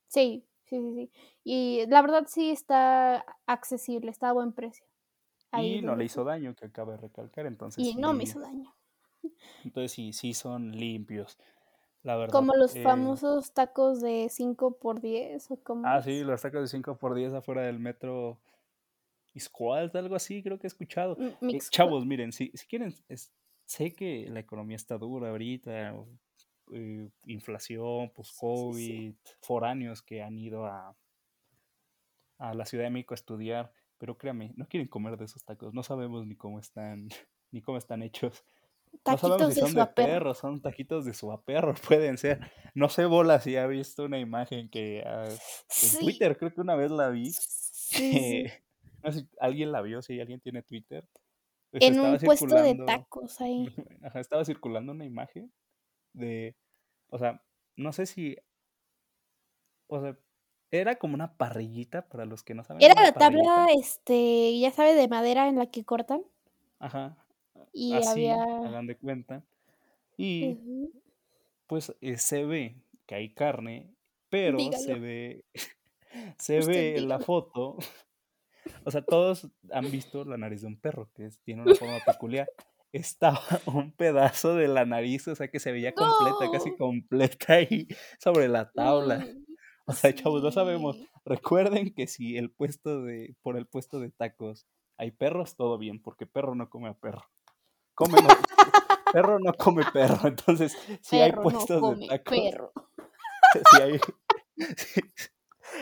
Sí, 0.07 0.45
sí, 0.63 0.79
sí, 0.81 0.93
sí. 0.93 1.11
Y 1.43 1.85
la 1.87 2.01
verdad 2.01 2.25
sí 2.27 2.51
está 2.51 3.25
accesible, 3.45 4.11
está 4.11 4.29
a 4.29 4.33
buen 4.33 4.53
precio. 4.53 4.88
Ahí 5.51 5.79
Y 5.79 5.81
no 5.83 5.95
le 5.95 6.05
hizo 6.05 6.23
daño, 6.23 6.55
que 6.55 6.65
acaba 6.65 6.93
de 6.93 6.97
recalcar. 6.99 7.45
Entonces 7.45 7.87
Y 7.87 7.95
no 7.95 8.13
me 8.13 8.25
sí, 8.25 8.25
hizo 8.25 8.39
daño. 8.39 8.75
entonces 9.63 9.91
sí, 9.93 10.13
sí 10.13 10.33
son 10.33 10.71
limpios, 10.71 11.37
la 12.03 12.15
verdad. 12.17 12.47
Como 12.47 12.53
los 12.55 12.75
Eh, 12.75 12.79
famosos 12.79 13.51
tacos 13.53 13.99
de 13.99 14.29
5 14.31 14.77
por 14.79 15.01
10 15.01 15.51
o 15.51 15.57
como 15.61 15.91
ah, 15.91 16.01
sí, 16.01 16.23
los 16.23 16.41
tacos 16.41 16.61
de 16.61 16.67
5 16.67 16.97
por 16.97 17.15
10 17.15 17.33
afuera 17.33 17.63
del 17.63 17.79
metro 17.79 18.41
Isqualt, 19.33 19.95
algo 19.95 20.15
así, 20.15 20.43
creo 20.43 20.59
que 20.59 20.67
he 20.67 20.69
escuchado. 20.69 21.19
Eh, 21.51 21.65
chavos, 21.69 22.05
miren, 22.05 22.33
si, 22.33 22.51
si 22.55 22.67
quieren, 22.67 22.95
es- 23.09 23.33
sé 23.65 23.93
que 23.95 24.27
la 24.29 24.39
economía 24.41 24.77
está 24.77 24.97
dura 24.97 25.29
ahorita, 25.29 25.95
eh, 26.73 27.09
inflación, 27.25 28.11
sí, 28.53 28.73
sí. 28.73 28.93
post-COVID, 28.93 29.15
foráneos 29.41 30.01
que 30.03 30.23
han 30.23 30.37
ido 30.39 30.65
a, 30.65 30.97
a 32.39 32.53
la 32.53 32.65
Ciudad 32.65 32.85
de 32.85 32.89
México 32.89 33.13
a 33.13 33.15
estudiar, 33.15 33.71
pero 33.99 34.17
créame, 34.17 34.53
no 34.55 34.65
quieren 34.67 34.87
comer 34.87 35.17
de 35.17 35.25
esos 35.25 35.43
tacos, 35.43 35.73
no 35.73 35.83
sabemos 35.83 36.25
ni 36.25 36.35
cómo 36.35 36.59
están, 36.59 37.09
ni 37.51 37.61
cómo 37.61 37.77
están 37.77 38.01
hechos. 38.01 38.43
No 39.05 39.17
sabemos 39.19 39.37
Taquitos 39.37 39.53
si 39.53 39.61
de 39.61 39.67
son 39.67 39.75
de 39.75 39.85
perro, 39.85 40.33
son 40.33 40.61
taquitos 40.61 41.05
de 41.05 41.13
suaperro, 41.13 41.75
pueden 41.87 42.17
ser. 42.17 42.51
No 42.73 42.89
sé, 42.89 43.05
bola, 43.05 43.39
si 43.39 43.55
ha 43.55 43.67
visto 43.67 44.05
una 44.05 44.17
imagen 44.17 44.67
que 44.69 45.03
ah, 45.05 45.25
en 45.27 45.37
Sí, 45.69 45.99
Twitter 45.99 46.35
creo 46.37 46.51
que 46.51 46.61
una 46.61 46.75
vez 46.75 46.89
la 46.89 47.09
vi, 47.09 47.31
sí, 47.31 48.45
no 49.03 49.11
sé 49.11 49.19
si 49.19 49.29
alguien 49.39 49.71
la 49.71 49.81
vio, 49.83 50.01
si 50.01 50.19
alguien 50.19 50.39
tiene 50.39 50.63
Twitter, 50.63 51.05
pues 51.69 51.83
En 51.83 51.99
un 51.99 52.17
puesto 52.17 52.47
de 52.55 52.75
tacos 52.85 53.39
ahí. 53.41 53.71
ajá, 54.01 54.19
estaba 54.19 54.43
circulando 54.43 54.91
una 54.91 55.05
imagen 55.05 55.51
de, 56.13 56.55
o 57.09 57.19
sea, 57.19 57.43
no 57.75 57.93
sé 57.93 58.07
si, 58.07 58.37
o 59.87 60.01
sea, 60.01 60.17
era 60.71 60.97
como 60.97 61.15
una 61.15 61.35
parrillita 61.37 62.07
para 62.07 62.25
los 62.25 62.43
que 62.43 62.53
no 62.55 62.63
saben, 62.63 62.81
Era 62.83 63.01
la 63.01 63.11
tabla, 63.13 63.67
este, 63.77 64.57
ya 64.59 64.71
sabe, 64.71 64.93
de 64.95 65.07
madera 65.07 65.47
en 65.47 65.57
la 65.57 65.67
que 65.67 65.83
cortan. 65.85 66.21
ajá, 66.79 67.17
Y 67.73 67.93
así, 67.95 68.07
había. 68.07 68.43
hagan 68.63 68.87
de 68.87 68.97
cuenta, 68.97 69.43
y 70.17 70.55
pues 71.67 71.95
eh, 72.01 72.17
se 72.17 72.45
ve 72.45 72.75
que 73.05 73.15
hay 73.15 73.33
carne, 73.33 73.93
pero 74.29 74.57
se 74.73 74.95
Dígalo. 74.95 75.01
ve, 75.01 75.45
se 76.39 76.59
Usted 76.59 76.65
ve 76.65 76.97
en 76.97 77.07
la 77.09 77.19
dígalo. 77.19 77.25
foto, 77.25 77.77
o 78.85 78.91
sea, 78.91 79.01
todos 79.03 79.49
han 79.71 79.91
visto 79.91 80.25
la 80.25 80.37
nariz 80.37 80.61
de 80.61 80.67
un 80.67 80.79
perro, 80.79 81.09
que 81.15 81.25
es- 81.27 81.39
tiene 81.41 81.61
una 81.63 81.75
forma 81.75 81.99
peculiar. 82.01 82.51
Estaba 82.91 83.41
un 83.67 83.91
pedazo 83.93 84.55
de 84.55 84.67
la 84.67 84.85
nariz, 84.85 85.27
o 85.27 85.35
sea, 85.35 85.49
que 85.49 85.59
se 85.59 85.71
veía 85.71 85.95
completa, 85.95 86.49
casi 86.51 86.75
completa 86.75 87.53
ahí 87.55 87.87
sobre 88.19 88.47
la 88.49 88.71
tabla. 88.71 89.25
O 89.89 89.93
sea, 89.93 90.13
chavos, 90.13 90.43
no 90.43 90.51
sabemos. 90.51 90.97
Recuerden 91.25 91.91
que 91.95 92.05
si 92.05 92.37
el 92.37 92.51
puesto 92.51 93.01
de, 93.01 93.35
por 93.41 93.57
el 93.57 93.65
puesto 93.65 93.99
de 93.99 94.11
tacos 94.11 94.67
hay 94.97 95.09
perros, 95.09 95.55
todo 95.55 95.79
bien, 95.79 95.99
porque 95.99 96.27
perro 96.27 96.53
no 96.53 96.69
come 96.69 96.89
a 96.89 96.93
perro. 96.93 97.27
Come 97.95 98.21
no, 98.21 98.27
perro 99.13 99.39
no 99.39 99.51
come 99.53 99.83
perro. 99.91 100.27
Entonces, 100.27 100.77
si 101.01 101.15
hay 101.15 101.31
no 101.31 101.41
puestos 101.41 101.99
de 101.99 102.07
tacos, 102.07 102.37
perro. 102.37 102.71
si 103.71 103.81
hay, 103.81 103.99
si, 104.77 105.01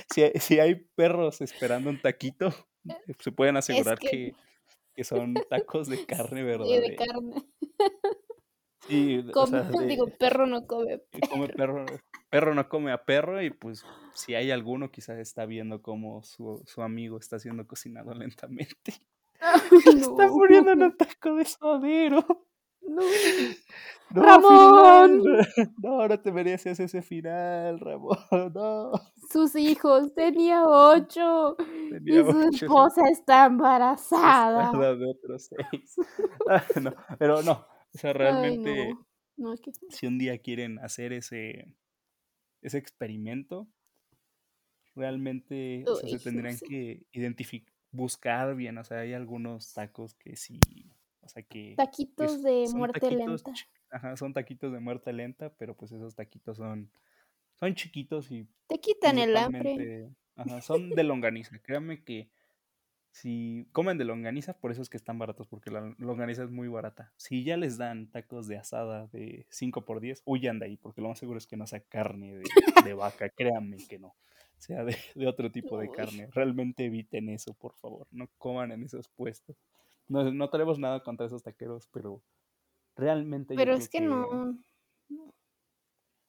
si 0.10 0.22
hay, 0.24 0.32
si 0.40 0.60
hay 0.62 0.76
perros 0.96 1.42
esperando 1.42 1.90
un 1.90 2.02
taquito, 2.02 2.54
se 3.20 3.34
pueden 3.34 3.58
Es 3.58 3.66
asegurar 3.66 4.00
que 4.00 4.10
que, 4.10 4.36
que 4.96 5.04
son 5.04 5.34
tacos 5.50 5.90
de 5.90 6.06
carne 6.06 6.30
sí, 6.30 6.36
de 6.36 6.44
verdadera. 6.44 6.96
carne. 6.96 7.44
Sí, 8.88 9.24
o 9.34 9.82
digo, 9.82 10.08
perro 10.18 10.48
no 10.48 10.66
come 10.66 11.00
perro. 12.30 12.54
no 12.56 12.70
come 12.70 12.92
a 12.92 13.04
perro 13.04 13.42
y 13.42 13.50
pues 13.50 13.86
si 14.14 14.36
hay 14.36 14.52
alguno 14.52 14.92
quizás 14.92 15.18
está 15.20 15.46
viendo 15.46 15.82
cómo 15.82 16.24
su, 16.24 16.62
su 16.66 16.82
amigo 16.82 17.18
está 17.18 17.40
siendo 17.40 17.68
cocinado 17.68 18.14
lentamente. 18.16 18.94
Está 19.86 20.28
muriendo 20.30 20.72
en 20.72 20.82
un 20.84 20.98
taco 20.98 21.36
de 21.36 21.46
suadero. 21.46 22.26
No. 22.82 23.02
No, 24.10 24.24
¡Ramón! 24.24 25.22
final. 25.22 25.48
No, 25.84 26.08
no 26.08 26.20
te 26.20 26.32
mereces 26.32 26.80
ese 26.80 27.02
final, 27.02 27.80
Ramón. 27.80 28.18
No. 28.54 28.92
Sus 29.30 29.56
hijos, 29.56 30.14
tenía 30.16 30.64
ocho. 30.66 31.56
Tenía 31.92 32.22
y 32.22 32.24
su 32.24 32.30
ocho. 32.30 32.66
esposa 32.66 33.10
está 33.10 33.46
embarazada. 33.46 34.66
Espada 34.68 34.96
de 34.96 35.12
otros 35.12 35.50
seis. 35.50 35.96
Ah, 36.50 36.64
no, 36.82 36.94
pero 37.20 37.44
no. 37.44 37.66
O 37.98 38.00
sea, 38.00 38.12
Ay, 38.12 38.18
realmente, 38.20 38.88
no. 38.90 39.08
No, 39.38 39.54
es 39.54 39.62
que- 39.62 39.72
si 39.90 40.06
un 40.06 40.20
día 40.20 40.38
quieren 40.38 40.78
hacer 40.78 41.14
ese, 41.14 41.74
ese 42.62 42.78
experimento, 42.78 43.68
realmente 44.96 45.84
o 45.90 45.96
sea, 45.96 46.10
Uy, 46.10 46.20
se 46.20 46.20
tendrían 46.30 46.60
que 46.60 47.08
identificar, 47.12 47.74
buscar 47.92 48.56
bien. 48.56 48.78
O 48.78 48.84
sea, 48.84 49.00
hay 49.00 49.14
algunos 49.14 49.74
tacos 49.74 50.14
que 50.14 50.36
sí, 50.36 50.60
o 51.22 51.28
sea, 51.28 51.42
que 51.42 51.76
Taquitos 51.76 52.44
de 52.44 52.70
muerte 52.76 53.00
taquitos 53.00 53.44
lenta. 53.44 53.54
Ajá, 53.90 54.16
son 54.16 54.34
taquitos 54.34 54.72
de 54.74 54.80
muerte 54.80 55.12
lenta, 55.12 55.50
pero 55.56 55.76
pues 55.76 55.92
esos 55.92 56.14
taquitos 56.16 56.58
son, 56.58 56.92
son 57.56 57.74
chiquitos 57.74 58.30
y 58.32 58.48
Te 58.68 58.80
quitan 58.80 59.18
el 59.18 59.36
hambre. 59.36 60.12
ajá, 60.36 60.62
son 60.62 60.92
de 60.92 61.04
longaniza. 61.04 61.58
Créanme 61.60 62.04
que 62.04 62.30
si 63.22 63.68
comen 63.72 63.98
de 63.98 64.06
longaniza, 64.06 64.54
por 64.60 64.70
eso 64.70 64.84
es 64.84 64.90
que 64.90 64.98
están 64.98 65.18
baratos, 65.18 65.48
porque 65.48 65.72
la 65.72 65.96
longaniza 65.98 66.44
es 66.44 66.52
muy 66.52 66.68
barata. 66.68 67.12
Si 67.18 67.44
ya 67.44 67.58
les 67.58 67.76
dan 67.80 68.12
tacos 68.12 68.48
de 68.48 68.58
asada 68.58 69.08
de 69.08 69.48
5 69.50 69.86
por 69.86 70.02
10, 70.02 70.22
huyan 70.26 70.60
de 70.60 70.68
ahí, 70.68 70.78
porque 70.78 71.02
lo 71.02 71.10
más 71.10 71.18
seguro 71.18 71.40
es 71.40 71.48
que 71.48 71.58
no 71.58 71.66
sea 71.66 71.80
carne 71.80 72.36
de, 72.36 72.44
de 72.86 72.94
vaca, 72.94 73.30
créanme 73.30 73.78
que 73.90 73.98
no. 73.98 74.14
Sea 74.60 74.84
de, 74.84 74.96
de 75.16 75.28
otro 75.28 75.52
tipo 75.52 75.80
de 75.80 75.90
Uy. 75.90 75.96
carne. 75.96 76.30
Realmente 76.32 76.86
eviten 76.86 77.30
eso, 77.30 77.56
por 77.56 77.74
favor. 77.74 78.06
No 78.12 78.30
coman 78.38 78.72
en 78.72 78.84
esos 78.84 79.08
puestos. 79.08 79.56
No, 80.08 80.32
no 80.32 80.50
tenemos 80.52 80.78
nada 80.78 81.02
contra 81.02 81.26
esos 81.26 81.42
taqueros, 81.42 81.88
pero 81.92 82.22
realmente 82.96 83.56
Pero 83.56 83.74
es 83.74 83.90
que 83.90 84.00
no. 84.00 84.60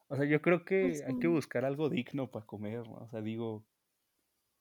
o 0.08 0.16
sea, 0.16 0.24
yo 0.24 0.40
creo 0.40 0.64
que 0.64 1.02
hay 1.06 1.18
que 1.18 1.28
buscar 1.28 1.66
algo 1.66 1.90
digno 1.90 2.30
para 2.30 2.46
comer, 2.46 2.88
¿no? 2.88 2.96
O 2.96 3.08
sea, 3.08 3.20
digo, 3.20 3.62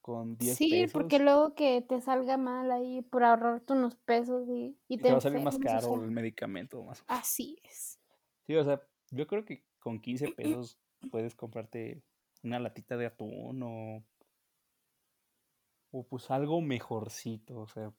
con 0.08 0.38
10 0.38 0.58
Sí, 0.58 0.70
pesos 0.70 0.94
porque 0.94 1.20
luego 1.20 1.54
que 1.54 1.82
te 1.82 2.00
salga 2.00 2.38
mal 2.38 2.72
ahí 2.72 3.02
por 3.02 3.26
ahorrarte 3.26 3.74
unos 3.74 3.96
pesos 3.98 4.48
y, 4.48 4.78
y 4.88 4.96
y 4.96 4.98
te 5.00 5.04
te 5.04 5.12
va 5.12 5.18
a 5.18 5.22
salir 5.22 5.42
más 5.42 5.58
o 5.58 5.60
caro 5.60 5.82
sea, 5.82 6.04
el 6.06 6.12
medicamento. 6.12 6.82
Más. 6.82 7.04
así 7.08 7.58
es. 7.66 8.00
Sí, 8.46 8.56
o 8.56 8.64
sea, 8.64 8.82
yo 9.12 9.28
creo 9.28 9.44
que 9.44 9.66
con 9.80 10.00
15 10.00 10.30
pesos 10.30 10.80
puedes 11.12 11.36
comprarte 11.36 12.04
una 12.42 12.58
latita 12.60 12.96
de 12.96 13.08
atún 13.08 13.62
o, 13.64 14.06
o 15.92 16.08
pues 16.08 16.32
algo 16.32 16.62
mejorcito. 16.62 17.60
O 17.60 17.68
sea, 17.68 17.94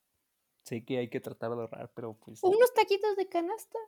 sé 0.65 0.85
que 0.85 0.99
hay 0.99 1.11
que 1.11 1.21
tratar 1.21 1.51
de 1.51 1.57
ahorrar, 1.57 1.93
pero 1.95 2.15
pues 2.19 2.43
unos 2.43 2.73
taquitos 2.73 3.17
de 3.17 3.29
canasta. 3.29 3.79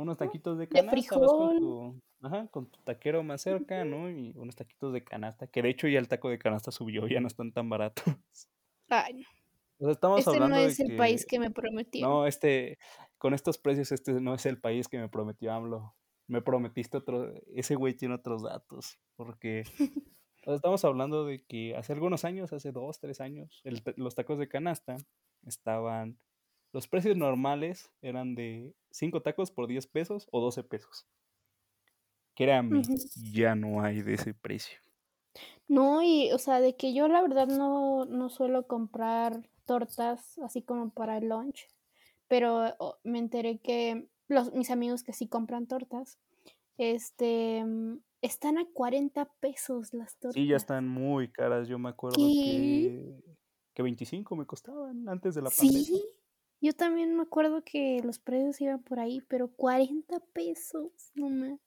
Unos 0.00 0.16
taquitos 0.16 0.58
de 0.58 0.66
de 0.66 0.68
canasta, 0.68 1.18
vas 1.18 1.30
con 1.30 1.58
tu, 1.58 2.02
ajá, 2.22 2.48
con 2.48 2.70
tu 2.70 2.80
taquero 2.82 3.22
más 3.22 3.42
cerca, 3.42 3.84
¿no? 3.84 4.10
Y 4.10 4.32
unos 4.36 4.56
taquitos 4.56 4.92
de 4.92 5.04
canasta, 5.04 5.46
que 5.46 5.62
de 5.62 5.70
hecho 5.70 5.88
ya 5.88 5.98
el 5.98 6.08
taco 6.08 6.30
de 6.30 6.38
canasta 6.38 6.70
subió, 6.70 7.06
ya 7.06 7.20
no 7.20 7.26
están 7.26 7.52
tan 7.52 7.68
baratos. 7.68 8.04
Ay, 8.88 9.14
no. 9.14 9.28
O 9.80 9.84
sea, 9.84 9.92
estamos 9.92 10.26
Este 10.26 10.40
no 10.40 10.56
de 10.56 10.64
es 10.66 10.80
el 10.80 10.96
país 10.96 11.24
que 11.24 11.38
me 11.38 11.50
prometieron. 11.50 12.10
No, 12.10 12.26
este, 12.26 12.78
con 13.16 13.34
estos 13.34 13.58
precios, 13.58 13.92
este 13.92 14.20
no 14.20 14.34
es 14.34 14.46
el 14.46 14.60
país 14.60 14.88
que 14.88 14.98
me 14.98 15.08
prometió 15.08 15.52
AMLO. 15.52 15.94
Me 16.26 16.42
prometiste 16.42 16.96
otro, 16.96 17.32
ese 17.54 17.74
güey 17.74 17.94
tiene 17.94 18.14
otros 18.14 18.42
datos, 18.42 18.98
porque 19.16 19.62
o 20.42 20.44
sea, 20.44 20.54
estamos 20.54 20.84
hablando 20.84 21.24
de 21.24 21.44
que 21.44 21.74
hace 21.76 21.92
algunos 21.92 22.24
años, 22.24 22.52
hace 22.52 22.72
dos, 22.72 23.00
tres 23.00 23.20
años, 23.20 23.60
el 23.64 23.82
los 23.96 24.14
tacos 24.14 24.38
de 24.38 24.48
canasta 24.48 24.96
estaban, 25.46 26.18
los 26.72 26.88
precios 26.88 27.16
normales 27.16 27.92
eran 28.02 28.34
de 28.34 28.74
5 28.90 29.22
tacos 29.22 29.50
por 29.50 29.66
10 29.68 29.86
pesos 29.86 30.28
o 30.32 30.40
12 30.40 30.64
pesos. 30.64 31.06
Créame, 32.34 32.88
Ujú. 32.88 32.94
ya 33.14 33.54
no 33.54 33.82
hay 33.82 34.00
de 34.00 34.14
ese 34.14 34.32
precio. 34.32 34.78
No, 35.68 36.02
y 36.02 36.32
o 36.32 36.38
sea, 36.38 36.60
de 36.60 36.76
que 36.76 36.94
yo 36.94 37.08
la 37.08 37.22
verdad 37.22 37.46
no, 37.48 38.04
no 38.06 38.30
suelo 38.30 38.66
comprar 38.66 39.48
tortas 39.66 40.38
así 40.38 40.62
como 40.62 40.90
para 40.90 41.18
el 41.18 41.28
lunch, 41.28 41.68
pero 42.28 42.74
o- 42.78 42.98
me 43.04 43.18
enteré 43.18 43.60
que 43.60 44.08
los, 44.28 44.52
mis 44.54 44.70
amigos 44.70 45.02
que 45.04 45.12
sí 45.12 45.28
compran 45.28 45.66
tortas, 45.66 46.18
este, 46.78 47.64
están 48.22 48.58
a 48.58 48.66
40 48.72 49.26
pesos 49.40 49.94
las 49.94 50.18
tortas. 50.18 50.34
Sí, 50.34 50.46
ya 50.46 50.56
están 50.56 50.86
muy 50.88 51.30
caras, 51.30 51.68
yo 51.68 51.78
me 51.78 51.88
acuerdo 51.88 52.34
¿Qué? 52.34 52.38
que, 52.38 53.22
que 53.74 53.82
25 53.82 54.36
me 54.36 54.46
costaban 54.46 55.08
antes 55.08 55.34
de 55.34 55.42
la 55.42 55.50
pandemia. 55.50 56.02
Sí, 56.60 56.66
yo 56.66 56.72
también 56.72 57.16
me 57.16 57.22
acuerdo 57.22 57.62
que 57.64 58.00
los 58.04 58.18
precios 58.18 58.60
iban 58.60 58.82
por 58.82 59.00
ahí, 59.00 59.20
pero 59.28 59.48
40 59.48 60.20
pesos, 60.32 61.12
no 61.14 61.28
más. 61.30 61.58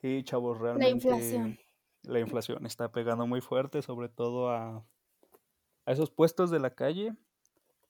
Sí, 0.00 0.22
chavos, 0.24 0.58
La 0.74 0.88
inflación. 0.88 1.42
realmente 1.42 1.68
la 2.02 2.20
inflación 2.20 2.64
está 2.66 2.90
pegando 2.90 3.26
muy 3.26 3.40
fuerte, 3.40 3.82
sobre 3.82 4.08
todo 4.08 4.50
a, 4.50 4.84
a 5.84 5.92
esos 5.92 6.10
puestos 6.10 6.50
de 6.50 6.58
la 6.60 6.74
calle. 6.74 7.14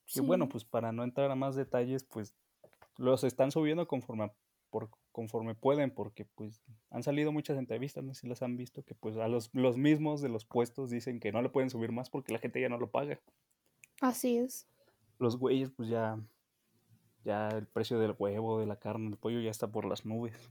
Que 0.07 0.21
bueno, 0.21 0.45
Sí, 0.45 0.51
pues 0.51 0.65
para 0.65 0.91
no 0.91 1.03
entrar 1.03 1.29
a 1.31 1.35
más 1.35 1.55
detalles, 1.55 2.03
pues 2.03 2.35
los 2.97 3.23
están 3.23 3.51
subiendo 3.51 3.87
conforme, 3.87 4.31
por, 4.71 4.89
conforme 5.11 5.55
pueden, 5.55 5.91
porque 5.91 6.25
pues 6.25 6.63
han 6.89 7.03
salido 7.03 7.31
muchas 7.31 7.57
entrevistas, 7.57 8.03
no 8.03 8.13
sé 8.13 8.21
si 8.21 8.27
las 8.27 8.41
han 8.41 8.57
visto, 8.57 8.83
que 8.83 8.95
pues 8.95 9.17
a 9.17 9.27
los, 9.27 9.49
los 9.53 9.77
mismos 9.77 10.21
de 10.21 10.29
los 10.29 10.45
puestos 10.45 10.89
dicen 10.89 11.19
que 11.19 11.31
no 11.31 11.41
le 11.41 11.49
pueden 11.49 11.69
subir 11.69 11.91
más 11.91 12.09
porque 12.09 12.33
la 12.33 12.39
gente 12.39 12.59
ya 12.61 12.69
no 12.69 12.77
lo 12.79 12.89
paga. 12.91 13.21
así 14.01 14.37
es. 14.37 14.67
Los 15.19 15.37
güeyes, 15.37 15.69
pues 15.71 15.89
ya, 15.89 16.17
ya 17.23 17.49
el 17.49 17.67
precio 17.67 17.99
del 17.99 18.15
huevo, 18.17 18.59
de 18.59 18.65
la 18.65 18.77
carne, 18.79 19.09
del 19.09 19.17
pollo 19.17 19.39
ya 19.41 19.51
está 19.51 19.67
por 19.71 19.85
las 19.85 20.05
nubes. 20.05 20.49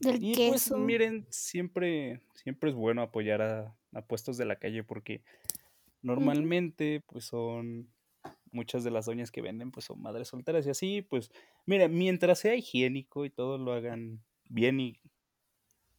Del 0.00 0.22
Y 0.22 0.34
pues 0.34 0.62
queso. 0.64 0.78
miren, 0.78 1.26
siempre, 1.30 2.20
siempre 2.34 2.70
es 2.70 2.76
bueno 2.76 3.02
apoyar 3.02 3.42
a, 3.42 3.76
a 3.92 4.02
puestos 4.02 4.36
de 4.36 4.44
la 4.44 4.56
calle 4.56 4.84
porque 4.84 5.22
normalmente 6.02 7.02
pues 7.06 7.24
son 7.26 7.88
muchas 8.50 8.84
de 8.84 8.90
las 8.90 9.06
doñas 9.06 9.30
que 9.30 9.42
venden 9.42 9.70
pues 9.70 9.86
son 9.86 10.02
madres 10.02 10.28
solteras 10.28 10.66
y 10.66 10.70
así 10.70 11.02
pues 11.02 11.30
mira, 11.66 11.88
mientras 11.88 12.40
sea 12.40 12.54
higiénico 12.54 13.24
y 13.24 13.30
todo 13.30 13.58
lo 13.58 13.72
hagan 13.72 14.22
bien 14.48 14.80
y, 14.80 14.98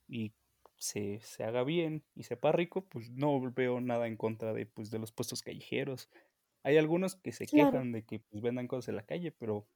y 0.07 0.34
se, 0.78 1.20
se 1.22 1.43
haga 1.43 1.64
bien 1.64 2.03
y 2.16 2.24
sepa 2.24 2.51
rico, 2.51 2.86
pues 2.86 3.09
no 3.09 3.39
veo 3.51 3.80
nada 3.80 4.07
en 4.07 4.18
contra 4.18 4.53
de 4.53 4.66
pues 4.66 4.91
de 4.91 4.99
los 4.99 5.11
puestos 5.11 5.41
callejeros. 5.41 6.09
Hay 6.64 6.78
algunos 6.78 7.16
que 7.16 7.32
se 7.32 7.49
Claro. 7.49 7.72
quejan 7.72 7.91
de 7.91 8.05
que 8.05 8.20
pues 8.20 8.41
vendan 8.41 8.68
cosas 8.68 8.89
en 8.89 8.95
la 8.97 9.05
calle, 9.05 9.32
pero 9.32 9.68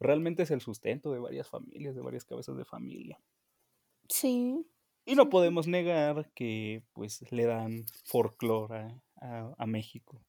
realmente 0.00 0.44
es 0.44 0.50
el 0.52 0.60
sustento 0.62 1.12
de 1.12 1.20
varias 1.20 1.48
familias, 1.48 1.94
de 1.96 2.02
varias 2.02 2.24
cabezas 2.26 2.56
de 2.56 2.64
familia. 2.66 3.20
Sí. 4.08 4.64
Y 5.06 5.14
no 5.16 5.28
podemos 5.30 5.66
negar 5.66 6.30
que 6.34 6.84
pues 6.92 7.30
le 7.32 7.44
dan 7.44 7.86
folclore 8.04 9.00
a, 9.16 9.54
a- 9.56 9.66
México. 9.66 10.24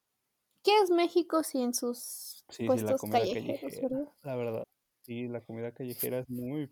¿Qué 0.63 0.71
es 0.81 0.89
México 0.89 1.43
sin 1.43 1.73
sus 1.73 2.43
Sí, 2.49 2.69
sí, 2.69 2.81
la 2.81 2.95
puestos 2.95 2.97
comida 2.97 3.19
callejeros, 3.19 3.61
callejera, 3.61 3.89
verdad? 3.89 4.13
la 4.23 4.35
verdad. 4.35 4.63
Sí, 5.03 5.27
la 5.27 5.41
comida 5.41 5.73
callejera 5.73 6.19
es 6.19 6.29
muy, 6.29 6.71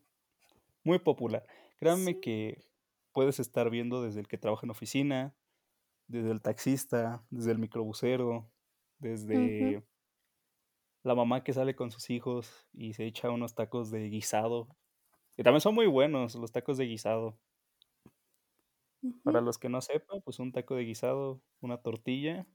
muy 0.84 1.00
popular. 1.00 1.48
Créanme 1.78 2.16
Sí. 2.16 2.22
que 2.22 2.66
puedes 3.14 3.40
estar 3.40 3.70
viendo 3.72 4.04
desde 4.04 4.22
el 4.22 4.28
que 4.30 4.38
trabaja 4.40 4.66
en 4.68 4.72
oficina, 4.72 5.36
desde 6.08 6.32
el 6.32 6.42
taxista, 6.42 7.26
desde 7.32 7.52
el 7.54 7.60
microbusero, 7.60 8.53
Ujú. 9.32 9.74
desde 9.74 9.84
la 11.06 11.16
mamá 11.16 11.44
que 11.44 11.52
sale 11.54 11.76
con 11.76 11.91
sus 11.91 12.10
hijos 12.10 12.66
y 12.72 12.94
se 12.94 13.06
echa 13.06 13.30
unos 13.30 13.56
tacos 13.56 13.91
de 13.91 14.08
guisado. 14.10 14.70
Que 15.38 15.44
también 15.44 15.62
son 15.62 15.76
muy 15.76 15.88
buenos 15.88 16.36
los 16.36 16.52
tacos 16.52 16.78
de 16.78 16.86
guisado. 16.86 17.39
Para 19.26 19.39
Ujú. 19.39 19.41
los 19.41 19.58
que 19.58 19.70
no 19.70 19.82
sepan, 19.82 20.22
pues 20.22 20.39
un 20.39 20.52
taco 20.52 20.76
de 20.76 20.84
guisado, 20.84 21.41
una 21.62 21.78
tortilla 21.82 22.46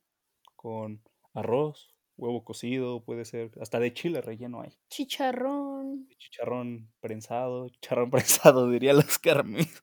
con 0.57 1.03
arroz, 1.35 1.97
huevo 2.17 2.45
cocido, 2.45 3.05
puede 3.05 3.25
ser, 3.25 3.53
hasta 3.61 3.81
de 3.81 3.95
chile 3.95 4.21
relleno 4.23 4.63
hay. 4.63 4.77
Chicharrón. 4.93 6.09
Chicharrón 6.19 6.91
prensado, 7.01 7.69
chicharrón 7.69 8.11
prensado, 8.11 8.69
diría 8.71 8.93
los 8.93 9.19
carmes. 9.19 9.81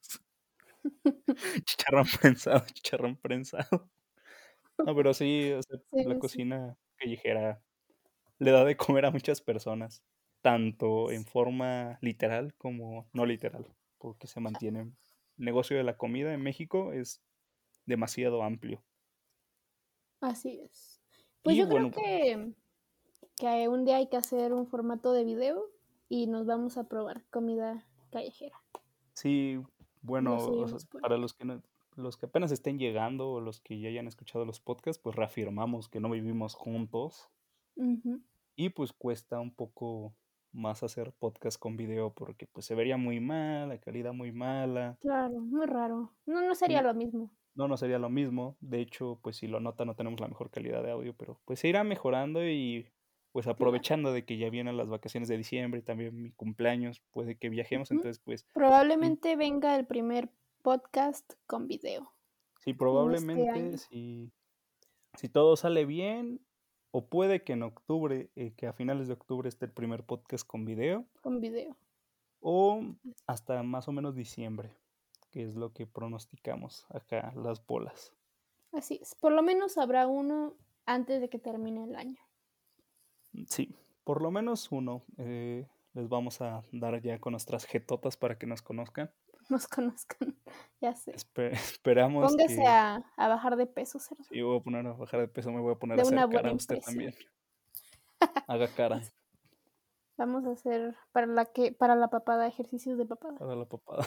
Chicharrón 1.66 2.06
prensado, 2.20 2.64
chicharrón 2.74 3.16
prensado. 3.16 3.90
No, 4.84 4.94
pero 4.94 5.14
sí, 5.14 5.52
o 5.52 5.62
sea, 5.62 5.78
Sí, 5.90 6.04
la 6.04 6.18
cocina 6.18 6.78
callejera 6.96 7.62
le 8.38 8.50
da 8.52 8.64
de 8.64 8.76
comer 8.76 9.06
a 9.06 9.10
muchas 9.10 9.40
personas, 9.42 10.04
tanto 10.42 11.10
en 11.10 11.26
forma 11.26 11.98
literal 12.02 12.54
como 12.56 13.08
no 13.12 13.26
literal, 13.26 13.74
porque 13.98 14.26
se 14.28 14.40
mantiene. 14.40 14.80
El 15.38 15.44
negocio 15.46 15.76
de 15.76 15.84
la 15.84 15.96
comida 15.98 16.34
en 16.34 16.42
México 16.42 16.92
es 16.92 17.22
demasiado 17.86 18.42
amplio. 18.42 18.84
Así 20.20 20.60
es. 20.60 21.00
Pues 21.42 21.56
Y 21.56 21.60
yo 21.60 21.66
bueno, 21.66 21.90
creo 21.90 21.90
que, 21.90 22.54
que 23.36 23.68
un 23.68 23.84
día 23.84 23.96
hay 23.96 24.08
que 24.08 24.16
hacer 24.18 24.52
un 24.52 24.66
formato 24.66 25.12
de 25.12 25.24
video 25.24 25.70
y 26.08 26.26
nos 26.26 26.46
vamos 26.46 26.78
a 26.78 26.88
probar 26.88 27.24
comida 27.30 27.86
callejera. 28.10 28.62
Sí, 29.14 29.58
bueno, 30.02 30.36
o 30.36 30.68
sea, 30.68 30.78
para 31.00 31.16
los 31.16 31.32
que 31.34 31.44
no, 31.44 31.62
los 31.96 32.16
que 32.16 32.26
apenas 32.26 32.52
estén 32.52 32.78
llegando 32.78 33.30
o 33.30 33.40
los 33.40 33.60
que 33.60 33.80
ya 33.80 33.88
hayan 33.88 34.06
escuchado 34.06 34.44
los 34.44 34.60
podcasts, 34.60 35.02
pues 35.02 35.16
reafirmamos 35.16 35.88
que 35.88 36.00
no 36.00 36.10
vivimos 36.10 36.54
juntos. 36.54 37.30
Y 38.54 38.70
pues 38.70 38.92
cuesta 38.92 39.40
un 39.40 39.54
poco 39.54 40.14
más 40.52 40.82
hacer 40.82 41.12
podcast 41.12 41.58
con 41.58 41.76
video 41.76 42.14
porque 42.14 42.46
pues 42.46 42.64
se 42.64 42.74
vería 42.74 42.96
muy 42.96 43.20
mal, 43.20 43.68
la 43.68 43.78
calidad 43.78 44.12
muy 44.12 44.32
mala. 44.32 44.96
Claro, 45.00 45.40
muy 45.40 45.66
raro. 45.66 46.12
No, 46.24 46.40
no 46.40 46.54
sería 46.54 46.82
lo 46.82 46.94
mismo. 46.94 47.30
No, 47.54 47.68
no 47.68 47.76
sería 47.76 47.98
lo 47.98 48.10
mismo. 48.10 48.56
De 48.60 48.80
hecho, 48.80 49.18
pues 49.22 49.36
si 49.36 49.46
lo 49.46 49.60
nota 49.60 49.84
no 49.84 49.94
tenemos 49.94 50.20
la 50.20 50.28
mejor 50.28 50.50
calidad 50.50 50.82
de 50.82 50.90
audio, 50.90 51.14
pero 51.14 51.40
pues 51.44 51.60
se 51.60 51.68
irá 51.68 51.84
mejorando 51.84 52.46
y 52.46 52.86
pues 53.32 53.46
aprovechando 53.46 54.12
de 54.14 54.24
que 54.24 54.38
ya 54.38 54.48
vienen 54.48 54.78
las 54.78 54.88
vacaciones 54.88 55.28
de 55.28 55.36
diciembre 55.36 55.80
y 55.80 55.82
también 55.82 56.22
mi 56.22 56.32
cumpleaños, 56.32 57.02
puede 57.10 57.36
que 57.36 57.50
viajemos, 57.50 57.90
entonces 57.90 58.18
pues... 58.18 58.44
Probablemente 58.54 59.36
venga 59.36 59.76
el 59.76 59.86
primer 59.86 60.30
podcast 60.66 61.34
con 61.46 61.68
video. 61.68 62.12
Sí, 62.58 62.70
este 62.70 62.74
probablemente 62.74 63.78
si, 63.78 64.32
si 65.14 65.28
todo 65.28 65.54
sale 65.54 65.84
bien, 65.84 66.44
o 66.90 67.06
puede 67.06 67.44
que 67.44 67.52
en 67.52 67.62
octubre, 67.62 68.32
eh, 68.34 68.52
que 68.56 68.66
a 68.66 68.72
finales 68.72 69.06
de 69.06 69.12
octubre 69.12 69.48
esté 69.48 69.66
el 69.66 69.70
primer 69.70 70.02
podcast 70.02 70.44
con 70.44 70.64
video. 70.64 71.06
Con 71.22 71.40
video. 71.40 71.76
O 72.40 72.82
hasta 73.28 73.62
más 73.62 73.86
o 73.86 73.92
menos 73.92 74.16
diciembre, 74.16 74.76
que 75.30 75.44
es 75.44 75.54
lo 75.54 75.72
que 75.72 75.86
pronosticamos 75.86 76.84
acá, 76.88 77.32
las 77.36 77.64
bolas. 77.64 78.12
Así 78.72 78.98
es, 79.00 79.14
por 79.14 79.30
lo 79.30 79.44
menos 79.44 79.78
habrá 79.78 80.08
uno 80.08 80.56
antes 80.84 81.20
de 81.20 81.28
que 81.28 81.38
termine 81.38 81.84
el 81.84 81.94
año. 81.94 82.20
Sí, 83.46 83.72
por 84.02 84.20
lo 84.20 84.32
menos 84.32 84.72
uno. 84.72 85.04
Eh, 85.16 85.68
les 85.96 86.08
vamos 86.08 86.42
a 86.42 86.64
dar 86.72 87.00
ya 87.00 87.20
con 87.20 87.30
nuestras 87.30 87.64
jetotas 87.66 88.16
para 88.16 88.36
que 88.36 88.46
nos 88.46 88.62
conozcan. 88.62 89.12
Nos 89.48 89.68
conozcan, 89.68 90.36
ya 90.80 90.94
sé. 90.94 91.12
esperamos 91.12 92.32
Póngase 92.32 92.66
a, 92.66 93.04
a, 93.16 93.28
bajar 93.28 93.56
de 93.56 93.66
peso, 93.66 93.98
cerdo. 94.00 94.24
Sí, 94.24 94.40
voy 94.42 94.58
a 94.58 94.62
poner 94.62 94.86
a 94.86 94.92
bajar 94.92 95.20
de 95.20 95.28
peso, 95.28 95.52
me 95.52 95.60
voy 95.60 95.74
a 95.74 95.78
poner 95.78 95.98
a 95.98 96.02
hacer 96.02 96.16
cara 96.30 96.50
a 96.50 96.52
usted 96.52 96.80
también. 96.80 97.14
Haga 98.48 98.68
cara. 98.68 99.02
Vamos 100.16 100.46
a 100.46 100.52
hacer 100.52 100.96
para 101.12 101.26
la 101.26 101.44
que 101.44 101.72
para 101.72 101.94
la 101.94 102.08
papada 102.08 102.46
ejercicios 102.46 102.96
de 102.96 103.04
papada. 103.04 103.38
Para 103.38 103.54
la 103.54 103.66
papada. 103.66 104.06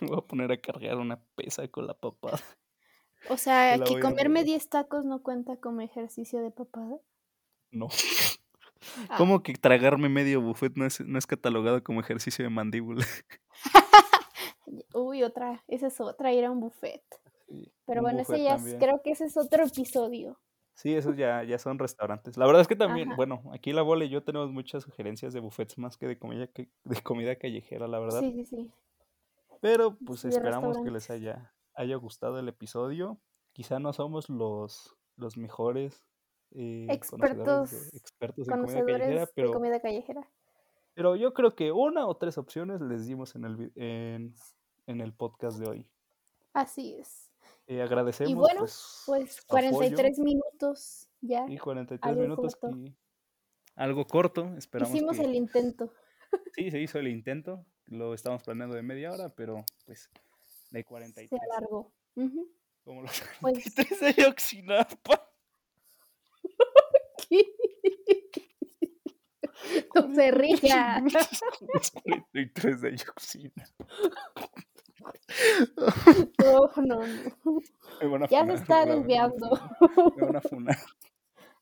me 0.00 0.08
voy 0.08 0.18
a 0.18 0.20
poner 0.20 0.52
a 0.52 0.60
cargar 0.60 0.98
una 0.98 1.18
pesa 1.34 1.66
con 1.68 1.86
la 1.86 1.94
papada. 1.94 2.38
O 3.30 3.36
sea, 3.38 3.78
que 3.78 3.98
comerme 4.00 4.44
10 4.44 4.68
tacos 4.68 5.04
no 5.04 5.22
cuenta 5.22 5.56
como 5.56 5.80
ejercicio 5.80 6.42
de 6.42 6.50
papada. 6.50 6.98
No. 7.70 7.88
Ah. 9.08 9.16
¿Cómo 9.18 9.42
que 9.42 9.54
tragarme 9.54 10.08
medio 10.08 10.40
buffet 10.40 10.76
no 10.76 10.86
es, 10.86 11.00
no 11.00 11.18
es 11.18 11.26
catalogado 11.26 11.82
como 11.82 12.00
ejercicio 12.00 12.44
de 12.44 12.50
mandíbula? 12.50 13.04
Uy, 14.94 15.22
otra, 15.22 15.62
esa 15.68 15.86
es 15.88 16.00
otra, 16.00 16.32
ir 16.32 16.44
a 16.44 16.50
un 16.50 16.60
buffet. 16.60 17.02
Pero 17.86 18.02
bueno, 18.02 18.20
ese 18.20 18.42
ya 18.42 18.58
creo 18.78 19.00
que 19.02 19.12
ese 19.12 19.26
es 19.26 19.36
otro 19.36 19.64
episodio. 19.64 20.38
Sí, 20.74 20.94
esos 20.94 21.16
ya, 21.16 21.42
ya 21.44 21.58
son 21.58 21.78
restaurantes. 21.78 22.36
La 22.36 22.44
verdad 22.44 22.60
es 22.60 22.68
que 22.68 22.76
también, 22.76 23.16
bueno, 23.16 23.42
aquí 23.52 23.72
la 23.72 23.82
bola 23.82 24.04
y 24.04 24.10
yo 24.10 24.22
tenemos 24.22 24.50
muchas 24.50 24.82
sugerencias 24.82 25.32
de 25.32 25.40
buffets 25.40 25.78
más 25.78 25.96
que 25.96 26.06
de 26.06 26.18
comida, 26.18 26.48
que, 26.48 26.68
de 26.84 27.02
comida 27.02 27.36
callejera, 27.36 27.88
la 27.88 27.98
verdad. 27.98 28.20
Sí, 28.20 28.32
sí, 28.32 28.44
sí. 28.44 28.70
Pero 29.60 29.96
pues 30.04 30.24
esperamos 30.26 30.78
que 30.78 30.90
les 30.90 31.08
haya, 31.08 31.54
haya 31.74 31.96
gustado 31.96 32.38
el 32.38 32.48
episodio. 32.48 33.18
Quizá 33.52 33.78
no 33.78 33.94
somos 33.94 34.28
los, 34.28 34.94
los 35.16 35.38
mejores 35.38 36.04
eh, 36.56 36.86
expertos, 36.88 37.94
expertos 37.94 38.48
en 38.48 38.54
comida 38.54 38.84
callejera, 38.84 39.28
pero, 39.34 39.52
comida 39.52 39.80
callejera. 39.80 40.28
Pero 40.94 41.14
yo 41.14 41.34
creo 41.34 41.54
que 41.54 41.70
una 41.70 42.06
o 42.06 42.16
tres 42.16 42.38
opciones 42.38 42.80
les 42.80 43.06
dimos 43.06 43.34
en 43.34 43.44
el, 43.44 43.72
en, 43.74 44.34
en 44.86 45.00
el 45.02 45.12
podcast 45.12 45.58
de 45.58 45.68
hoy. 45.68 45.86
Así 46.54 46.96
es. 46.98 47.30
Eh, 47.66 47.82
agradecemos. 47.82 48.30
Y 48.30 48.34
bueno, 48.34 48.60
pues, 48.60 49.02
pues 49.04 49.42
43 49.42 50.18
minutos 50.20 51.08
ya. 51.20 51.44
Y 51.48 51.58
43 51.58 52.16
minutos 52.16 52.56
y 52.74 52.96
algo 53.74 54.06
corto, 54.06 54.54
esperamos. 54.56 54.94
Hicimos 54.94 55.18
el 55.18 55.34
intento. 55.34 55.92
Sí, 56.54 56.70
se 56.70 56.80
hizo 56.80 56.98
el 56.98 57.06
intento. 57.06 57.64
Lo 57.86 58.12
estábamos 58.12 58.42
planeando 58.42 58.74
de 58.74 58.82
media 58.82 59.12
hora, 59.12 59.28
pero 59.28 59.64
pues 59.86 60.10
de 60.70 60.84
43. 60.84 61.30
Se 61.30 61.52
alargó. 61.52 61.92
Como 62.84 63.02
los 63.02 63.22
43 63.40 63.88
pues... 63.88 64.16
de 64.16 64.26
No 69.94 70.14
se 70.14 70.30
ría. 70.30 71.02
43 72.02 72.80
de 72.80 72.96
Yoxina. 72.96 73.64
No, 76.38 76.70
no, 76.76 77.00
no. 77.06 78.26
Ya 78.28 78.44
se 78.46 78.54
está 78.54 78.86
desviando. 78.86 79.50
Me 80.16 80.26
van 80.26 80.36
a 80.36 80.40
funar. 80.40 80.78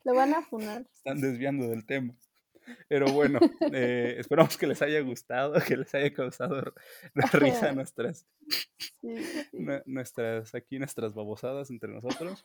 Lo 0.05 0.15
van 0.15 0.35
a 0.35 0.43
funar. 0.43 0.87
Están 0.95 1.21
desviando 1.21 1.69
del 1.69 1.87
tema. 1.87 2.15
Pero 2.89 3.07
bueno, 3.13 3.39
eh, 3.73 4.17
esperamos 4.19 4.57
que 4.57 4.67
les 4.67 4.81
haya 4.83 5.01
gustado, 5.01 5.55
que 5.67 5.77
les 5.77 5.95
haya 5.95 6.13
causado 6.13 6.75
risa 7.33 7.73
nuestras, 7.73 8.27
nuestras, 9.85 10.55
aquí 10.55 10.79
nuestras 10.79 11.15
babosadas 11.15 11.71
entre 11.71 11.93
nosotros. 11.93 12.45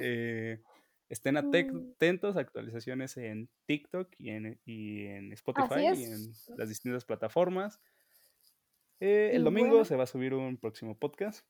Eh, 0.00 0.62
estén 1.08 1.34
mm. 1.34 1.38
atentos 1.38 2.36
a 2.36 2.40
actualizaciones 2.40 3.16
en 3.16 3.48
TikTok 3.66 4.08
y 4.18 4.30
en, 4.30 4.60
y 4.64 5.06
en 5.06 5.32
Spotify 5.32 5.80
y 5.94 6.04
en 6.04 6.32
las 6.56 6.68
distintas 6.68 7.04
plataformas. 7.04 7.80
Eh, 9.00 9.30
el 9.34 9.44
domingo 9.44 9.84
se 9.84 9.96
va 9.96 10.04
a 10.04 10.06
subir 10.06 10.34
un 10.34 10.56
próximo 10.56 10.96
podcast. 10.96 11.46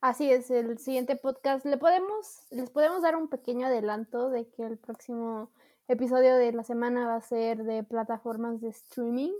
Así 0.00 0.30
es, 0.30 0.50
el 0.50 0.78
siguiente 0.78 1.16
podcast. 1.16 1.66
Le 1.66 1.76
podemos, 1.76 2.46
les 2.50 2.70
podemos 2.70 3.02
dar 3.02 3.16
un 3.16 3.28
pequeño 3.28 3.66
adelanto 3.66 4.30
de 4.30 4.48
que 4.48 4.62
el 4.62 4.78
próximo 4.78 5.50
episodio 5.88 6.36
de 6.36 6.52
la 6.52 6.64
semana 6.64 7.06
va 7.06 7.16
a 7.16 7.20
ser 7.20 7.64
de 7.64 7.82
plataformas 7.84 8.60
de 8.60 8.68
streaming. 8.68 9.32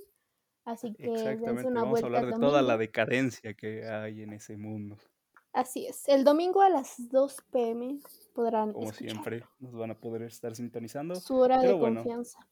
Así 0.67 0.93
que 0.93 1.13
Exactamente, 1.13 1.67
una 1.67 1.83
vamos 1.83 2.03
a 2.03 2.07
hablar 2.07 2.27
de 2.27 2.39
toda 2.39 2.61
la 2.61 2.77
decadencia 2.77 3.55
que 3.55 3.89
hay 3.89 4.23
en 4.23 4.35
ese 4.35 4.59
mundo. 4.59 4.99
Así 5.53 5.87
es, 5.87 6.09
el 6.09 6.23
domingo 6.25 6.63
a 6.63 6.69
las 6.69 7.11
2 7.11 7.37
pm 7.51 7.99
podrán. 8.35 8.73
Como 8.73 8.93
siempre, 8.93 9.45
nos 9.59 9.75
van 9.75 9.91
a 9.91 9.99
poder 9.99 10.23
estar 10.23 10.55
sintonizando. 10.55 11.17
Su 11.17 11.37
hora 11.37 11.61
de 11.61 11.79
confianza. 11.79 12.47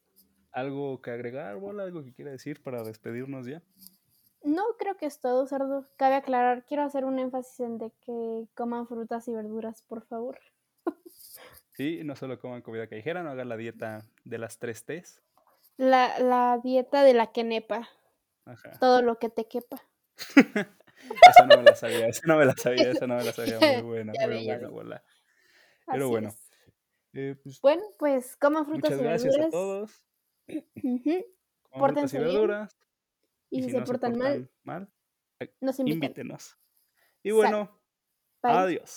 ¿Algo 0.51 1.01
que 1.01 1.11
agregar, 1.11 1.57
Bola? 1.57 1.83
¿Algo 1.83 2.03
que 2.03 2.13
quiera 2.13 2.31
decir 2.31 2.61
para 2.61 2.83
despedirnos 2.83 3.45
ya? 3.45 3.61
No, 4.43 4.63
creo 4.77 4.97
que 4.97 5.05
es 5.05 5.19
todo, 5.19 5.45
Sardo. 5.47 5.85
Cabe 5.97 6.15
aclarar, 6.15 6.65
quiero 6.65 6.83
hacer 6.83 7.05
un 7.05 7.19
énfasis 7.19 7.59
en 7.61 7.77
de 7.77 7.91
que 8.01 8.47
coman 8.55 8.87
frutas 8.87 9.27
y 9.27 9.33
verduras, 9.33 9.83
por 9.83 10.05
favor. 10.05 10.39
Sí, 11.71 12.01
no 12.03 12.13
solo 12.17 12.41
coman 12.41 12.61
comida 12.61 12.87
callejera, 12.87 13.23
no 13.23 13.29
hagan 13.29 13.47
la 13.47 13.55
dieta 13.55 14.05
de 14.25 14.37
las 14.37 14.59
tres 14.59 14.83
T's. 14.83 15.21
La, 15.77 16.19
la 16.19 16.59
dieta 16.61 17.03
de 17.03 17.13
la 17.13 17.31
quenepa. 17.31 17.87
Ajá. 18.43 18.71
Todo 18.81 19.01
lo 19.01 19.17
que 19.17 19.29
te 19.29 19.47
quepa. 19.47 19.81
esa 21.29 21.45
no 21.45 21.57
me 21.57 21.63
la 21.63 21.75
sabía, 21.75 22.07
esa 22.07 22.21
no 22.27 22.37
me 22.37 22.45
la 22.45 22.55
sabía, 22.55 22.91
esa 22.91 23.07
no 23.07 23.15
me 23.15 23.23
la 23.23 23.33
sabía. 23.33 23.59
Muy 23.59 23.81
buena, 23.81 24.13
muy 24.13 24.45
buena, 24.45 24.69
bola. 24.69 25.03
Pero 25.87 26.09
bueno. 26.09 26.35
Eh, 27.13 27.35
pues, 27.41 27.59
bueno, 27.61 27.83
pues 27.97 28.37
coman 28.37 28.65
frutas 28.65 28.91
y 28.91 28.95
verduras. 28.95 29.23
Muchas 29.23 29.35
gracias 29.35 29.47
a 29.47 29.51
todos. 29.51 30.05
Pórtense 31.71 32.17
y 32.17 32.19
verduras. 32.19 32.77
Y, 33.49 33.63
si, 33.63 33.71
se, 33.71 33.81
portan, 33.81 34.17
mal, 34.17 34.49
mal 34.63 34.89
nos 35.61 35.79
invítenos. 35.79 36.57
Y 37.23 37.31
bueno, 37.31 37.79
adiós. 38.41 38.95